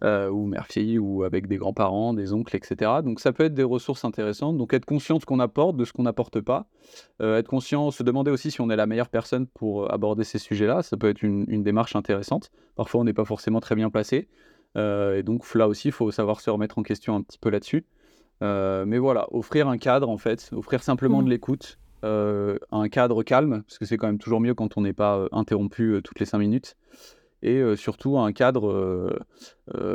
ou 0.02 0.46
mère-fille, 0.46 0.98
ou 0.98 1.22
avec 1.22 1.46
des 1.46 1.56
grands-parents, 1.56 2.14
des 2.14 2.32
oncles, 2.32 2.56
etc. 2.56 2.90
Donc 3.04 3.20
ça 3.20 3.32
peut 3.32 3.44
être 3.44 3.54
des 3.54 3.62
ressources 3.62 4.04
intéressantes. 4.04 4.56
Donc 4.56 4.74
être 4.74 4.84
conscient 4.84 5.18
de 5.18 5.20
ce 5.20 5.26
qu'on 5.26 5.38
apporte, 5.38 5.76
de 5.76 5.84
ce 5.84 5.92
qu'on 5.92 6.02
n'apporte 6.02 6.40
pas. 6.40 6.66
être 7.20 7.46
conscient, 7.46 7.92
se 7.92 8.02
demander 8.02 8.32
aussi 8.32 8.50
si 8.50 8.60
on 8.60 8.70
est 8.70 8.76
la 8.76 8.86
meilleure 8.86 9.08
personne 9.08 9.46
pour 9.46 9.92
aborder 9.92 10.24
ces 10.24 10.38
sujets-là. 10.38 10.82
Ça 10.82 10.96
peut 10.96 11.08
être 11.08 11.22
une 11.22 11.62
démarche 11.62 11.94
intéressante. 11.94 12.50
Parfois, 12.74 13.02
on 13.02 13.04
n'est 13.04 13.12
pas 13.12 13.24
forcément 13.24 13.60
très 13.60 13.76
bien 13.76 13.88
placé. 13.88 14.26
et 14.74 15.22
donc 15.22 15.54
là 15.54 15.68
aussi, 15.68 15.88
il 15.88 15.92
faut 15.92 16.10
savoir 16.10 16.40
se 16.40 16.50
remettre 16.50 16.76
en 16.78 16.82
question 16.82 17.14
un 17.14 17.22
petit 17.22 17.38
peu 17.38 17.50
là-dessus. 17.50 17.84
Euh, 18.42 18.84
mais 18.86 18.98
voilà, 18.98 19.26
offrir 19.32 19.68
un 19.68 19.78
cadre 19.78 20.08
en 20.08 20.16
fait, 20.16 20.50
offrir 20.52 20.82
simplement 20.82 21.22
de 21.22 21.26
mmh. 21.26 21.30
l'écoute, 21.30 21.78
euh, 22.04 22.58
un 22.72 22.88
cadre 22.88 23.22
calme, 23.22 23.62
parce 23.66 23.78
que 23.78 23.84
c'est 23.84 23.96
quand 23.96 24.06
même 24.06 24.18
toujours 24.18 24.40
mieux 24.40 24.54
quand 24.54 24.76
on 24.78 24.82
n'est 24.82 24.94
pas 24.94 25.18
euh, 25.18 25.28
interrompu 25.32 26.00
toutes 26.02 26.20
les 26.20 26.26
cinq 26.26 26.38
minutes. 26.38 26.76
Et 27.42 27.62
surtout 27.74 28.18
un 28.18 28.32
cadre, 28.32 29.18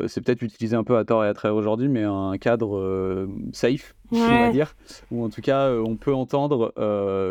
c'est 0.07 0.19
peut-être 0.25 0.41
utilisé 0.41 0.75
un 0.75 0.83
peu 0.83 0.97
à 0.97 1.05
tort 1.05 1.23
et 1.23 1.27
à 1.27 1.33
travers 1.35 1.55
aujourd'hui, 1.55 1.87
mais 1.87 2.01
un 2.01 2.39
cadre 2.39 3.27
safe, 3.53 3.95
on 4.11 4.17
va 4.17 4.51
dire, 4.51 4.73
où 5.11 5.23
en 5.23 5.29
tout 5.29 5.41
cas 5.41 5.71
on 5.71 5.95
peut 5.95 6.15
entendre 6.15 6.73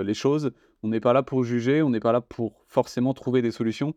les 0.05 0.15
choses. 0.15 0.53
On 0.85 0.89
n'est 0.89 1.01
pas 1.01 1.15
là 1.15 1.25
pour 1.25 1.43
juger, 1.43 1.83
on 1.83 1.91
n'est 1.91 1.99
pas 1.99 2.13
là 2.13 2.21
pour 2.21 2.65
forcément 2.69 3.13
trouver 3.13 3.43
des 3.43 3.51
solutions 3.51 3.95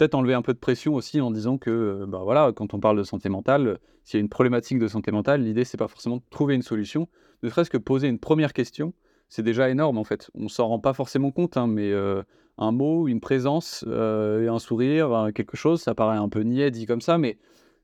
peut-être 0.00 0.14
enlever 0.14 0.32
un 0.32 0.40
peu 0.40 0.54
de 0.54 0.58
pression 0.58 0.94
aussi 0.94 1.20
en 1.20 1.30
disant 1.30 1.58
que, 1.58 1.70
euh, 1.70 2.06
bah 2.06 2.20
voilà, 2.24 2.52
quand 2.56 2.72
on 2.72 2.80
parle 2.80 2.96
de 2.96 3.02
santé 3.02 3.28
mentale, 3.28 3.78
s'il 4.02 4.16
y 4.16 4.20
a 4.20 4.22
une 4.22 4.30
problématique 4.30 4.78
de 4.78 4.88
santé 4.88 5.12
mentale, 5.12 5.42
l'idée 5.42 5.64
c'est 5.64 5.76
pas 5.76 5.88
forcément 5.88 6.16
de 6.16 6.22
trouver 6.30 6.54
une 6.54 6.62
solution, 6.62 7.06
ne 7.42 7.50
serait-ce 7.50 7.68
que 7.68 7.76
poser 7.76 8.08
une 8.08 8.18
première 8.18 8.54
question, 8.54 8.94
c'est 9.28 9.42
déjà 9.42 9.68
énorme 9.68 9.98
en 9.98 10.04
fait. 10.04 10.30
On 10.34 10.48
s'en 10.48 10.68
rend 10.68 10.78
pas 10.78 10.94
forcément 10.94 11.32
compte, 11.32 11.58
hein, 11.58 11.66
mais 11.66 11.92
euh, 11.92 12.22
un 12.56 12.72
mot, 12.72 13.08
une 13.08 13.20
présence, 13.20 13.84
euh, 13.88 14.50
un 14.50 14.58
sourire, 14.58 15.28
quelque 15.34 15.58
chose, 15.58 15.82
ça 15.82 15.94
paraît 15.94 16.16
un 16.16 16.30
peu 16.30 16.40
niais 16.40 16.70
dit 16.70 16.86
comme 16.86 17.02
ça, 17.02 17.18
mais 17.18 17.36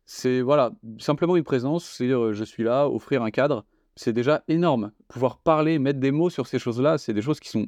c'est 0.06 0.40
voilà, 0.40 0.72
simplement 0.98 1.36
une 1.36 1.44
présence, 1.44 1.84
c'est 1.84 2.06
dire 2.06 2.32
je 2.32 2.44
suis 2.44 2.62
là, 2.62 2.88
offrir 2.88 3.22
un 3.22 3.30
cadre, 3.30 3.66
c'est 3.94 4.14
déjà 4.14 4.42
énorme. 4.48 4.90
Pouvoir 5.08 5.36
parler, 5.36 5.78
mettre 5.78 6.00
des 6.00 6.12
mots 6.12 6.30
sur 6.30 6.46
ces 6.46 6.58
choses-là, 6.58 6.96
c'est 6.96 7.12
des 7.12 7.22
choses 7.22 7.40
qui 7.40 7.50
sont 7.50 7.66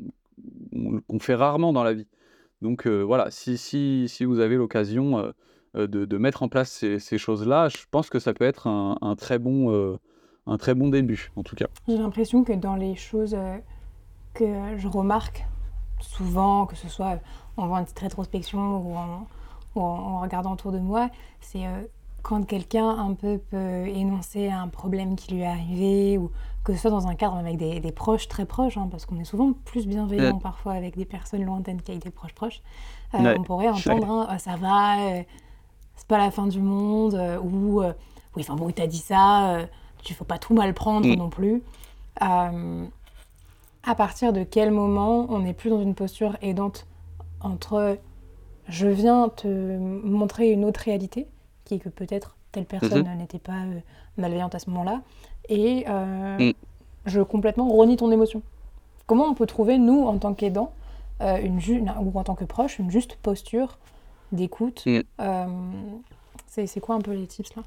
qu'on 1.06 1.18
fait 1.18 1.34
rarement 1.34 1.74
dans 1.74 1.84
la 1.84 1.92
vie. 1.92 2.06
Donc 2.62 2.86
voilà, 2.86 3.30
si, 3.30 3.56
si, 3.56 4.08
si, 4.08 4.24
vous 4.24 4.40
avez 4.40 4.56
l'occasion 4.56 5.32
de, 5.74 6.18
mettre 6.18 6.42
en 6.42 6.48
place 6.48 6.84
ces, 6.98 7.18
choses-là, 7.18 7.68
je 7.68 7.84
pense 7.90 8.10
que 8.10 8.18
ça 8.18 8.34
peut 8.34 8.44
être 8.44 8.66
un, 8.66 9.16
très, 9.16 9.38
bon, 9.38 9.98
un 10.46 10.58
très 10.58 10.74
bon 10.74 10.88
début, 10.88 11.30
en 11.36 11.42
tout 11.42 11.56
cas. 11.56 11.66
J'ai 11.86 11.98
l'impression 11.98 12.42
que 12.42 12.52
dans 12.52 12.76
les 12.76 12.96
choses 12.96 13.36
que 14.34 14.76
je 14.76 14.88
remarque 14.88 15.46
souvent, 16.00 16.66
que 16.66 16.76
ce 16.76 16.88
soit 16.88 17.20
en 17.56 17.64
faisant 17.64 17.78
une 17.78 17.84
petite 17.84 17.98
rétrospection 18.00 19.26
ou 19.74 19.80
en 19.80 20.20
regardant 20.20 20.52
autour 20.52 20.72
de 20.72 20.80
moi, 20.80 21.10
c'est 21.40 21.64
quand 22.22 22.44
quelqu'un 22.44 22.88
un 22.88 23.14
peu 23.14 23.38
peut 23.38 23.86
énoncer 23.86 24.48
un 24.48 24.68
problème 24.68 25.16
qui 25.16 25.34
lui 25.34 25.40
est 25.42 25.46
arrivé, 25.46 26.18
ou 26.18 26.30
que 26.64 26.74
ce 26.74 26.80
soit 26.80 26.90
dans 26.90 27.06
un 27.06 27.14
cadre 27.14 27.36
avec 27.36 27.56
des, 27.56 27.80
des 27.80 27.92
proches 27.92 28.28
très 28.28 28.44
proches, 28.44 28.76
hein, 28.76 28.88
parce 28.90 29.06
qu'on 29.06 29.18
est 29.18 29.24
souvent 29.24 29.52
plus 29.64 29.86
bienveillant 29.86 30.38
parfois 30.38 30.74
avec 30.74 30.96
des 30.96 31.06
personnes 31.06 31.44
lointaines 31.44 31.80
qu'avec 31.80 32.02
des 32.02 32.10
proches 32.10 32.34
proches, 32.34 32.60
euh, 33.14 33.36
on 33.38 33.42
pourrait 33.42 33.68
entendre 33.68 34.10
hein, 34.10 34.26
ah, 34.28 34.38
ça 34.38 34.56
va, 34.56 35.00
euh, 35.00 35.22
c'est 35.96 36.06
pas 36.06 36.18
la 36.18 36.30
fin 36.30 36.46
du 36.46 36.60
monde, 36.60 37.14
euh, 37.14 37.38
ou 37.40 37.82
oui, 38.36 38.42
enfin 38.42 38.54
bon, 38.56 38.68
il 38.68 38.74
t'a 38.74 38.86
dit 38.86 38.98
ça, 38.98 39.66
tu 40.02 40.12
faut 40.12 40.24
pas 40.24 40.38
tout 40.38 40.54
mal 40.54 40.74
prendre 40.74 41.08
mm. 41.08 41.14
non 41.14 41.30
plus. 41.30 41.62
à 42.20 43.94
partir 43.96 44.32
de 44.34 44.44
quel 44.44 44.70
moment 44.70 45.26
on 45.30 45.38
n'est 45.38 45.54
plus 45.54 45.70
dans 45.70 45.80
une 45.80 45.94
posture 45.94 46.36
aidante 46.42 46.86
entre 47.40 47.98
je 48.68 48.88
viens 48.88 49.30
te 49.30 49.48
montrer 49.48 50.50
une 50.50 50.66
autre 50.66 50.80
réalité 50.80 51.26
qui 51.68 51.74
est 51.74 51.78
que 51.78 51.90
peut-être 51.90 52.36
telle 52.50 52.64
personne 52.64 53.06
mhm. 53.06 53.18
n'était 53.18 53.38
pas 53.38 53.52
euh, 53.52 53.80
malveillante 54.16 54.54
à 54.54 54.58
ce 54.58 54.70
moment-là, 54.70 55.02
et 55.48 55.84
euh, 55.88 56.50
mm. 56.50 56.52
je 57.06 57.20
complètement 57.20 57.68
renie 57.68 57.96
ton 57.96 58.10
émotion. 58.10 58.42
Comment 59.06 59.26
on 59.26 59.34
peut 59.34 59.46
trouver, 59.46 59.78
nous, 59.78 60.02
en 60.02 60.18
tant 60.18 60.34
qu'aidant, 60.34 60.72
euh, 61.20 61.38
une 61.38 61.60
ou 62.00 62.18
en 62.18 62.24
tant 62.24 62.34
que 62.34 62.44
proche, 62.44 62.78
une 62.78 62.90
juste 62.90 63.16
posture 63.22 63.78
d'écoute 64.32 64.84
mm. 64.86 65.02
C'est 66.46 66.80
quoi 66.80 66.96
un 66.96 67.00
peu 67.00 67.12
les 67.12 67.26
tips 67.26 67.54
là? 67.54 67.62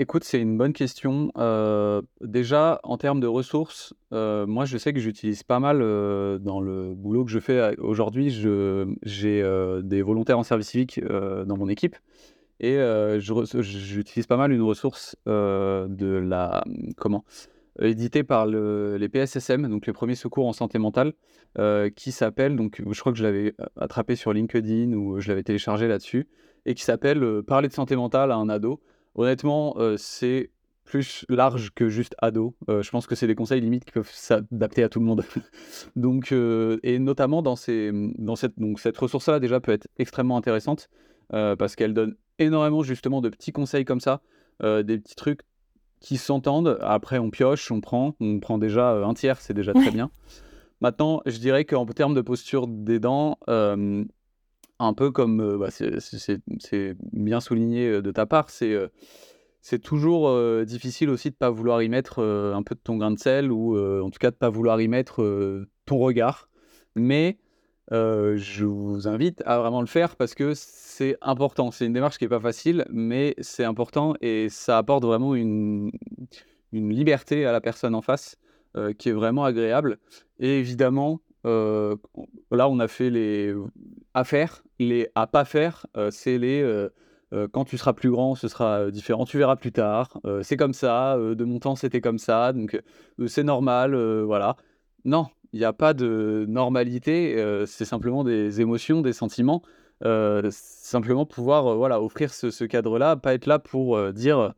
Écoute, 0.00 0.24
c'est 0.24 0.40
une 0.40 0.56
bonne 0.56 0.72
question. 0.72 1.30
déjà, 2.20 2.80
en 2.84 2.98
termes 2.98 3.20
de 3.20 3.26
ressources, 3.26 3.94
moi, 4.10 4.64
je 4.64 4.78
sais 4.78 4.92
que 4.92 5.00
j'utilise 5.00 5.42
pas 5.42 5.60
mal 5.60 5.78
dans 5.78 6.60
le 6.60 6.94
boulot 6.94 7.24
que 7.24 7.30
je 7.30 7.40
fais 7.40 7.76
aujourd'hui. 7.78 8.30
J'ai 9.02 9.42
des 9.82 10.02
volontaires 10.02 10.38
en 10.38 10.44
service 10.44 10.68
civique 10.68 11.00
dans 11.04 11.56
mon 11.56 11.68
équipe. 11.68 11.96
Et 12.60 12.78
j'utilise 13.20 14.26
pas 14.26 14.36
mal 14.36 14.52
une 14.52 14.62
ressource 14.62 15.16
de 15.26 16.06
la 16.06 16.64
comment 16.96 17.24
éditée 17.80 18.24
par 18.24 18.46
les 18.46 19.08
PSSM, 19.08 19.68
donc 19.68 19.86
les 19.86 19.92
premiers 19.92 20.16
secours 20.16 20.46
en 20.46 20.52
santé 20.52 20.78
mentale, 20.78 21.12
qui 21.94 22.12
s'appelle 22.12 22.56
donc 22.56 22.82
je 22.84 23.00
crois 23.00 23.12
que 23.12 23.18
je 23.18 23.24
l'avais 23.24 23.54
attrapé 23.76 24.16
sur 24.16 24.32
LinkedIn 24.32 24.92
ou 24.92 25.20
je 25.20 25.28
l'avais 25.28 25.42
téléchargé 25.42 25.88
là-dessus 25.88 26.28
et 26.66 26.74
qui 26.74 26.82
s'appelle 26.82 27.42
Parler 27.46 27.68
de 27.68 27.72
santé 27.72 27.96
mentale 27.96 28.32
à 28.32 28.36
un 28.36 28.48
ado. 28.48 28.80
Honnêtement, 29.14 29.76
c'est 29.96 30.50
plus 30.84 31.26
large 31.28 31.70
que 31.74 31.88
juste 31.88 32.14
ado. 32.18 32.56
je 32.66 32.90
pense 32.90 33.06
que 33.06 33.14
c'est 33.14 33.26
des 33.26 33.34
conseils 33.34 33.60
limites 33.60 33.84
qui 33.84 33.92
peuvent 33.92 34.10
s'adapter 34.10 34.82
à 34.82 34.88
tout 34.88 34.98
le 34.98 35.04
monde. 35.04 35.24
donc, 35.96 36.32
et 36.32 36.98
notamment 36.98 37.42
dans, 37.42 37.56
ces, 37.56 37.92
dans 38.18 38.36
cette, 38.36 38.54
cette 38.76 38.96
ressource-là, 38.96 39.38
déjà 39.38 39.60
peut 39.60 39.72
être 39.72 39.86
extrêmement 39.98 40.36
intéressante 40.36 40.88
parce 41.30 41.76
qu'elle 41.76 41.94
donne 41.94 42.16
énormément 42.38 42.82
justement 42.82 43.20
de 43.20 43.28
petits 43.28 43.52
conseils 43.52 43.84
comme 43.84 44.00
ça, 44.00 44.20
euh, 44.62 44.82
des 44.82 44.98
petits 44.98 45.16
trucs 45.16 45.40
qui 46.00 46.16
s'entendent. 46.16 46.78
Après, 46.80 47.18
on 47.18 47.30
pioche, 47.30 47.70
on 47.70 47.80
prend, 47.80 48.14
on 48.20 48.40
prend 48.40 48.58
déjà 48.58 48.92
euh, 48.92 49.04
un 49.04 49.14
tiers, 49.14 49.40
c'est 49.40 49.54
déjà 49.54 49.72
très 49.72 49.90
bien. 49.90 50.10
Maintenant, 50.80 51.22
je 51.26 51.38
dirais 51.38 51.64
qu'en 51.64 51.86
termes 51.86 52.14
de 52.14 52.20
posture 52.20 52.68
des 52.68 53.00
dents, 53.00 53.38
euh, 53.48 54.04
un 54.78 54.94
peu 54.94 55.10
comme 55.10 55.58
bah, 55.58 55.70
c'est 55.70 56.94
bien 57.12 57.40
souligné 57.40 58.00
de 58.00 58.10
ta 58.12 58.26
part, 58.26 58.48
c'est 58.48 58.76
c'est 59.60 59.80
toujours 59.80 60.32
difficile 60.64 61.10
aussi 61.10 61.30
de 61.30 61.34
ne 61.34 61.38
pas 61.38 61.50
vouloir 61.50 61.82
y 61.82 61.88
mettre 61.88 62.22
un 62.22 62.62
peu 62.62 62.76
de 62.76 62.80
ton 62.80 62.96
grain 62.96 63.10
de 63.10 63.18
sel 63.18 63.50
ou 63.50 63.76
en 63.76 64.08
tout 64.08 64.20
cas 64.20 64.30
de 64.30 64.36
ne 64.36 64.38
pas 64.38 64.50
vouloir 64.50 64.80
y 64.80 64.86
mettre 64.86 65.66
ton 65.84 65.98
regard. 65.98 66.48
Mais 66.94 67.38
je 67.90 68.64
vous 68.64 69.08
invite 69.08 69.42
à 69.46 69.58
vraiment 69.58 69.80
le 69.80 69.86
faire 69.86 70.16
parce 70.16 70.34
que 70.34 70.52
c'est 70.54 71.16
important. 71.20 71.70
C'est 71.70 71.86
une 71.86 71.92
démarche 71.92 72.18
qui 72.18 72.24
n'est 72.24 72.28
pas 72.28 72.40
facile, 72.40 72.84
mais 72.90 73.34
c'est 73.40 73.64
important 73.64 74.14
et 74.20 74.48
ça 74.48 74.78
apporte 74.78 75.04
vraiment 75.04 75.34
une, 75.34 75.90
liberté 76.72 77.46
à 77.46 77.52
la 77.52 77.60
personne 77.60 77.94
en 77.94 78.02
face 78.02 78.36
qui 78.98 79.08
est 79.08 79.12
vraiment 79.12 79.44
agréable. 79.44 79.98
Et 80.38 80.58
évidemment, 80.58 81.20
là, 81.44 82.68
on 82.68 82.78
a 82.78 82.88
fait 82.88 83.10
les 83.10 83.54
à 84.14 84.24
faire, 84.24 84.62
les 84.78 85.08
à 85.14 85.26
pas 85.26 85.44
faire, 85.44 85.86
c'est 86.10 86.38
les 86.38 86.88
quand 87.52 87.64
tu 87.64 87.78
seras 87.78 87.92
plus 87.92 88.10
grand, 88.10 88.34
ce 88.34 88.48
sera 88.48 88.90
différent, 88.90 89.24
tu 89.24 89.38
verras 89.38 89.56
plus 89.56 89.72
tard, 89.72 90.20
c'est 90.42 90.56
comme 90.56 90.74
ça, 90.74 91.16
de 91.16 91.44
mon 91.44 91.58
temps, 91.58 91.76
c'était 91.76 92.00
comme 92.00 92.18
ça, 92.18 92.52
donc 92.52 92.80
c'est 93.26 93.44
normal, 93.44 93.94
voilà. 94.22 94.56
Non, 95.04 95.28
il 95.52 95.58
n'y 95.60 95.64
a 95.64 95.72
pas 95.72 95.94
de 95.94 96.44
normalité, 96.48 97.36
euh, 97.38 97.66
c'est 97.66 97.84
simplement 97.84 98.24
des 98.24 98.60
émotions, 98.60 99.00
des 99.00 99.12
sentiments. 99.12 99.62
Euh, 100.04 100.48
simplement 100.52 101.26
pouvoir 101.26 101.66
euh, 101.66 101.74
voilà, 101.74 102.00
offrir 102.00 102.32
ce, 102.32 102.64
cadre-là, 102.64 103.16
pas 103.16 103.34
être 103.34 103.46
là 103.46 103.58
pour 103.58 104.12
dire 104.12 104.54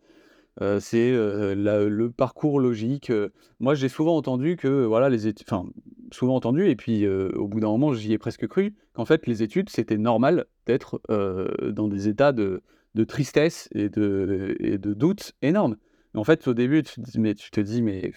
c'est 0.81 1.13
le 1.13 2.09
parcours 2.09 2.61
logique. 2.61 3.11
moi, 3.61 3.75
j'ai 3.75 3.89
souvent 3.89 4.17
entendu 4.17 4.57
que 4.57 4.85
voilà, 4.85 5.09
les 5.09 5.27
études, 5.27 5.47
enfin, 5.51 5.67
souvent 6.13 6.37
entendu, 6.37 6.69
et 6.69 6.77
puis 6.77 7.07
au 7.09 7.49
bout 7.49 7.61
d'un 7.61 7.69
moment, 7.69 7.95
j'y 7.95 8.13
ai 8.13 8.19
presque 8.19 8.47
cru, 8.47 8.75
qu'en 8.93 9.07
fait, 9.07 9.27
les 9.27 9.43
études, 9.43 9.71
c'était 9.71 9.97
normal 9.97 10.45
d'être 10.67 11.01
dans 11.09 11.89
des 11.89 12.09
états 12.09 12.33
de, 12.33 12.63
de 12.95 13.05
tristesse 13.05 13.71
et 13.75 13.89
de, 13.89 14.57
et 14.61 14.77
de 14.77 14.93
doute 14.93 15.33
énormes. 15.41 15.77
En 16.15 16.25
fait, 16.25 16.47
au 16.49 16.55
début, 16.55 16.83
tu, 16.83 17.01
mais, 17.19 17.35
tu 17.35 17.51
te 17.51 17.61
dis, 17.61 17.81
mais 17.81 18.13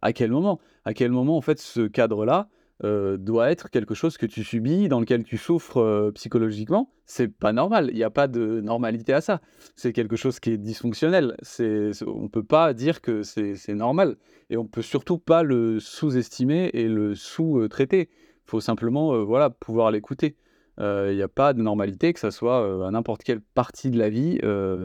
à 0.00 0.12
quel 0.12 0.30
moment? 0.30 0.60
À 0.86 0.94
quel 0.94 1.10
moment, 1.10 1.36
en 1.36 1.40
fait, 1.40 1.58
ce 1.58 1.88
cadre-là 1.88 2.48
euh, 2.84 3.16
doit 3.16 3.50
être 3.50 3.70
quelque 3.70 3.92
chose 3.92 4.16
que 4.16 4.24
tu 4.24 4.44
subis, 4.44 4.86
dans 4.86 5.00
lequel 5.00 5.24
tu 5.24 5.36
souffres 5.36 5.78
euh, 5.78 6.12
psychologiquement? 6.12 6.92
C'est 7.06 7.26
pas 7.26 7.52
normal. 7.52 7.88
Il 7.90 7.96
n'y 7.96 8.04
a 8.04 8.10
pas 8.10 8.28
de 8.28 8.60
normalité 8.60 9.12
à 9.12 9.20
ça. 9.20 9.40
C'est 9.74 9.92
quelque 9.92 10.14
chose 10.14 10.38
qui 10.38 10.50
est 10.52 10.58
dysfonctionnel. 10.58 11.36
C'est, 11.42 11.90
on 12.06 12.28
peut 12.28 12.44
pas 12.44 12.72
dire 12.72 13.00
que 13.00 13.24
c'est 13.24 13.74
normal. 13.74 14.14
Et 14.48 14.56
on 14.56 14.64
peut 14.64 14.80
surtout 14.80 15.18
pas 15.18 15.42
le 15.42 15.80
sous-estimer 15.80 16.70
et 16.72 16.86
le 16.86 17.16
sous-traiter. 17.16 18.08
Il 18.12 18.50
faut 18.50 18.60
simplement 18.60 19.24
voilà, 19.24 19.50
pouvoir 19.50 19.90
l'écouter. 19.90 20.36
Il 20.78 21.16
n'y 21.16 21.22
a 21.22 21.28
pas 21.28 21.52
de 21.52 21.62
normalité, 21.62 22.12
que 22.12 22.20
ça 22.20 22.30
soit 22.30 22.86
à 22.86 22.90
n'importe 22.92 23.24
quelle 23.24 23.40
partie 23.40 23.90
de 23.90 23.98
la 23.98 24.08
vie. 24.08 24.38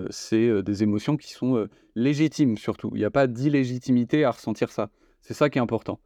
c'est 0.09 0.63
des 0.63 0.83
émotions 0.83 1.17
qui 1.17 1.31
sont 1.31 1.67
légitimes 1.95 2.57
surtout. 2.57 2.89
Il 2.95 2.99
n'y 2.99 3.05
a 3.05 3.11
pas 3.11 3.27
d'illégitimité 3.27 4.23
à 4.23 4.31
ressentir 4.31 4.71
ça. 4.71 4.89
C'est 5.21 5.33
ça 5.33 5.49
qui 5.49 5.57
est 5.57 5.61
important. 5.61 5.99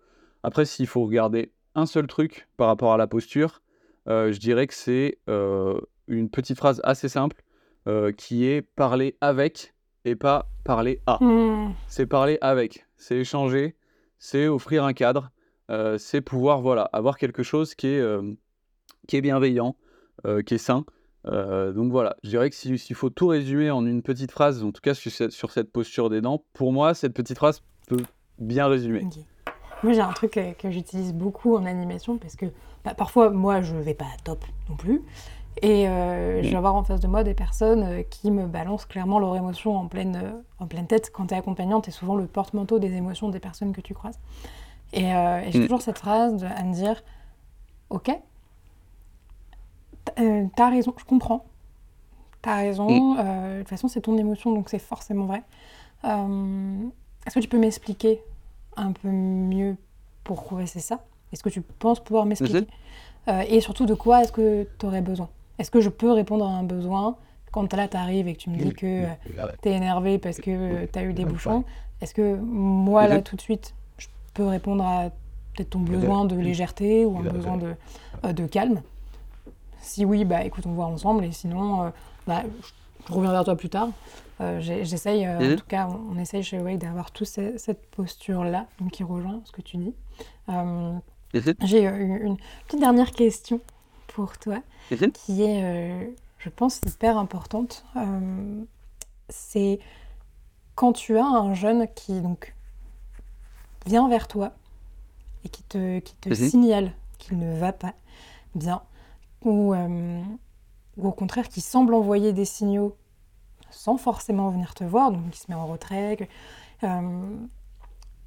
Après, 0.43 0.66
s'il 0.66 0.88
faut 0.88 1.03
regarder 1.05 1.51
un 1.74 1.86
seul 1.86 2.07
truc 2.07 2.47
par 2.57 2.68
rapport 2.68 2.93
à 2.93 2.97
la 2.97 3.07
posture, 3.07 3.61
je 4.07 4.38
dirais 4.38 4.68
que 4.68 4.74
c'est 4.74 5.20
une 6.07 6.30
petite 6.30 6.57
phrase 6.57 6.82
assez 6.84 7.09
simple 7.09 7.41
qui 8.18 8.45
est 8.45 8.61
parler 8.61 9.18
avec 9.22 9.74
et 10.05 10.16
pas 10.16 10.49
parler 10.63 11.01
à. 11.07 11.18
Mmh. 11.24 11.74
C'est 11.88 12.05
parler 12.05 12.38
avec, 12.41 12.86
c'est 12.97 13.18
échanger, 13.18 13.76
c'est 14.20 14.47
offrir 14.47 14.84
un 14.84 14.93
cadre, 14.93 15.32
c'est 15.97 16.22
pouvoir 16.22 16.61
voilà 16.61 16.84
avoir 16.93 17.18
quelque 17.18 17.41
chose 17.41 17.74
qui 17.74 17.88
est 17.88 18.03
qui 19.07 19.18
est 19.18 19.22
bienveillant, 19.22 19.76
euh, 20.26 20.41
qui 20.41 20.55
est 20.55 20.59
sain. 20.59 20.86
Euh, 21.28 21.72
donc 21.74 21.91
voilà, 21.91 22.18
je 22.24 22.30
dirais 22.30 22.49
que 22.49 22.55
s'il 22.55 22.95
faut 22.95 23.09
tout 23.09 23.28
résumer 23.28 23.72
en 23.72 23.86
une 23.86 24.03
petite 24.03 24.32
phrase, 24.32 24.63
en 24.63 24.72
tout 24.72 24.82
cas 24.82 24.93
sur 24.93 25.11
cette, 25.11 25.32
sur 25.32 25.51
cette 25.51 25.72
posture 25.72 26.09
des 26.09 26.22
dents, 26.22 26.45
pour 26.53 26.72
moi, 26.72 26.93
cette 26.93 27.13
petite 27.13 27.38
phrase 27.38 27.61
peut 27.88 28.03
bien 28.39 28.67
résumer. 28.67 29.07
Moi, 29.83 29.93
j'ai 29.93 30.01
un 30.01 30.13
truc 30.13 30.39
que, 30.59 30.71
j'utilise 30.71 31.13
beaucoup 31.13 31.55
en 31.55 31.65
animation 31.65 32.17
parce 32.17 32.36
que 32.36 32.45
bah, 32.83 32.93
parfois, 32.93 33.29
moi, 33.29 33.61
je 33.61 33.75
vais 33.75 33.93
pas 33.93 34.05
à 34.05 34.17
top 34.23 34.43
non 34.69 34.75
plus. 34.75 35.01
Et 35.61 35.88
euh, 35.88 36.43
je 36.43 36.49
vais 36.49 36.55
avoir 36.55 36.75
en 36.75 36.83
face 36.83 36.99
de 36.99 37.07
moi 37.07 37.23
des 37.23 37.33
personnes 37.33 38.03
qui 38.09 38.29
me 38.29 38.45
balancent 38.45 38.86
clairement 38.86 39.19
leurs 39.19 39.38
émotions 39.38 39.77
en 39.77 39.88
pleine, 39.88 40.43
en 40.59 40.67
pleine 40.67 40.86
tête. 40.86 41.11
Quand 41.13 41.27
tu 41.27 41.33
es 41.33 41.38
accompagnante, 41.38 41.86
tu 41.86 41.89
es 41.91 41.93
souvent 41.93 42.15
le 42.15 42.25
porte-manteau 42.25 42.77
des 42.77 42.93
émotions 42.93 43.29
des 43.29 43.39
personnes 43.39 43.71
que 43.71 43.81
tu 43.81 43.93
croises. 43.93 44.19
Et, 44.91 45.11
j'ai 45.49 45.59
mm. 45.59 45.63
toujours 45.63 45.81
cette 45.81 45.99
phrase 45.99 46.43
à 46.43 46.63
me 46.63 46.73
dire 46.73 47.03
Ok, 47.89 48.11
euh, 50.19 50.45
t'as 50.55 50.69
raison, 50.69 50.93
je 50.97 51.05
comprends. 51.05 51.45
T'as 52.41 52.55
raison. 52.57 52.89
Mm. 52.89 53.17
Euh, 53.19 53.53
de 53.55 53.59
toute 53.59 53.69
façon, 53.69 53.88
c'est 53.88 54.01
ton 54.01 54.17
émotion, 54.17 54.53
donc 54.53 54.69
c'est 54.69 54.79
forcément 54.79 55.25
vrai. 55.25 55.43
Euh, 57.26 57.28
est-ce 57.28 57.36
que 57.36 57.39
tu 57.39 57.47
peux 57.47 57.57
m'expliquer 57.57 58.21
un 58.78 58.91
peu 58.91 59.09
mieux 59.09 59.76
pourquoi 60.23 60.65
c'est 60.65 60.80
ça? 60.80 60.99
Est-ce 61.32 61.43
que 61.43 61.49
tu 61.49 61.61
penses 61.61 61.99
pouvoir 61.99 62.26
m'expliquer? 62.26 62.67
Et 63.49 63.59
surtout, 63.61 63.86
de 63.86 63.95
quoi 63.95 64.21
est-ce 64.21 64.32
que 64.32 64.67
tu 64.78 64.86
aurais 64.86 65.01
besoin? 65.01 65.30
Est-ce 65.57 65.71
que 65.71 65.82
je 65.82 65.89
peux 65.89 66.11
répondre 66.11 66.45
à 66.45 66.49
un 66.49 66.63
besoin? 66.63 67.15
Quand 67.51 67.73
là, 67.73 67.88
tu 67.88 67.97
arrives 67.97 68.28
et 68.28 68.34
que 68.36 68.39
tu 68.39 68.49
me 68.49 68.57
dis 68.57 68.73
que 68.73 69.05
tu 69.61 69.69
es 69.69 69.71
énervé 69.71 70.19
parce 70.19 70.38
que 70.38 70.86
tu 70.86 70.99
as 70.99 71.03
eu 71.03 71.13
des 71.13 71.26
bouchons 71.26 71.63
Est-ce 72.01 72.13
que 72.13 72.36
moi, 72.36 73.07
là, 73.07 73.21
tout 73.21 73.36
de 73.36 73.41
suite, 73.41 73.73
je 73.97 74.07
peux 74.34 74.45
répondre 74.45 74.84
à 74.86 75.09
peut-être 75.55 75.71
ton 75.71 75.80
besoin 75.80 76.26
de 76.26 76.36
légèreté 76.36 77.05
ou 77.05 77.17
un 77.17 77.23
besoin 77.23 77.57
de, 77.57 78.34
de 78.34 78.45
calme? 78.45 78.82
Si 79.82 80.03
oui, 80.05 80.26
bah 80.26 80.43
écoute, 80.43 80.65
on 80.67 80.73
voit 80.73 80.86
ensemble, 80.86 81.23
et 81.26 81.32
sinon, 81.32 81.84
euh, 81.84 81.89
bah, 82.28 82.43
je 83.07 83.13
reviens 83.13 83.32
vers 83.32 83.43
toi 83.43 83.55
plus 83.55 83.69
tard. 83.69 83.89
Euh, 84.41 84.59
j'essaye, 84.59 85.25
euh, 85.25 85.53
en 85.53 85.55
tout 85.55 85.65
cas, 85.65 85.88
on, 85.88 86.17
essaye 86.17 86.43
chez 86.43 86.59
Wake 86.59 86.79
d'avoir 86.79 87.11
toute 87.11 87.27
cette 87.27 87.89
posture-là, 87.91 88.67
donc 88.79 88.91
qui 88.91 89.03
rejoint 89.03 89.41
ce 89.45 89.51
que 89.51 89.61
tu 89.61 89.77
dis. 89.77 89.93
J'ai 91.63 91.86
une 91.86 92.38
petite 92.65 92.79
dernière 92.79 93.11
question 93.11 93.61
pour 94.07 94.38
toi, 94.38 94.61
qui 95.13 95.43
est, 95.43 96.13
je 96.38 96.49
pense, 96.49 96.81
hyper 96.86 97.17
importante. 97.17 97.86
C'est 99.29 99.79
quand 100.75 100.93
tu 100.93 101.17
as 101.17 101.25
un 101.25 101.53
jeune 101.53 101.88
qui 101.95 102.21
donc 102.21 102.53
vient 103.86 104.09
vers 104.09 104.27
toi 104.27 104.51
et 105.43 105.49
qui 105.49 105.63
te, 105.63 105.99
qui 105.99 106.15
te 106.15 106.33
signale 106.33 106.91
qu'il 107.17 107.39
ne 107.39 107.57
va 107.57 107.71
pas 107.71 107.93
bien, 108.55 108.81
euh, 109.45 110.21
ou, 110.97 111.07
au 111.07 111.11
contraire 111.11 111.49
qui 111.49 111.61
semble 111.61 111.93
envoyer 111.93 112.33
des 112.33 112.45
signaux 112.45 112.95
sans 113.70 113.97
forcément 113.97 114.49
venir 114.49 114.74
te 114.74 114.84
voir, 114.84 115.11
donc 115.11 115.30
qui 115.32 115.39
se 115.39 115.45
met 115.49 115.55
en 115.55 115.68
retrait. 115.68 116.30
Euh, 116.84 117.01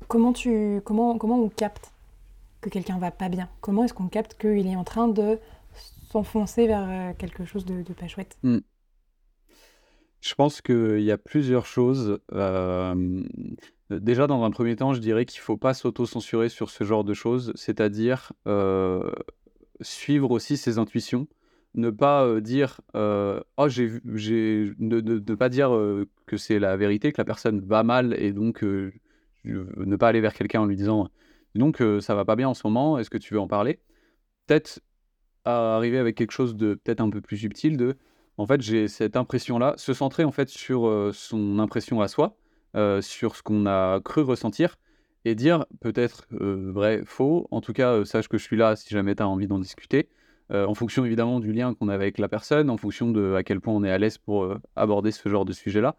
comment, 0.09 0.32
tu, 0.32 0.80
comment, 0.84 1.18
comment 1.18 1.39
on 1.41 1.49
capte 1.49 1.93
que 2.61 2.70
quelqu'un 2.70 2.99
va 2.99 3.11
pas 3.11 3.28
bien? 3.28 3.49
Comment 3.61 3.84
est-ce 3.84 3.95
qu'on 3.95 4.09
capte 4.09 4.34
qu'il 4.39 4.66
est 4.66 4.76
en 4.76 4.84
train 4.84 5.09
de 5.09 5.39
s'enfoncer 6.11 6.66
vers 6.66 6.86
euh, 6.89 7.12
quelque 7.16 7.45
chose 7.45 7.64
de, 7.64 7.82
pas 7.93 8.09
chouette? 8.09 8.36
Hmm. 8.43 8.59
Je 10.20 10.34
pense 10.34 10.61
qu'il 10.61 11.01
y 11.03 11.12
a 11.12 11.18
plusieurs 11.18 11.66
choses. 11.66 12.18
déjà, 13.91 14.26
dans 14.26 14.43
un 14.43 14.51
premier 14.51 14.74
temps, 14.74 14.93
je 14.93 15.01
dirais 15.01 15.24
qu'il 15.24 15.41
ne 15.41 15.45
faut 15.45 15.57
pas 15.57 15.74
s'auto-censurer 15.74 16.49
sur 16.49 16.70
ce 16.70 16.82
genre 16.82 17.05
de 17.05 17.14
choses, 17.14 17.53
c'est-à-dire 17.55 18.32
suivre 19.80 20.30
aussi 20.30 20.57
ses 20.57 20.78
intuitions, 20.78 21.26
ne 21.74 21.90
pas 21.90 22.40
dire 22.40 22.80
oh 22.94 23.68
j'ai 23.68 23.92
j'ai 24.14 24.72
ne, 24.78 25.00
ne, 25.00 25.34
pas 25.34 25.48
dire 25.48 25.70
que 26.26 26.36
c'est 26.36 26.58
la 26.58 26.76
vérité, 26.76 27.12
que 27.12 27.20
la 27.20 27.24
personne 27.24 27.60
va 27.60 27.82
mal 27.82 28.14
et 28.18 28.32
donc 28.32 28.62
ne 29.44 29.96
pas 29.96 30.08
aller 30.08 30.20
vers 30.20 30.34
quelqu'un 30.34 30.60
en 30.62 30.66
lui 30.66 30.76
disant 30.76 31.08
donc 31.54 31.82
ça 32.00 32.14
va 32.14 32.24
pas 32.24 32.36
bien 32.36 32.48
en 32.48 32.54
ce 32.54 32.66
moment, 32.66 32.98
est-ce 32.98 33.10
que 33.10 33.18
tu 33.18 33.34
veux 33.34 33.40
en 33.40 33.48
parler? 33.48 33.80
Peut-être 34.46 34.80
arriver 35.44 35.98
avec 35.98 36.16
quelque 36.16 36.32
chose 36.32 36.56
de 36.56 36.74
peut-être 36.74 37.00
un 37.00 37.10
peu 37.10 37.20
plus 37.20 37.36
subtil 37.38 37.76
de 37.76 37.96
en 38.36 38.46
fait 38.46 38.60
j'ai 38.60 38.88
cette 38.88 39.16
impression 39.16 39.58
là, 39.58 39.74
se 39.76 39.92
centrer 39.92 40.24
en 40.24 40.32
fait 40.32 40.48
sur 40.48 41.10
son 41.12 41.58
impression 41.58 42.00
à 42.00 42.08
soi, 42.08 42.36
sur 43.00 43.36
ce 43.36 43.42
qu'on 43.42 43.66
a 43.66 44.00
cru 44.00 44.22
ressentir 44.22 44.76
et 45.24 45.34
dire 45.34 45.66
peut-être 45.80 46.26
vrai, 46.30 47.02
faux. 47.04 47.48
En 47.50 47.60
tout 47.60 47.72
cas, 47.72 48.04
sache 48.04 48.28
que 48.28 48.38
je 48.38 48.44
suis 48.44 48.56
là 48.56 48.76
si 48.76 48.88
jamais 48.88 49.14
tu 49.14 49.22
as 49.22 49.28
envie 49.28 49.46
d'en 49.46 49.58
discuter. 49.58 50.08
En 50.51 50.74
fonction 50.74 51.05
évidemment 51.05 51.40
du 51.40 51.53
lien 51.53 51.74
qu'on 51.74 51.88
a 51.88 51.94
avec 51.94 52.18
la 52.18 52.28
personne, 52.28 52.70
en 52.70 52.76
fonction 52.76 53.11
de 53.11 53.34
à 53.34 53.42
quel 53.42 53.61
point 53.61 53.74
on 53.74 53.84
est 53.84 53.90
à 53.90 53.99
l'aise 53.99 54.18
pour 54.18 54.55
aborder 54.76 55.11
ce 55.11 55.28
genre 55.28 55.44
de 55.44 55.53
sujet-là. 55.53 55.96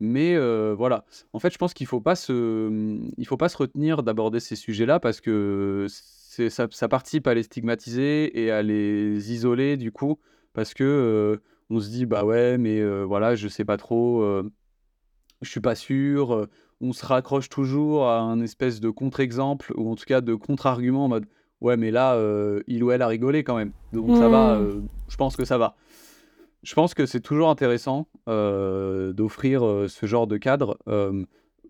Mais 0.00 0.36
voilà, 0.74 1.04
en 1.32 1.38
fait, 1.38 1.52
je 1.52 1.58
pense 1.58 1.74
qu'il 1.74 1.84
ne 1.84 1.88
faut, 1.88 2.00
pas 2.00 2.14
se... 2.14 2.98
Faut 3.24 3.36
pas 3.36 3.48
se 3.48 3.56
retenir 3.56 4.02
d'aborder 4.02 4.40
ces 4.40 4.56
sujets-là 4.56 5.00
parce 5.00 5.20
que 5.20 5.86
ça, 5.88 6.88
participe 6.88 7.26
à 7.26 7.34
les 7.34 7.42
stigmatiser 7.42 8.42
et 8.42 8.50
à 8.50 8.62
les 8.62 9.32
isoler 9.32 9.76
du 9.76 9.90
coup, 9.90 10.18
parce 10.52 10.74
que 10.74 11.40
on 11.70 11.80
se 11.80 11.90
dit, 11.90 12.06
bah 12.06 12.24
ouais, 12.24 12.58
mais 12.58 12.82
voilà, 13.04 13.34
je 13.34 13.48
sais 13.48 13.64
pas 13.64 13.76
trop, 13.76 14.22
je 15.42 15.50
suis 15.50 15.60
pas 15.60 15.74
sûr, 15.74 16.46
on 16.80 16.92
se 16.92 17.04
raccroche 17.04 17.48
toujours 17.48 18.06
à 18.06 18.20
un 18.20 18.40
espèce 18.40 18.80
de 18.80 18.90
contre-exemple, 18.90 19.72
ou 19.76 19.90
en 19.90 19.96
tout 19.96 20.04
cas 20.04 20.20
de 20.20 20.34
contre-argument 20.34 21.06
en 21.06 21.08
mode 21.08 21.26
ouais, 21.60 21.76
mais 21.76 21.90
là, 21.90 22.14
euh, 22.14 22.62
il 22.66 22.82
ou 22.84 22.90
elle 22.90 23.02
a 23.02 23.06
rigolé 23.06 23.44
quand 23.44 23.56
même. 23.56 23.72
Donc 23.92 24.16
ça 24.16 24.28
va, 24.28 24.58
mmh. 24.58 24.62
euh, 24.62 24.80
je 25.08 25.16
pense 25.16 25.36
que 25.36 25.44
ça 25.44 25.58
va. 25.58 25.76
Je 26.62 26.74
pense 26.74 26.94
que 26.94 27.06
c'est 27.06 27.20
toujours 27.20 27.50
intéressant 27.50 28.08
euh, 28.28 29.12
d'offrir 29.12 29.62
ce 29.88 30.06
genre 30.06 30.26
de 30.26 30.36
cadre. 30.36 30.78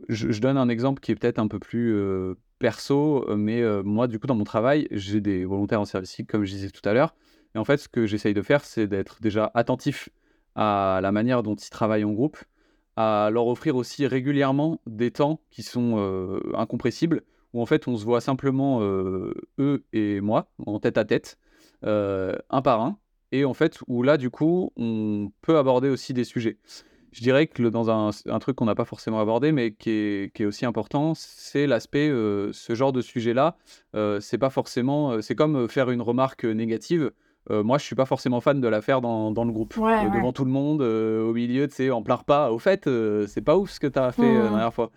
Je, 0.09 0.41
donne 0.41 0.57
un 0.57 0.69
exemple 0.69 1.01
qui 1.01 1.13
est 1.13 1.15
peut-être 1.15 1.39
un 1.39 1.49
peu 1.49 1.59
plus 1.59 1.95
perso, 2.59 3.27
mais 3.37 3.63
moi, 3.83 4.07
du 4.07 4.19
coup, 4.19 4.27
dans 4.27 4.35
mon 4.35 4.45
travail, 4.45 4.89
j'ai 4.91 5.21
des 5.21 5.45
volontaires 5.45 5.81
en 5.81 5.85
service 5.85 6.11
civique, 6.11 6.31
comme 6.31 6.45
je 6.45 6.53
disais 6.53 6.71
tout 6.71 6.87
à 6.89 6.95
l'heure. 6.95 7.15
Et 7.55 7.59
en 7.59 7.65
fait, 7.65 7.77
ce 7.77 7.89
que 7.89 8.07
j'essaye 8.07 8.35
de 8.35 8.43
faire, 8.43 8.65
c'est 8.65 8.87
d'être 8.87 9.21
déjà 9.21 9.51
attentif 9.55 10.09
à 10.55 11.01
la 11.03 11.13
manière 11.13 11.43
dont 11.43 11.55
ils 11.55 11.71
travaillent 11.71 12.05
en 12.05 12.13
groupe, 12.13 12.39
à 12.97 13.29
leur 13.31 13.47
offrir 13.47 13.77
aussi 13.77 14.07
régulièrement 14.07 14.81
des 14.87 15.11
temps 15.11 15.41
qui 15.51 15.63
sont 15.63 16.41
incompressibles, 16.55 17.23
où 17.53 17.63
en 17.63 17.67
fait 17.67 17.89
on 17.89 17.97
se 17.97 18.05
voit 18.05 18.21
simplement 18.21 18.81
euh, 18.83 19.35
eux 19.59 19.85
et 19.93 20.21
moi 20.21 20.51
en 20.67 20.79
tête 20.81 20.99
à 20.99 21.05
tête, 21.05 21.39
euh, 21.85 22.35
un 22.51 22.63
par 22.63 22.81
un, 22.81 22.99
et 23.33 23.45
en 23.45 23.55
fait 23.55 23.79
où 23.87 24.03
là 24.03 24.17
du 24.17 24.31
coup 24.31 24.73
on 24.77 25.31
peut 25.43 25.59
aborder 25.59 25.89
aussi 25.89 26.13
des 26.13 26.25
sujets. 26.25 26.59
Je 27.11 27.23
dirais 27.23 27.47
que 27.47 27.63
dans 27.63 27.91
un, 27.91 28.11
un 28.27 28.39
truc 28.39 28.57
qu'on 28.57 28.67
n'a 28.67 28.75
pas 28.75 28.85
forcément 28.85 29.19
abordé, 29.19 29.51
mais 29.51 29.73
qui 29.73 29.91
est, 29.91 30.35
qui 30.35 30.43
est 30.43 30.47
aussi 30.47 30.67
important, 30.67 31.15
c'est 31.15 31.67
l'aspect, 31.67 32.09
ce 32.11 32.75
genre 32.75 32.93
de 32.93 33.01
sujet-là, 33.01 33.57
c'est 34.21 34.37
pas 34.37 34.51
forcément, 34.51 35.23
c'est 35.23 35.35
comme 35.35 35.69
faire 35.69 35.91
une 35.91 36.03
remarque 36.03 36.45
négative. 36.45 37.11
Euh, 37.51 37.63
moi, 37.63 37.79
je 37.79 37.85
suis 37.85 37.95
pas 37.95 38.05
forcément 38.05 38.41
fan 38.41 38.61
de 38.61 38.69
la 38.69 38.83
faire 38.83 39.01
dans, 39.01 39.31
dans 39.31 39.45
le 39.45 39.53
groupe, 39.53 39.75
euh, 39.79 40.09
devant 40.11 40.33
tout 40.33 40.45
le 40.45 40.51
monde, 40.51 40.83
euh, 40.83 41.23
au 41.23 41.33
milieu, 41.33 41.67
tu 41.67 41.75
sais, 41.75 41.91
en 41.91 42.03
plein 42.03 42.17
repas. 42.17 42.51
Au 42.51 42.59
fait, 42.59 42.89
c'est 43.27 43.41
pas 43.41 43.57
ouf 43.57 43.71
ce 43.71 43.81
que 43.81 43.87
tu 43.87 43.99
as 43.99 44.13
fait 44.13 44.23
la 44.23 44.41
mmh. 44.41 44.51
dernière 44.51 44.75
fois. 44.75 44.91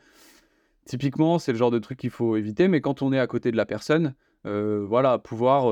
Typiquement, 0.86 1.40
c'est 1.40 1.52
le 1.52 1.58
genre 1.58 1.72
de 1.72 1.80
truc 1.80 2.00
qu'il 2.00 2.10
faut 2.10 2.36
éviter, 2.36 2.68
mais 2.68 2.82
quand 2.82 3.02
on 3.02 3.14
est 3.14 3.20
à 3.20 3.28
côté 3.28 3.52
de 3.52 3.58
la 3.58 3.66
personne, 3.66 4.16
voilà, 4.44 5.20
pouvoir 5.20 5.72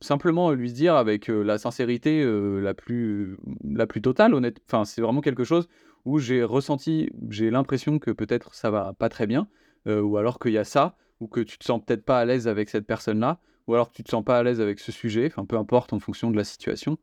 simplement 0.00 0.50
lui 0.50 0.72
dire 0.72 0.96
avec 0.96 1.28
la 1.28 1.58
sincérité 1.58 2.24
la, 2.24 2.74
plus, 2.74 3.36
la 3.64 3.86
plus 3.86 4.02
totale, 4.02 4.34
honnête. 4.34 4.60
Enfin, 4.66 4.84
c'est 4.84 5.00
vraiment 5.00 5.20
quelque 5.20 5.44
chose 5.44 5.68
où 6.04 6.18
j'ai 6.18 6.42
ressenti, 6.42 7.10
j'ai 7.28 7.50
l'impression 7.50 7.98
que 7.98 8.10
peut-être 8.10 8.54
ça 8.54 8.70
va 8.70 8.92
pas 8.98 9.08
très 9.08 9.26
bien, 9.26 9.46
ou 9.86 10.16
alors 10.16 10.38
qu'il 10.38 10.52
y 10.52 10.58
a 10.58 10.64
ça 10.64 10.96
ou 11.20 11.28
que 11.28 11.40
tu 11.40 11.58
te 11.58 11.64
sens 11.64 11.80
peut-être 11.84 12.04
pas 12.04 12.18
à 12.18 12.24
l'aise 12.24 12.48
avec 12.48 12.68
cette 12.68 12.86
personne-là, 12.86 13.40
ou 13.66 13.74
alors 13.74 13.90
que 13.90 13.96
tu 13.96 14.02
te 14.02 14.10
sens 14.10 14.24
pas 14.24 14.38
à 14.38 14.42
l'aise 14.42 14.60
avec 14.60 14.80
ce 14.80 14.90
sujet, 14.90 15.26
enfin 15.26 15.44
peu 15.44 15.56
importe 15.56 15.92
en 15.92 16.00
fonction 16.00 16.30
de 16.30 16.36
la 16.36 16.44
situation. 16.44 16.98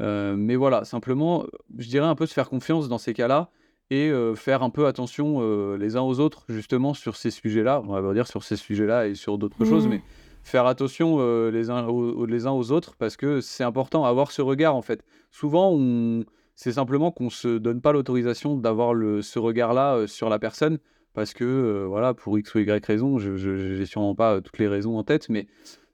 Euh, 0.00 0.34
mais 0.36 0.56
voilà, 0.56 0.84
simplement, 0.84 1.44
je 1.76 1.88
dirais 1.88 2.06
un 2.06 2.14
peu 2.14 2.26
se 2.26 2.32
faire 2.32 2.48
confiance 2.48 2.88
dans 2.88 2.98
ces 2.98 3.12
cas-là 3.12 3.50
et 3.90 4.10
euh, 4.10 4.34
faire 4.34 4.62
un 4.62 4.70
peu 4.70 4.86
attention 4.86 5.38
euh, 5.40 5.76
les 5.76 5.96
uns 5.96 6.02
aux 6.02 6.20
autres 6.20 6.44
justement 6.48 6.94
sur 6.94 7.16
ces 7.16 7.30
sujets-là, 7.30 7.82
on 7.86 8.00
va 8.00 8.14
dire 8.14 8.26
sur 8.26 8.42
ces 8.42 8.56
sujets-là 8.56 9.08
et 9.08 9.14
sur 9.14 9.38
d'autres 9.38 9.64
choses, 9.64 9.86
mmh. 9.86 9.90
mais 9.90 10.02
faire 10.42 10.66
attention 10.66 11.18
les, 11.50 11.70
uns 11.70 11.86
aux, 11.86 12.26
les 12.26 12.46
uns 12.46 12.52
aux 12.52 12.72
autres 12.72 12.94
parce 12.98 13.16
que 13.16 13.40
c'est 13.40 13.64
important 13.64 14.04
avoir 14.04 14.30
ce 14.30 14.42
regard 14.42 14.74
en 14.74 14.82
fait. 14.82 15.04
Souvent, 15.30 15.72
on... 15.72 16.24
c'est 16.54 16.72
simplement 16.72 17.10
qu'on 17.10 17.30
se 17.30 17.58
donne 17.58 17.80
pas 17.80 17.92
l'autorisation 17.92 18.56
d'avoir 18.56 18.94
ce 19.22 19.38
regard-là 19.38 20.06
sur 20.06 20.28
la 20.28 20.38
personne 20.38 20.78
parce 21.12 21.34
que 21.34 21.84
voilà, 21.86 22.14
pour 22.14 22.38
X 22.38 22.54
ou 22.54 22.60
Y 22.60 22.84
raison, 22.84 23.18
je 23.18 23.78
n'ai 23.78 23.86
sûrement 23.86 24.14
pas 24.14 24.40
toutes 24.40 24.58
les 24.58 24.68
raisons 24.68 24.96
en 24.96 25.04
tête, 25.04 25.28
mais 25.28 25.48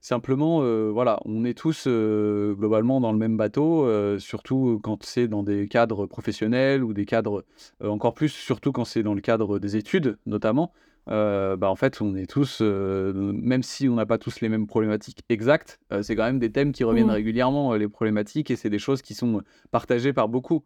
Simplement, 0.05 0.61
euh, 0.61 0.91
voilà, 0.93 1.19
on 1.25 1.47
est 1.47 1.57
tous 1.57 1.85
euh, 1.87 2.53
globalement 2.53 3.01
dans 3.01 3.11
le 3.11 3.17
même 3.17 3.39
bateau, 3.39 3.87
euh, 3.87 4.19
surtout 4.19 4.79
quand 4.83 5.03
c'est 5.03 5.29
dans 5.29 5.43
des 5.43 5.67
cadres 5.67 6.05
professionnels 6.05 6.85
ou 6.85 6.93
des 6.93 7.07
cadres 7.07 7.47
encore 7.83 8.13
plus, 8.13 8.29
surtout 8.29 8.71
quand 8.71 8.85
c'est 8.85 9.03
dans 9.03 9.15
le 9.15 9.23
cadre 9.23 9.59
des 9.59 9.77
études 9.77 10.19
notamment. 10.27 10.75
bah, 11.07 11.57
en 11.63 11.75
fait, 11.75 12.03
on 12.03 12.15
est 12.17 12.27
tous, 12.27 12.61
même 12.61 13.63
si 13.63 13.89
on 13.89 13.95
n'a 13.95 14.05
pas 14.05 14.19
tous 14.19 14.43
les 14.43 14.51
mêmes 14.51 14.67
problématiques 14.67 15.21
exactes, 15.31 15.81
c'est 16.03 16.15
quand 16.17 16.25
même 16.25 16.39
des 16.39 16.53
thèmes 16.53 16.73
qui 16.73 16.85
reviennent 16.85 17.07
mmh. 17.07 17.11
régulièrement, 17.23 17.73
les 17.73 17.89
problématiques, 17.89 18.51
et 18.51 18.57
c'est 18.57 18.69
des 18.69 18.79
choses 18.79 19.01
qui 19.01 19.15
sont 19.15 19.41
partagées 19.71 20.13
par 20.13 20.29
beaucoup. 20.29 20.65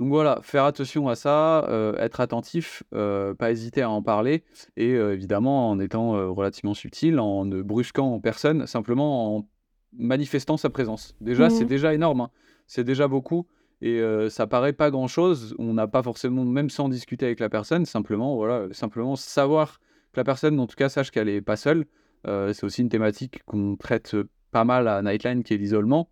Donc 0.00 0.08
voilà, 0.08 0.40
faire 0.42 0.64
attention 0.64 1.08
à 1.08 1.14
ça, 1.14 1.64
euh, 1.68 1.96
être 1.98 2.20
attentif, 2.20 2.82
euh, 2.94 3.32
pas 3.32 3.52
hésiter 3.52 3.82
à 3.82 3.90
en 3.90 4.02
parler 4.02 4.42
et 4.76 4.94
euh, 4.94 5.12
évidemment 5.12 5.70
en 5.70 5.78
étant, 5.78 6.34
relativement 6.34 6.74
subtil, 6.74 7.20
en 7.20 7.44
ne 7.44 7.62
brusquant 7.62 8.18
personne, 8.18 8.66
simplement 8.66 9.36
en 9.36 9.48
manifestant 9.96 10.56
sa 10.56 10.68
présence. 10.68 11.14
Déjà, 11.20 11.48
c'est 11.48 11.64
mmh 11.64 11.68
déjà 11.68 11.94
énorme, 11.94 12.22
hein. 12.22 12.30
C'est 12.66 12.82
déjà 12.82 13.06
beaucoup 13.06 13.46
et 13.82 14.00
ça 14.30 14.46
paraît 14.46 14.72
pas 14.72 14.90
grand-chose. 14.90 15.54
On 15.58 15.74
n'a 15.74 15.86
pas 15.86 16.02
forcément 16.02 16.44
même 16.46 16.70
sans 16.70 16.88
discuter 16.88 17.26
avec 17.26 17.38
la 17.38 17.50
personne, 17.50 17.84
simplement, 17.84 18.34
voilà, 18.36 18.72
simplement 18.72 19.14
savoir 19.16 19.78
que 20.12 20.20
la 20.20 20.24
personne, 20.24 20.58
en 20.58 20.66
tout 20.66 20.76
cas, 20.76 20.88
sache 20.88 21.10
qu'elle 21.10 21.28
est 21.28 21.42
pas 21.42 21.56
seule. 21.56 21.84
c'est 22.24 22.64
aussi 22.64 22.80
une 22.80 22.88
thématique 22.88 23.42
qu'on 23.44 23.76
traite, 23.76 24.16
pas 24.50 24.64
mal 24.64 24.88
à 24.88 25.02
Nightline 25.02 25.42
qui 25.44 25.52
est 25.52 25.58
l'isolement. 25.58 26.08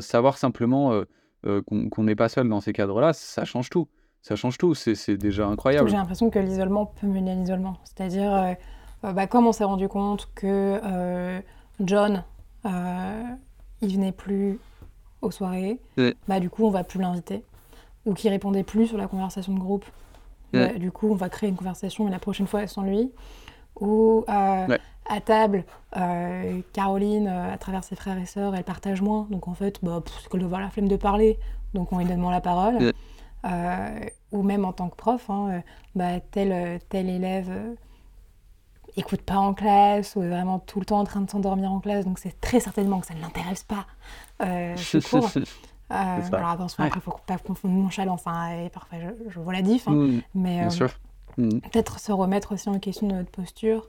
savoir 0.00 0.38
simplement, 0.38 1.04
euh, 1.46 1.62
qu'on 1.62 2.02
n'est 2.02 2.16
pas 2.16 2.28
seul 2.28 2.48
dans 2.48 2.60
ces 2.60 2.72
cadres-là, 2.72 3.12
ça 3.12 3.44
change 3.44 3.70
tout. 3.70 3.88
Ça 4.22 4.34
change 4.34 4.58
tout, 4.58 4.74
c'est 4.74 5.16
déjà 5.16 5.46
incroyable. 5.46 5.88
J'ai 5.88 5.96
l'impression 5.96 6.28
que 6.28 6.38
l'isolement 6.40 6.86
peut 6.86 7.06
mener 7.06 7.30
à 7.30 7.34
l'isolement. 7.34 7.76
C'est-à-dire, 7.84 8.34
euh, 8.34 8.52
euh, 9.04 9.12
bah, 9.12 9.28
comme 9.28 9.46
on 9.46 9.52
s'est 9.52 9.64
rendu 9.64 9.88
compte 9.88 10.28
que 10.34 11.40
John, 11.80 12.24
il 12.64 13.94
venait 13.94 14.12
plus 14.12 14.58
aux 15.22 15.30
soirées, 15.30 15.80
bah, 16.26 16.40
du 16.40 16.50
coup, 16.50 16.64
on 16.64 16.70
va 16.70 16.82
plus 16.82 17.00
l'inviter. 17.00 17.44
Ou 18.06 18.14
qu'il 18.14 18.30
répondait 18.30 18.64
plus 18.64 18.88
sur 18.88 18.98
la 18.98 19.06
conversation 19.06 19.54
de 19.54 19.60
groupe. 19.60 19.84
Bah, 20.52 20.72
du 20.74 20.90
coup, 20.90 21.08
on 21.10 21.14
va 21.14 21.28
créer 21.28 21.48
une 21.48 21.56
conversation, 21.56 22.08
et 22.08 22.10
la 22.10 22.18
prochaine 22.18 22.48
fois, 22.48 22.66
sans 22.66 22.82
lui. 22.82 23.12
Ou 23.80 24.24
à 25.08 25.20
table, 25.20 25.64
euh, 25.96 26.60
Caroline, 26.72 27.26
euh, 27.26 27.52
à 27.52 27.58
travers 27.58 27.82
ses 27.82 27.96
frères 27.96 28.18
et 28.18 28.26
sœurs, 28.26 28.54
elle 28.54 28.64
partage 28.64 29.00
moins. 29.00 29.26
Donc 29.30 29.48
en 29.48 29.54
fait, 29.54 29.78
bah, 29.82 30.02
c'est 30.22 30.28
qu'elle 30.28 30.40
doit 30.40 30.46
avoir 30.46 30.60
la 30.60 30.70
flemme 30.70 30.88
de 30.88 30.96
parler. 30.96 31.38
Donc 31.74 31.92
on 31.92 31.98
lui 31.98 32.04
donne 32.04 32.20
moins 32.20 32.30
la 32.30 32.40
parole. 32.40 32.92
Euh, 33.44 34.00
ou 34.32 34.42
même 34.42 34.64
en 34.64 34.72
tant 34.72 34.88
que 34.88 34.96
prof, 34.96 35.30
hein, 35.30 35.62
bah, 35.94 36.20
tel, 36.20 36.80
tel 36.88 37.08
élève 37.08 37.50
écoute 38.96 39.22
pas 39.22 39.36
en 39.36 39.54
classe 39.54 40.16
ou 40.16 40.22
est 40.22 40.28
vraiment 40.28 40.58
tout 40.58 40.80
le 40.80 40.84
temps 40.84 40.98
en 40.98 41.04
train 41.04 41.20
de 41.20 41.30
s'endormir 41.30 41.70
en 41.70 41.80
classe. 41.80 42.04
Donc 42.04 42.18
c'est 42.18 42.40
très 42.40 42.60
certainement 42.60 43.00
que 43.00 43.06
ça 43.06 43.14
ne 43.14 43.20
l'intéresse 43.20 43.64
pas. 43.64 43.86
ce 44.40 44.98
cours. 45.10 45.30
alors 45.88 46.48
attention, 46.48 46.84
après, 46.84 46.98
il 46.98 47.02
faut 47.02 47.16
pas 47.26 47.38
confondre 47.38 47.74
nonchalance. 47.74 48.22
Hein, 48.26 48.64
et 48.64 48.70
parfois, 48.70 48.98
je, 49.28 49.38
vois 49.38 49.52
la 49.52 49.62
diff. 49.62 49.86
Hein, 49.86 49.92
mmh, 49.92 50.20
mais 50.34 50.66
mmh. 50.66 51.60
peut-être 51.60 52.00
se 52.00 52.10
remettre 52.10 52.52
aussi 52.52 52.68
en 52.68 52.78
question 52.80 53.06
de 53.06 53.14
notre 53.14 53.30
posture 53.30 53.88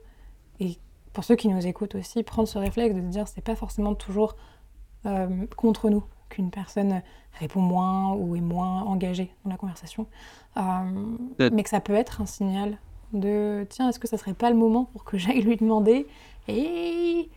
et 0.60 0.78
pour 1.12 1.24
ceux 1.24 1.36
qui 1.36 1.48
nous 1.48 1.66
écoutent 1.66 1.94
aussi, 1.94 2.22
prendre 2.22 2.48
ce 2.48 2.58
réflexe 2.58 2.94
de 2.94 3.00
dire 3.00 3.26
c'est 3.26 3.44
pas 3.44 3.56
forcément 3.56 3.94
toujours 3.94 4.36
euh, 5.06 5.46
contre 5.56 5.90
nous 5.90 6.04
qu'une 6.28 6.50
personne 6.50 7.02
répond 7.38 7.60
moins 7.60 8.12
ou 8.14 8.36
est 8.36 8.40
moins 8.40 8.82
engagée 8.82 9.32
dans 9.44 9.50
la 9.50 9.56
conversation, 9.56 10.06
euh, 10.56 10.60
mais 11.52 11.62
que 11.62 11.68
ça 11.68 11.80
peut 11.80 11.94
être 11.94 12.20
un 12.20 12.26
signal 12.26 12.78
de 13.12 13.66
tiens, 13.68 13.88
est-ce 13.88 13.98
que 13.98 14.06
ça 14.06 14.16
serait 14.16 14.34
pas 14.34 14.50
le 14.50 14.56
moment 14.56 14.84
pour 14.84 15.04
que 15.04 15.18
j'aille 15.18 15.40
lui 15.40 15.56
demander? 15.56 16.06
Et 16.46 17.28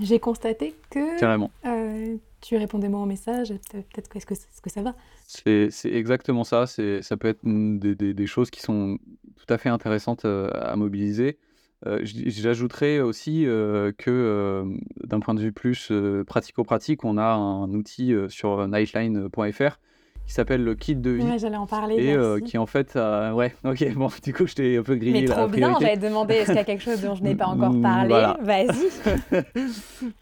j'ai 0.00 0.18
constaté 0.18 0.74
que 0.90 1.22
euh, 1.66 2.16
tu 2.40 2.56
répondais 2.56 2.88
moins 2.88 3.02
au 3.02 3.06
message, 3.06 3.54
peut-être 3.70 4.14
est-ce 4.16 4.26
que, 4.26 4.34
est 4.34 4.60
que 4.60 4.70
ça 4.70 4.82
va? 4.82 4.94
C'est, 5.26 5.70
exactement 5.84 6.44
ça, 6.44 6.66
c'est, 6.66 7.02
ça 7.02 7.16
peut 7.16 7.28
être 7.28 7.40
des, 7.44 7.94
des, 7.94 8.14
des, 8.14 8.26
choses 8.26 8.50
qui 8.50 8.60
sont 8.60 8.98
tout 9.36 9.54
à 9.54 9.58
fait 9.58 9.68
intéressantes 9.68 10.24
à 10.24 10.74
mobiliser. 10.76 11.38
Euh, 11.86 12.00
j'ajouterais 12.02 13.00
aussi 13.00 13.46
euh, 13.46 13.92
que 13.96 14.10
euh, 14.10 14.64
d'un 15.04 15.20
point 15.20 15.34
de 15.34 15.40
vue 15.40 15.52
plus 15.52 15.92
pratico-pratique, 16.26 17.04
on 17.04 17.16
a 17.16 17.34
un 17.34 17.70
outil 17.70 18.14
sur 18.28 18.66
nightline.fr 18.66 19.78
qui 20.26 20.32
s'appelle 20.32 20.64
le 20.64 20.74
kit 20.74 20.96
de 20.96 21.10
vie. 21.10 21.22
Ouais, 21.22 21.38
j'allais 21.38 21.56
en 21.56 21.68
parler. 21.68 21.94
Et 21.94 22.42
qui 22.42 22.58
en 22.58 22.66
fait, 22.66 22.96
ouais, 22.96 23.54
ok, 23.64 23.94
bon, 23.94 24.08
du 24.24 24.34
coup, 24.34 24.48
je 24.48 24.54
t'ai 24.54 24.76
un 24.76 24.82
peu 24.82 24.96
grillé 24.96 25.20
Mais 25.20 25.26
trop 25.26 25.46
bien, 25.46 25.76
j'allais 25.80 25.96
demander 25.96 26.34
est-ce 26.34 26.46
qu'il 26.46 26.56
y 26.56 26.58
a 26.58 26.64
quelque 26.64 26.82
chose 26.82 27.00
dont 27.00 27.14
je 27.14 27.22
n'ai 27.22 27.36
pas 27.36 27.46
encore 27.46 27.80
parlé? 27.82 28.34
Vas-y. 28.40 29.44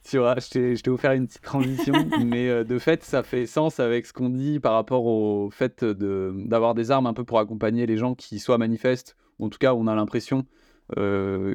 tu 0.05 0.19
vois, 0.19 0.37
je 0.39 0.81
t'ai 0.83 0.91
offert 0.91 1.13
une 1.13 1.27
petite 1.27 1.43
transition, 1.43 1.95
mais 2.23 2.65
de 2.65 2.79
fait, 2.79 3.03
ça 3.03 3.23
fait 3.23 3.47
sens 3.47 3.81
avec 3.81 4.05
ce 4.05 4.13
qu'on 4.13 4.29
dit 4.29 4.61
par 4.61 4.75
rapport 4.75 5.07
au 5.07 5.49
fait 5.51 5.83
d'avoir 5.83 6.75
des 6.75 6.91
armes 6.91 7.07
un 7.07 7.15
peu 7.15 7.25
pour 7.25 7.39
accompagner 7.39 7.87
les 7.87 7.97
gens 7.97 8.15
qui 8.15 8.41
soit 8.41 8.59
manifestent, 8.59 9.17
ou 9.39 9.47
en 9.47 9.49
tout 9.49 9.59
cas, 9.59 9.73
on 9.73 9.87
a 9.87 9.95
l'impression 9.95 10.45
euh, 10.45 10.64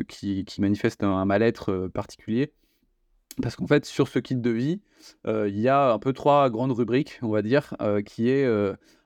qui, 0.07 0.45
qui, 0.45 0.61
manifestent 0.61 1.03
un, 1.03 1.25
mal-être 1.25 1.71
euh, 1.71 1.89
particulier. 1.89 2.53
Parce 3.41 3.55
qu'en 3.55 3.67
fait, 3.67 3.85
sur 3.85 4.07
ce 4.07 4.19
kit 4.19 4.35
de 4.35 4.49
vie, 4.49 4.81
euh, 5.27 5.47
il 5.47 5.59
y 5.59 5.69
a 5.69 5.93
un 5.93 5.99
peu 5.99 6.13
trois 6.13 6.49
grandes 6.49 6.73
rubriques, 6.73 7.19
on 7.21 7.29
va 7.29 7.41
dire, 7.41 7.73
qui 8.05 8.29
est 8.29 8.45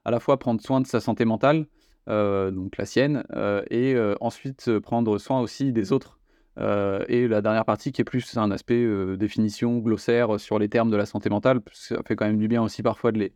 à 0.06 0.12
la 0.12 0.20
fois 0.20 0.40
prendre 0.40 0.60
soin 0.60 0.82
de 0.82 0.88
sa 0.88 1.00
santé 1.00 1.24
mentale, 1.24 1.68
donc 2.08 2.78
la 2.78 2.86
sienne, 2.86 3.24
et 3.70 3.96
ensuite 4.22 4.80
prendre 4.80 5.20
soin 5.20 5.40
aussi 5.40 5.72
des 5.72 5.92
autres. 5.92 6.20
et 6.58 7.28
la 7.28 7.42
dernière 7.44 7.66
partie 7.66 7.92
qui 7.92 8.02
est 8.02 8.06
plus 8.06 8.36
un 8.36 8.50
aspect 8.50 8.88
définition, 9.18 9.78
glossaire 9.78 10.40
sur 10.40 10.58
les 10.58 10.68
termes 10.68 10.90
de 10.90 10.98
la 10.98 11.06
santé 11.06 11.30
mentale, 11.30 11.62
ça 11.72 11.98
fait 12.04 12.16
quand 12.16 12.26
même 12.26 12.40
du 12.40 12.48
bien 12.48 12.64
aussi 12.64 12.82
parfois 12.82 13.12
de 13.12 13.20
les, 13.20 13.34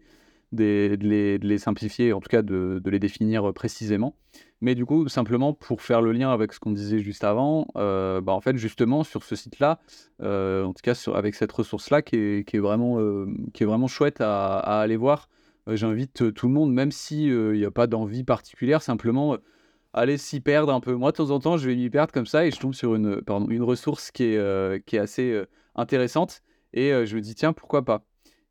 de 0.52 0.98
les, 1.42 1.58
simplifier, 1.58 2.14
en 2.14 2.20
tout 2.20 2.30
cas 2.30 2.42
de, 2.42 2.82
les 2.86 3.00
définir 3.00 3.54
précisément. 3.54 4.16
Mais 4.62 4.74
du 4.74 4.86
coup, 4.86 5.08
simplement 5.08 5.54
pour 5.54 5.82
faire 5.82 6.02
le 6.02 6.12
lien 6.12 6.32
avec 6.32 6.52
ce 6.52 6.60
qu'on 6.60 6.72
disait 6.72 7.00
juste 7.00 7.24
avant, 7.24 7.68
euh, 7.76 8.22
bah 8.22 8.34
en 8.34 8.42
fait, 8.42 8.58
justement, 8.58 9.04
sur 9.04 9.24
ce 9.24 9.36
site-là, 9.36 9.80
euh, 10.22 10.64
en 10.64 10.74
tout 10.74 10.82
cas 10.82 11.00
avec 11.14 11.36
cette 11.36 11.52
ressource-là, 11.52 12.02
qui 12.02 12.16
est, 12.16 12.58
vraiment, 12.58 13.00
euh, 13.00 13.28
qui 13.54 13.64
est 13.64 13.66
vraiment 13.66 13.88
chouette 13.88 14.20
à, 14.20 14.58
à 14.58 14.80
aller 14.80 14.98
voir, 14.98 15.30
j'invite 15.68 16.34
tout 16.34 16.48
le 16.48 16.54
monde, 16.54 16.74
même 16.74 16.92
s'il 16.92 17.52
n'y 17.52 17.66
a 17.66 17.72
pas 17.72 17.88
d'envie 17.88 18.24
particulière, 18.24 18.82
simplement 18.82 19.38
aller 19.94 20.18
s'y 20.18 20.40
perdre 20.40 20.74
un 20.74 20.80
peu. 20.80 20.94
Moi, 20.94 21.12
de 21.12 21.18
temps 21.18 21.30
en 21.30 21.40
temps, 21.40 21.58
je 21.58 21.68
vais 21.68 21.76
m'y 21.76 21.90
perdre 21.90 22.14
comme 22.14 22.26
ça 22.26 22.46
et 22.46 22.52
je 22.52 22.60
tombe 22.60 22.74
sur 22.74 22.96
une, 22.96 23.22
pardon, 23.22 23.48
une 23.50 23.64
ressource 23.64 24.12
qui 24.12 24.24
est, 24.24 24.86
qui 24.86 24.96
est 24.96 25.00
assez 25.00 25.44
intéressante 25.76 26.42
et 26.74 27.06
je 27.06 27.16
me 27.16 27.22
dis, 27.22 27.36
tiens, 27.36 27.54
pourquoi 27.54 27.86
pas 27.86 28.06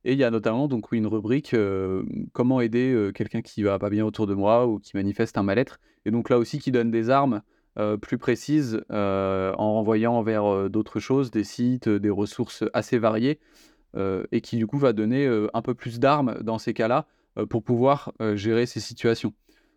et 0.07 0.13
il 0.13 0.19
y 0.19 0.25
a 0.25 0.31
notamment 0.31 0.69
donc 0.69 0.93
une 0.93 1.07
rubrique 1.07 1.55
comment 2.33 2.61
aider 2.61 3.11
quelqu'un 3.15 3.43
qui 3.43 3.63
va 3.63 3.79
pas 3.79 3.91
bien 3.91 4.07
autour 4.07 4.27
de 4.27 4.35
moi 4.35 4.67
ou 4.67 4.79
qui 4.79 4.97
manifeste 4.97 5.37
un 5.37 5.43
mal-être. 5.43 5.81
Et 6.05 6.11
donc 6.11 6.31
là 6.31 6.39
aussi 6.39 6.61
qui 6.61 6.71
donne 6.71 6.91
des 6.91 7.11
armes 7.11 7.43
plus 8.01 8.17
précises 8.17 8.81
en 8.89 9.75
renvoyant 9.75 10.23
vers 10.23 10.71
d'autres 10.71 11.01
choses, 11.01 11.31
des 11.31 11.45
sites, 11.45 11.89
des 11.89 12.11
ressources 12.11 12.65
assez 12.73 12.99
variées, 12.99 13.41
et 14.33 14.41
qui 14.41 14.57
du 14.57 14.67
coup 14.67 14.79
va 14.79 14.93
donner 14.93 15.27
un 15.53 15.63
peu 15.63 15.75
plus 15.75 15.99
d'armes 15.99 16.39
dans 16.43 16.59
ces 16.59 16.73
cas-là 16.73 17.07
pour 17.51 17.63
pouvoir 17.63 18.13
gérer 18.35 18.67
ces 18.67 18.81
situations. 18.81 19.35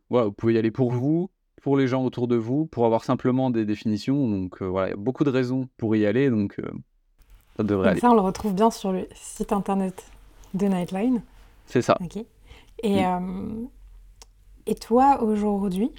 Voilà, 0.09 0.27
vous 0.27 0.33
pouvez 0.33 0.53
y 0.53 0.57
aller 0.57 0.71
pour 0.71 0.91
vous, 0.91 1.29
pour 1.61 1.75
les 1.75 1.87
gens 1.87 2.05
autour 2.05 2.27
de 2.27 2.35
vous, 2.35 2.67
pour 2.67 2.85
avoir 2.85 3.03
simplement 3.03 3.49
des 3.49 3.65
définitions. 3.65 4.29
Donc 4.29 4.61
voilà, 4.61 4.89
il 4.89 4.91
y 4.91 4.93
a 4.93 4.97
beaucoup 4.97 5.23
de 5.23 5.31
raisons 5.31 5.67
pour 5.77 5.95
y 5.95 6.05
aller, 6.05 6.29
donc 6.29 6.61
ça 7.57 7.63
devrait 7.63 7.89
aller. 7.89 7.99
Ça, 7.99 8.11
on 8.11 8.15
le 8.15 8.21
retrouve 8.21 8.53
bien 8.53 8.69
sur 8.69 8.91
le 8.91 9.07
site 9.15 9.51
internet 9.51 10.05
de 10.53 10.67
Nightline. 10.67 11.21
C'est 11.65 11.81
ça. 11.81 11.97
Et, 12.81 13.05
euh, 13.05 13.65
et 14.65 14.75
toi, 14.75 15.21
aujourd'hui, 15.21 15.91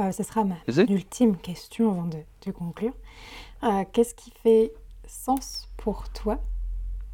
euh, 0.00 0.12
ce 0.12 0.22
sera 0.22 0.44
ma 0.44 0.56
ultime 0.88 1.36
question 1.36 1.90
avant 1.90 2.06
de, 2.06 2.50
conclure. 2.52 2.94
Euh, 3.62 3.84
qu'est-ce 3.92 4.14
qui 4.14 4.30
fait 4.42 4.72
sens 5.06 5.68
pour 5.76 6.08
toi 6.10 6.40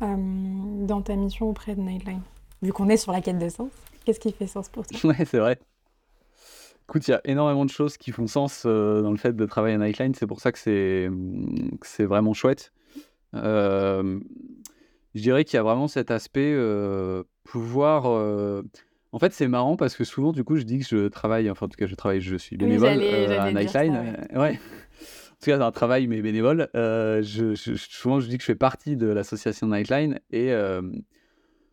dans 0.00 1.02
ta 1.02 1.14
mission 1.14 1.50
auprès 1.50 1.74
de 1.74 1.80
Nightline? 1.80 2.22
Vu 2.62 2.72
qu'on 2.72 2.88
est 2.88 2.96
sur 2.96 3.12
la 3.12 3.20
quête 3.20 3.38
de 3.38 3.48
sens, 3.48 3.70
qu'est-ce 4.04 4.20
qui 4.20 4.32
fait 4.32 4.46
sens 4.46 4.68
pour 4.68 4.86
toi? 4.86 4.98
Ouais, 5.04 5.24
c'est 5.24 5.38
vrai. 5.38 5.58
Écoute, 6.88 7.06
il 7.06 7.12
y 7.12 7.14
a 7.14 7.20
énormément 7.24 7.64
de 7.64 7.70
choses 7.70 7.96
qui 7.96 8.10
font 8.10 8.26
sens 8.26 8.66
dans 8.66 9.10
le 9.12 9.16
fait 9.16 9.36
de 9.36 9.46
travailler 9.46 9.76
à 9.76 9.78
Nightline. 9.78 10.14
C'est 10.14 10.26
pour 10.26 10.40
ça 10.40 10.50
que 10.50 10.58
c'est, 10.58 11.08
c'est 11.82 12.04
vraiment 12.04 12.34
chouette. 12.34 12.72
Je 15.14 15.20
dirais 15.22 15.44
qu'il 15.44 15.56
y 15.56 15.60
a 15.60 15.62
vraiment 15.62 15.88
cet 15.88 16.10
aspect 16.10 16.56
pouvoir. 17.44 18.06
En 19.12 19.18
fait, 19.18 19.32
c'est 19.32 19.48
marrant 19.48 19.76
parce 19.76 19.96
que 19.96 20.04
souvent, 20.04 20.32
du 20.32 20.44
coup, 20.44 20.56
je 20.56 20.62
dis 20.62 20.78
que 20.78 20.86
je 20.86 21.08
travaille, 21.08 21.50
enfin, 21.50 21.66
en 21.66 21.68
tout 21.68 21.76
cas, 21.76 21.86
je 21.86 21.94
travaille, 21.96 22.20
je 22.20 22.36
suis 22.36 22.56
bénévole 22.56 23.02
à 23.02 23.50
Nightline. 23.52 24.26
ouais. 24.34 24.58
En 24.58 25.42
tout 25.42 25.50
cas, 25.50 25.56
c'est 25.56 25.62
un 25.62 25.72
travail, 25.72 26.06
mais 26.06 26.20
bénévole. 26.22 26.68
je, 26.74 27.54
souvent, 27.76 28.20
je 28.20 28.28
dis 28.28 28.36
que 28.36 28.42
je 28.42 28.46
fais 28.46 28.54
partie 28.54 28.96
de 28.96 29.06
l'association 29.06 29.66
Nightline 29.66 30.20
et 30.30 30.54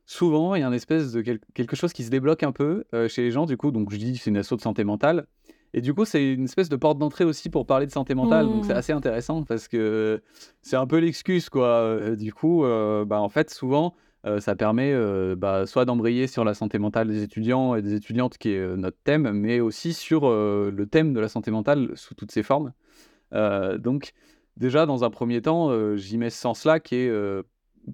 souvent, 0.06 0.56
il 0.56 0.62
y 0.62 0.64
a 0.64 0.68
une 0.68 0.74
espèce 0.74 1.12
de 1.12 1.22
quelque 1.22 1.76
chose 1.76 1.94
qui 1.94 2.04
se 2.04 2.10
débloque 2.10 2.44
un 2.44 2.52
peu 2.52 2.86
chez 3.08 3.22
les 3.22 3.32
gens, 3.32 3.46
du 3.46 3.58
coup. 3.58 3.72
Donc, 3.72 3.92
je 3.92 3.98
dis 3.98 4.14
que 4.14 4.20
c'est 4.20 4.30
une 4.32 4.38
asso 4.38 4.56
de 4.56 4.62
santé 4.62 4.84
mentale. 4.84 5.28
Et 5.74 5.82
du 5.82 5.94
coup, 5.94 6.06
c'est 6.06 6.34
une 6.34 6.46
espèce 6.46 6.70
de 6.70 6.76
porte 6.76 6.98
d'entrée 6.98 7.24
aussi 7.24 7.50
pour 7.50 7.66
parler 7.66 7.86
de 7.86 7.92
santé 7.92 8.16
mentale. 8.16 8.46
Donc, 8.48 8.66
c'est 8.66 8.74
mmh. 8.74 8.78
assez 8.78 8.94
intéressant 8.94 9.44
parce 9.44 9.68
que 9.68 10.22
c'est 10.62 10.76
un 10.76 10.88
peu 10.88 10.98
l'excuse, 10.98 11.50
quoi. 11.50 12.16
Du 12.16 12.34
coup, 12.34 12.64
bah, 12.64 13.20
en 13.20 13.30
fait, 13.30 13.50
souvent, 13.50 13.94
ça 14.40 14.56
permet 14.56 14.96
bah, 15.36 15.66
soit 15.66 15.86
d'embrayer 15.86 16.28
sur 16.28 16.44
la 16.44 16.54
santé 16.54 16.80
mentale 16.80 17.10
des 17.10 17.22
étudiants 17.22 17.76
et 17.76 17.82
des 17.82 17.94
étudiantes, 17.94 18.38
qui 18.38 18.54
est 18.54 18.78
notre 18.78 18.98
thème, 19.04 19.32
mais 19.32 19.60
aussi 19.60 19.94
sur 19.94 20.30
le 20.30 20.86
thème 20.86 21.14
de 21.14 21.20
la 21.20 21.28
santé 21.28 21.52
mentale 21.52 21.92
sous 21.96 22.16
toutes 22.16 22.32
ses 22.32 22.44
formes. 22.44 22.74
donc, 23.32 24.14
déjà, 24.56 24.86
dans 24.86 25.04
un 25.04 25.10
premier 25.10 25.42
temps, 25.42 25.96
j'y 25.96 26.18
mets 26.18 26.30
ce 26.30 26.40
sens-là 26.40 26.80
qui 26.80 26.96
est 26.96 27.12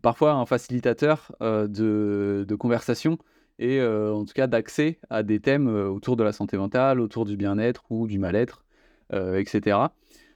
parfois 0.01 0.34
un 0.34 0.45
facilitateur 0.45 1.36
de, 1.41 2.45
de, 2.47 2.55
conversation 2.55 3.17
et 3.60 3.82
en 3.82 4.26
tout 4.26 4.34
cas 4.34 4.47
d'accès 4.47 4.99
à 5.10 5.24
des 5.24 5.39
thèmes 5.39 5.68
autour 5.68 6.16
de 6.16 6.24
la 6.24 6.32
santé 6.32 6.58
mentale, 6.58 6.99
autour 6.99 7.26
du 7.26 7.38
bien-être 7.38 7.84
ou 7.89 8.08
du 8.08 8.20
mal-être, 8.20 8.66
etc. 9.12 9.78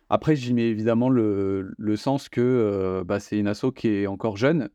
Après, 0.10 0.36
j'y 0.36 0.54
mets 0.54 0.70
évidemment 0.70 1.10
le, 1.10 1.74
le 1.78 1.96
sens 1.98 2.30
que 2.30 3.04
bah, 3.06 3.20
c'est 3.20 3.38
une 3.38 3.48
asso 3.48 3.72
qui 3.76 3.90
est 3.90 4.08
encore 4.08 4.38
jeune, 4.38 4.70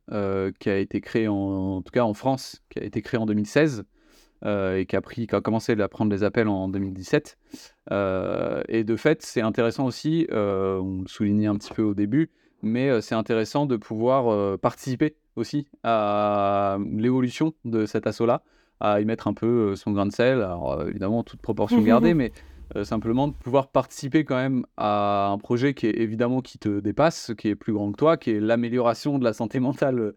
qui 0.59 0.71
a 0.71 0.79
été 0.79 1.01
créée 1.01 1.29
en, 1.29 1.35
en, 1.35 1.83
tout 1.83 1.93
cas 1.93 2.05
en 2.05 2.15
France, 2.15 2.63
qui 2.71 2.81
a 2.81 2.85
été 2.85 3.01
créée 3.01 3.19
en 3.19 3.27
2016 3.27 3.85
et 4.45 4.87
qui 4.89 4.97
a, 4.97 5.01
pris, 5.01 5.27
qui 5.27 5.35
a 5.35 5.41
commencé 5.41 5.81
à 5.81 5.89
prendre 5.89 6.11
les 6.11 6.25
appels 6.25 6.49
en 6.49 6.69
2017. 6.69 7.39
et 7.91 8.85
de 8.85 8.97
fait, 8.97 9.23
c'est 9.23 9.41
intéressant 9.41 9.87
aussi, 9.87 10.27
on 10.31 11.03
le 11.03 11.09
soulignait 11.09 11.47
un 11.47 11.57
petit 11.57 11.73
peu 11.73 11.83
au 11.83 11.95
début, 11.95 12.31
mais 12.63 13.01
c'est 13.01 13.15
intéressant 13.15 13.67
de 13.67 13.77
pouvoir 13.77 14.59
participer 14.59 15.17
aussi 15.37 15.67
à 15.83 16.79
l'évolution 16.97 17.55
de 17.65 17.87
cet 17.87 18.07
assaut-là, 18.07 18.43
à 18.81 19.01
y 19.01 19.05
mettre 19.05 19.29
un 19.29 19.35
peu 19.35 19.77
son 19.77 19.93
grain 19.93 20.07
de 20.07 20.13
sel, 20.13 20.39
alors 20.39 20.87
évidemment 20.89 21.23
toute 21.23 21.41
proportion 21.41 21.81
gardée, 21.83 22.15
mais 22.15 22.33
simplement 22.85 23.29
de 23.29 23.35
pouvoir 23.35 23.69
participer 23.69 24.25
quand 24.25 24.37
même 24.37 24.65
à 24.79 25.29
un 25.29 25.37
projet 25.37 25.75
qui 25.75 25.87
est 25.87 26.01
évidemment 26.01 26.41
qui 26.41 26.59
te 26.59 26.81
dépasse, 26.81 27.33
qui 27.37 27.49
est 27.49 27.55
plus 27.55 27.75
grand 27.75 27.93
que 27.93 27.99
toi, 27.99 28.17
qui 28.17 28.31
est 28.31 28.41
l'amélioration 28.41 29.19
de 29.19 29.25
la 29.25 29.35
santé 29.35 29.61
mentale 29.61 30.15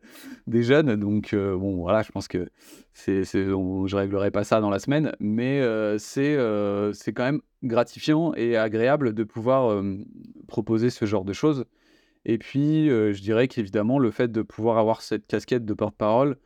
des 0.47 0.63
jeunes. 0.63 0.95
Donc 0.95 1.35
bon 1.35 1.81
voilà, 1.81 2.01
je 2.01 2.11
pense 2.13 2.29
que 2.29 2.49
c'est, 2.93 3.25
je 3.25 3.95
réglerai 3.95 4.31
pas 4.31 4.45
ça 4.45 4.61
dans 4.61 4.69
la 4.69 4.79
semaine, 4.79 5.11
mais 5.19 5.61
c'est, 5.97 6.37
c'est 6.93 7.11
quand 7.11 7.25
même 7.25 7.41
gratifiant 7.61 8.33
et 8.35 8.55
agréable 8.55 9.13
de 9.13 9.23
pouvoir 9.25 9.83
proposer 10.47 10.89
ce 10.89 11.03
genre 11.03 11.25
de 11.25 11.33
choses. 11.33 11.65
Et 12.25 12.37
puis, 12.37 12.87
je 12.87 13.21
dirais 13.21 13.47
qu'évidemment, 13.47 13.99
le 13.99 14.11
fait 14.11 14.31
de 14.31 14.41
pouvoir 14.41 14.77
avoir 14.77 15.01
cette 15.01 15.27
casquette 15.27 15.65
de 15.65 15.73
porte-parole, 15.73 16.37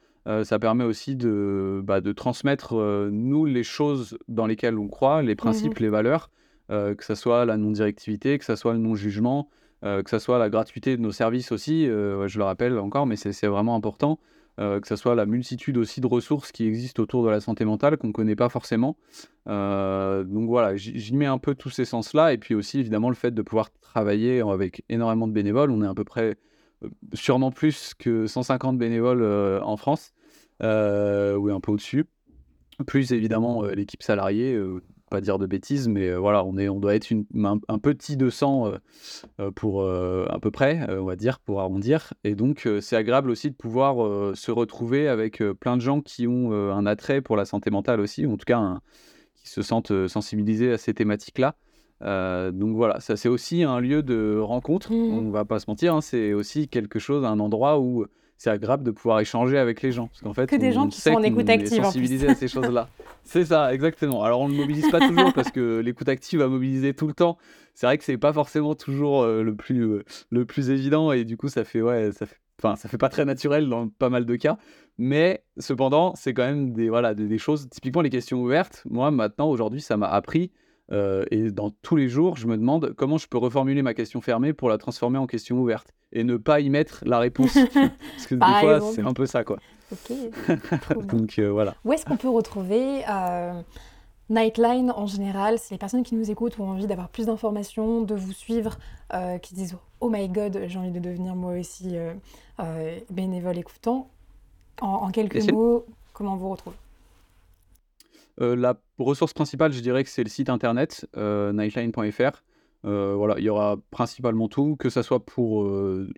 ça 0.44 0.60
permet 0.60 0.84
aussi 0.84 1.16
de, 1.16 1.82
bah, 1.84 2.02
de 2.02 2.12
transmettre, 2.12 2.76
nous, 3.12 3.46
les 3.46 3.64
choses 3.64 4.18
dans 4.28 4.46
lesquelles 4.46 4.78
on 4.78 4.88
croit, 4.88 5.22
les 5.22 5.34
mmh 5.34 5.38
principes, 5.38 5.80
les 5.80 5.90
valeurs, 5.90 6.30
que 6.70 6.96
ce 7.00 7.16
soit 7.16 7.46
la 7.46 7.58
non-directivité, 7.58 8.38
que 8.38 8.46
ce 8.46 8.56
soit 8.56 8.74
le 8.74 8.80
non-jugement, 8.80 9.50
que 9.82 10.10
ce 10.10 10.20
soit 10.20 10.38
la 10.38 10.50
gratuité 10.50 10.98
de 10.98 11.02
nos 11.02 11.14
services 11.14 11.52
aussi, 11.52 11.86
je 11.86 12.38
le 12.38 12.44
rappelle 12.44 12.78
encore, 12.78 13.08
mais 13.08 13.16
c'est 13.16 13.48
vraiment 13.48 13.76
important. 13.76 14.20
Euh, 14.60 14.82
que 14.82 14.88
ce 14.88 14.98
soit 14.98 15.16
la 15.16 15.26
multitude 15.26 15.78
aussi 15.78 16.02
de 16.02 16.08
ressources 16.08 16.52
qui 16.52 16.66
existent 16.66 17.02
autour 17.02 17.24
de 17.24 17.30
la 17.30 17.40
santé 17.40 17.64
mentale 17.64 17.98
qu'on 17.98 18.08
ne 18.08 18.12
connaît 18.12 18.36
pas 18.36 18.50
forcément. 18.50 18.98
Euh, 19.48 20.26
donc 20.26 20.50
voilà, 20.50 20.76
j'y 20.76 21.16
mets 21.16 21.28
un 21.28 21.38
peu 21.38 21.56
tous 21.56 21.70
ces 21.70 21.86
sens-là, 21.86 22.34
et 22.34 22.38
puis 22.38 22.56
aussi 22.56 22.80
évidemment 22.80 23.08
le 23.10 23.16
fait 23.16 23.32
de 23.32 23.42
pouvoir 23.42 23.70
travailler 23.80 24.42
avec 24.42 24.84
énormément 24.90 25.28
de 25.28 25.34
bénévoles. 25.34 25.72
On 25.72 25.82
est 25.82 25.88
à 25.88 25.94
peu 25.94 26.04
près, 26.04 26.36
euh, 26.84 26.90
sûrement 27.14 27.52
plus 27.52 27.94
que 27.98 28.28
150 28.28 28.78
bénévoles 28.78 29.24
en 29.64 29.78
France, 29.78 30.12
ou 30.62 30.66
un 30.66 31.60
peu 31.62 31.72
au-dessus. 31.72 32.06
Plus 32.86 33.14
évidemment 33.14 33.64
l'équipe 33.64 34.04
salariée, 34.04 34.60
pas 35.10 35.22
dire 35.22 35.40
de 35.40 35.46
bêtises, 35.46 35.88
mais 35.88 36.14
voilà, 36.14 36.44
on, 36.46 36.58
est, 36.58 36.70
on 36.70 36.80
doit 36.80 36.96
être 36.96 37.12
une, 37.12 37.26
un, 37.36 37.80
petit 37.80 38.18
200 38.18 38.74
pour 39.56 39.90
à 39.90 40.40
peu 40.40 40.52
près, 40.52 40.88
on 40.90 41.06
va 41.06 41.16
dire, 41.16 41.40
pour 41.40 41.60
arrondir. 41.60 42.14
Et 42.24 42.36
donc, 42.36 42.68
c'est 42.82 42.96
agréable 42.96 43.30
aussi 43.30 43.50
de 43.50 43.56
pouvoir 43.56 44.36
se 44.36 44.52
retrouver 44.52 45.08
avec 45.08 45.44
plein 45.60 45.78
de 45.78 45.82
gens 45.82 46.02
qui 46.02 46.28
ont 46.28 46.52
un 46.52 46.86
attrait 46.86 47.22
pour 47.22 47.36
la 47.36 47.46
santé 47.46 47.70
mentale 47.70 48.00
aussi, 48.00 48.26
ou 48.26 48.34
en 48.34 48.38
tout 48.38 48.46
cas 48.46 48.80
qui 49.36 49.50
se 49.50 49.62
sentent 49.62 50.08
sensibilisés 50.08 50.74
à 50.74 50.78
ces 50.78 50.94
thématiques-là. 50.94 51.56
donc 52.52 52.76
voilà, 52.76 53.00
ça 53.00 53.18
c'est 53.18 53.30
aussi 53.30 53.64
un 53.64 53.80
lieu 53.80 54.04
de 54.04 54.38
rencontre, 54.40 54.92
mmh 54.92 55.28
on 55.28 55.32
va 55.32 55.46
pas 55.46 55.60
se 55.60 55.66
mentir, 55.70 55.96
hein, 55.96 56.02
c'est 56.02 56.34
aussi 56.34 56.68
quelque 56.68 57.00
chose, 57.00 57.26
un 57.26 57.40
endroit 57.40 57.80
où 57.80 58.06
c'est 58.40 58.50
agréable 58.50 58.84
de 58.84 58.92
pouvoir 58.92 59.20
échanger 59.20 59.58
avec 59.58 59.82
les 59.82 59.92
gens. 59.92 60.08
Parce 60.08 60.22
qu'en 60.22 60.34
fait, 60.34 60.48
que 60.48 60.56
des 60.56 60.72
gens 60.72 60.88
qui 60.88 61.02
sont 61.02 61.12
en 61.12 61.22
écoute 61.22 61.50
active. 61.50 61.84
À 61.84 62.36
ces 62.36 62.48
choses-là. 62.48 62.88
C'est 63.26 63.44
ça, 63.44 63.74
exactement. 63.74 64.24
Alors 64.24 64.40
on 64.40 64.48
ne 64.48 64.56
mobilise 64.56 64.90
pas 64.90 65.06
toujours 65.06 65.34
parce 65.34 65.52
que 65.52 65.80
l'écoute 65.80 66.08
active 66.08 66.40
va 66.40 66.48
mobiliser 66.48 66.94
tout 66.94 67.06
le 67.06 67.14
temps. 67.14 67.38
C'est 67.76 67.86
vrai 67.86 67.98
que 67.98 68.04
c'est 68.06 68.18
pas 68.18 68.32
forcément 68.32 68.76
toujours 68.76 69.24
euh, 69.24 69.44
le, 69.44 69.56
plus, 69.56 69.82
euh, 69.82 70.06
le 70.30 70.46
plus 70.46 70.70
évident 70.70 71.12
et 71.12 71.26
du 71.26 71.36
coup 71.36 71.50
ça 71.50 71.66
fait 71.66 71.82
ouais 71.82 72.12
ça 72.14 72.26
fait 72.26 72.38
ça 72.62 72.90
fait 72.90 72.98
pas 72.98 73.08
très 73.08 73.24
naturel 73.24 73.68
dans 73.68 73.90
pas 73.90 74.10
mal 74.10 74.26
de 74.26 74.36
cas. 74.38 74.58
Mais 74.98 75.44
cependant 75.58 76.14
c'est 76.16 76.34
quand 76.34 76.46
même 76.46 76.72
des 76.72 76.90
voilà 76.90 77.14
des, 77.14 77.28
des 77.28 77.38
choses. 77.38 77.68
Typiquement 77.70 78.02
les 78.02 78.10
questions 78.10 78.42
ouvertes. 78.42 78.84
Moi 78.90 79.12
maintenant 79.12 79.50
aujourd'hui 79.50 79.82
ça 79.82 79.98
m'a 79.98 80.08
appris 80.08 80.52
euh, 80.92 81.26
et 81.30 81.52
dans 81.52 81.70
tous 81.70 81.96
les 81.96 82.08
jours, 82.08 82.38
je 82.38 82.48
me 82.48 82.58
demande 82.58 82.94
comment 82.98 83.18
je 83.18 83.28
peux 83.28 83.38
reformuler 83.38 83.82
ma 83.82 83.94
question 83.94 84.22
fermée 84.22 84.54
pour 84.54 84.70
la 84.70 84.78
transformer 84.78 85.18
en 85.18 85.28
question 85.28 85.58
ouverte 85.60 85.94
et 86.12 86.24
ne 86.24 86.38
pas 86.38 86.60
y 86.60 86.70
mettre 86.70 87.04
la 87.06 87.20
réponse. 87.20 87.54
Parce 87.74 88.28
que 88.28 88.36
des 88.36 88.60
fois, 88.60 88.82
c'est 88.94 89.02
un 89.02 89.14
peu 89.14 89.26
ça, 89.26 89.44
quoi. 89.44 89.58
Ok. 89.92 90.16
Donc 91.08 91.40
euh, 91.40 91.50
voilà. 91.50 91.76
Où 91.86 91.94
est-ce 91.94 92.06
qu'on 92.06 92.18
peut 92.18 92.30
retrouver 92.30 93.04
euh, 93.10 93.62
Nightline 94.30 94.92
en 94.92 95.08
général? 95.08 95.58
C'est 95.60 95.74
les 95.74 95.80
personnes 95.80 96.04
qui 96.04 96.16
nous 96.16 96.30
écoutent 96.30 96.58
ou 96.58 96.64
ont 96.64 96.72
envie 96.72 96.88
d'avoir 96.88 97.10
plus 97.10 97.26
d'informations, 97.26 98.02
de 98.02 98.16
vous 98.16 98.34
suivre, 98.34 98.78
qui 99.42 99.56
disent 99.56 99.76
Oh 100.00 100.10
my 100.10 100.30
god, 100.30 100.66
j'ai 100.68 100.80
envie 100.80 100.92
de 100.92 101.00
devenir 101.00 101.36
moi 101.36 101.54
aussi 101.54 101.98
bénévole 103.10 103.58
écoutant. 103.58 104.10
En, 104.82 105.12
quelques 105.12 105.52
mots, 105.52 105.86
comment 106.14 106.34
on 106.34 106.38
vous 106.38 106.50
retrouve? 106.50 106.74
Euh, 108.42 108.56
la 108.56 108.76
ressource 108.98 109.34
principale, 109.34 109.74
je 109.74 109.82
dirais 109.82 110.04
que 110.04 110.10
c'est 110.10 110.24
le 110.24 110.30
site 110.30 110.50
internet 110.50 111.08
euh, 111.18 111.52
nightline.fr. 111.52 112.42
Euh, 112.86 113.36
il 113.38 113.44
y 113.44 113.50
aura 113.50 113.78
principalement 113.92 114.48
tout, 114.48 114.76
que 114.78 114.90
ce 114.90 115.02
soit 115.02 115.26
pour 115.26 115.70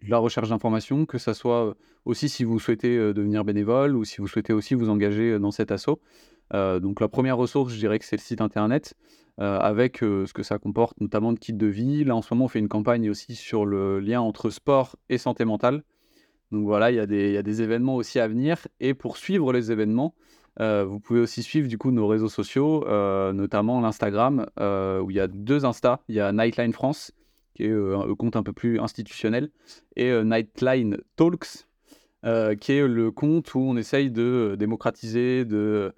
la 0.07 0.18
recherche 0.18 0.49
d'informations, 0.49 1.05
que 1.05 1.18
ce 1.18 1.34
soit 1.34 1.76
aussi 2.05 2.30
si 2.30 2.43
vous 2.43 2.59
souhaitez 2.59 2.97
devenir 3.14 3.43
bénévole 3.43 3.95
ou 3.95 4.03
si 4.03 4.18
vous 4.18 4.28
souhaitez 4.28 4.53
aussi 4.53 4.76
vous 4.76 4.89
engager 4.89 5.39
dans 5.39 5.51
cet 5.51 5.72
assaut. 5.72 5.99
donc 6.53 7.01
la 7.01 7.07
première 7.07 7.38
ressource, 7.38 7.74
je 7.74 7.80
dirais 7.80 7.99
que 7.99 8.05
c'est 8.05 8.18
le 8.18 8.22
site 8.22 8.41
internet, 8.41 8.93
avec 9.38 9.97
ce 9.99 10.32
que 10.34 10.43
ça 10.43 10.59
comporte, 10.59 10.99
notamment 11.01 11.34
de 11.34 11.39
kits 11.39 11.53
de 11.53 11.68
vie. 11.68 12.03
Là, 12.03 12.16
en 12.16 12.22
ce 12.22 12.34
moment, 12.34 12.45
on 12.45 12.47
fait 12.47 12.59
une 12.59 12.68
campagne 12.68 13.09
aussi 13.09 13.36
sur 13.36 13.66
le 13.66 13.99
lien 13.99 14.22
entre 14.22 14.49
sport 14.49 14.95
et 15.09 15.18
santé 15.18 15.45
mentale. 15.45 15.84
Donc 16.51 16.66
voilà, 16.66 16.91
il 16.91 16.95
y, 16.95 17.32
y 17.32 17.38
a 17.38 17.43
des 17.43 17.62
événements 17.62 17.95
aussi 17.95 18.20
à 18.20 18.28
venir. 18.28 18.68
Et 18.80 18.93
pour 18.93 19.18
suivre 19.18 19.53
les 19.53 19.72
événements, 19.72 20.14
euh, 20.60 20.84
vous 20.86 20.99
pouvez 20.99 21.20
aussi 21.20 21.43
suivre 21.43 21.68
du 21.68 21.78
coup 21.78 21.91
nos 21.91 22.08
réseaux 22.08 22.30
sociaux, 22.30 22.86
euh, 22.88 23.32
notamment 23.34 23.80
l'Instagram, 23.82 24.47
euh, 24.60 24.99
où 24.99 25.10
il 25.12 25.18
y 25.18 25.20
a 25.20 25.28
deux 25.28 25.66
Insta. 25.66 26.02
Il 26.10 26.16
y 26.16 26.20
a 26.20 26.32
Nightline 26.32 26.74
France, 26.74 27.12
qui 27.56 27.64
est 27.64 27.72
un 27.72 28.16
compte 28.16 28.36
un 28.36 28.43
peu 28.43 28.54
plus 28.54 28.80
institutionnel, 28.80 29.49
et 29.95 30.12
Nightline 30.24 30.97
Talks, 31.16 31.68
qui 32.24 32.72
est 32.72 32.88
le 32.88 33.12
compte 33.12 33.54
où 33.56 33.60
on 33.60 33.78
essaye 33.78 34.12
de 34.12 34.56
démocratiser, 34.58 35.45
de 35.45 35.93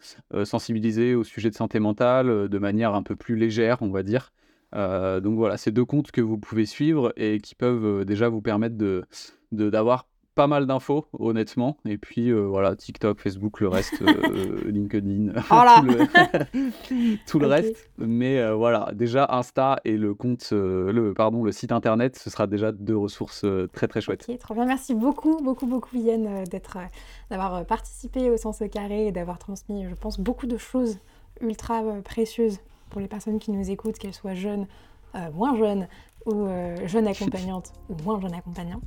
sensibiliser 0.45 1.15
au 1.15 1.23
sujet 1.23 1.49
de 1.49 1.55
santé 1.55 1.79
mentale 1.79 2.49
de 2.49 2.57
manière 2.57 2.95
un 2.95 3.03
peu 3.03 3.15
plus 3.15 3.35
légère, 3.35 3.81
on 3.81 3.89
va 3.89 4.03
dire. 4.03 4.31
donc 4.73 5.35
voilà, 5.35 5.57
c'est 5.57 5.71
deux 5.71 5.85
comptes 5.85 6.11
que 6.11 6.21
vous 6.21 6.37
pouvez 6.37 6.65
suivre 6.65 7.13
et 7.17 7.39
qui 7.39 7.55
peuvent 7.55 8.03
déjà 8.05 8.29
vous 8.29 8.41
permettre 8.41 8.77
de 8.77 9.03
d'avoir 9.51 10.07
pas 10.35 10.47
mal 10.47 10.65
d'infos, 10.65 11.05
honnêtement. 11.17 11.77
Et 11.85 11.97
puis 11.97 12.29
euh, 12.29 12.41
voilà, 12.41 12.75
TikTok, 12.75 13.19
Facebook, 13.19 13.59
le 13.61 13.67
reste, 13.67 14.01
euh, 14.01 14.61
LinkedIn, 14.69 15.33
tout 17.27 17.39
le, 17.39 17.47
reste. 17.47 17.89
Mais 17.97 18.39
euh, 18.39 18.55
voilà, 18.55 18.91
déjà 18.93 19.27
Insta 19.29 19.79
et 19.85 19.97
le 19.97 20.13
compte, 20.13 20.49
le 20.51 21.13
pardon, 21.13 21.43
le 21.43 21.51
site 21.51 21.71
internet, 21.71 22.17
ce 22.17 22.29
sera 22.29 22.47
déjà 22.47 22.71
deux 22.71 22.97
ressources 22.97 23.45
très 23.73 23.87
très 23.87 24.01
chouettes. 24.01 24.25
Ok, 24.27 24.37
trop 24.39 24.53
bien. 24.53 24.65
Merci 24.65 24.95
beaucoup, 24.95 25.37
beaucoup, 25.43 25.67
beaucoup 25.67 25.97
Yann 25.97 26.43
d'être, 26.45 26.77
d'avoir 27.29 27.65
participé 27.65 28.29
au 28.29 28.37
sens 28.37 28.63
carré 28.71 29.07
et 29.07 29.11
d'avoir 29.11 29.37
transmis, 29.37 29.85
je 29.89 29.95
pense, 29.95 30.19
beaucoup 30.19 30.47
de 30.47 30.57
choses 30.57 30.97
ultra 31.41 31.81
précieuses 32.03 32.59
pour 32.89 33.01
les 33.01 33.07
personnes 33.07 33.39
qui 33.39 33.51
nous 33.51 33.69
écoutent, 33.69 33.97
qu'elles 33.97 34.13
soient 34.13 34.35
jeunes, 34.35 34.67
moins 35.33 35.55
jeunes 35.57 35.87
ou 36.25 36.47
jeunes 36.85 37.07
accompagnantes 37.13 37.73
ou 37.89 37.95
moins 38.03 38.19
jeunes 38.19 38.33
accompagnants. 38.33 38.81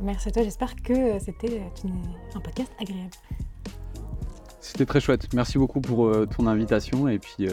merci 0.00 0.28
à 0.28 0.30
toi, 0.32 0.42
j'espère 0.42 0.74
que 0.76 1.18
c'était 1.18 1.62
un 2.34 2.40
podcast 2.40 2.72
agréable. 2.80 3.14
C'était 4.60 4.86
très 4.86 5.00
chouette. 5.00 5.32
Merci 5.34 5.58
beaucoup 5.58 5.80
pour 5.80 6.10
ton 6.28 6.46
invitation 6.46 7.08
et 7.08 7.18
puis 7.18 7.48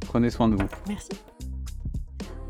prenez 0.00 0.30
soin 0.30 0.48
de 0.48 0.56
vous. 0.56 0.68
Merci. 0.88 1.10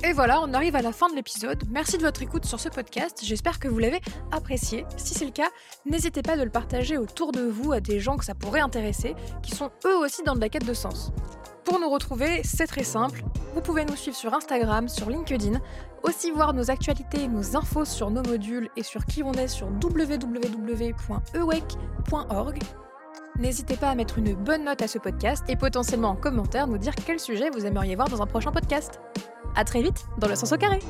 Et 0.07 0.13
voilà, 0.13 0.43
on 0.43 0.53
arrive 0.53 0.77
à 0.77 0.83
la 0.83 0.93
fin 0.93 1.09
de 1.09 1.15
l'épisode. 1.15 1.65
Merci 1.71 1.97
de 1.97 2.03
votre 2.03 2.21
écoute 2.21 2.45
sur 2.45 2.61
ce 2.61 2.69
podcast. 2.69 3.23
J'espère 3.25 3.59
que 3.59 3.69
vous 3.69 3.79
l'avez 3.79 4.03
apprécié. 4.33 4.85
Si 4.99 5.15
c'est 5.15 5.25
le 5.25 5.31
cas, 5.31 5.49
n'hésitez 5.87 6.21
pas 6.21 6.37
de 6.37 6.43
le 6.43 6.51
partager 6.51 6.99
autour 6.99 7.33
de 7.33 7.41
vous 7.41 7.73
à 7.73 7.81
des 7.81 8.01
gens 8.01 8.19
que 8.19 8.25
ça 8.27 8.35
pourrait 8.35 8.61
intéresser, 8.61 9.15
qui 9.43 9.53
sont 9.53 9.71
eux 9.87 9.97
aussi 9.97 10.23
dans 10.23 10.35
de 10.35 10.41
la 10.41 10.51
quête 10.51 10.67
de 10.67 10.75
sens. 10.75 11.11
Pour 11.65 11.81
nous 11.81 11.89
retrouver, 11.89 12.43
c'est 12.45 12.67
très 12.67 12.85
simple. 12.85 13.25
Vous 13.55 13.61
pouvez 13.61 13.85
nous 13.85 13.97
suivre 13.97 14.17
sur 14.17 14.35
Instagram, 14.35 14.89
sur 14.89 15.09
LinkedIn, 15.09 15.61
aussi 16.03 16.31
voir 16.31 16.53
nos 16.53 16.71
actualités 16.71 17.27
nos 17.29 17.57
infos 17.57 17.85
sur 17.85 18.11
nos 18.11 18.23
modules 18.23 18.69
et 18.77 18.83
sur 18.83 19.07
qui 19.07 19.23
on 19.23 19.33
est 19.33 19.49
sur 19.49 19.69
www.ewec.org. 19.69 20.19
N'hésitez 23.39 23.77
pas 23.77 23.91
à 23.91 23.95
mettre 23.95 24.19
une 24.19 24.35
bonne 24.35 24.65
note 24.65 24.83
à 24.83 24.89
ce 24.89 24.99
podcast 24.99 25.45
et 25.49 25.57
potentiellement 25.57 26.11
en 26.11 26.17
commentaire 26.17 26.67
nous 26.67 26.79
dire 26.79 26.95
quel 27.07 27.19
sujet 27.19 27.51
vous 27.51 27.65
aimeriez 27.67 27.97
voir 27.97 28.09
dans 28.09 28.23
un 28.23 28.27
prochain 28.27 28.53
podcast. 28.53 29.01
A 29.57 29.65
très 29.65 29.83
vite 29.83 30.05
dans 30.19 30.29
le 30.29 30.37
sens 30.37 30.53
au 30.53 30.57
carré 30.57 30.81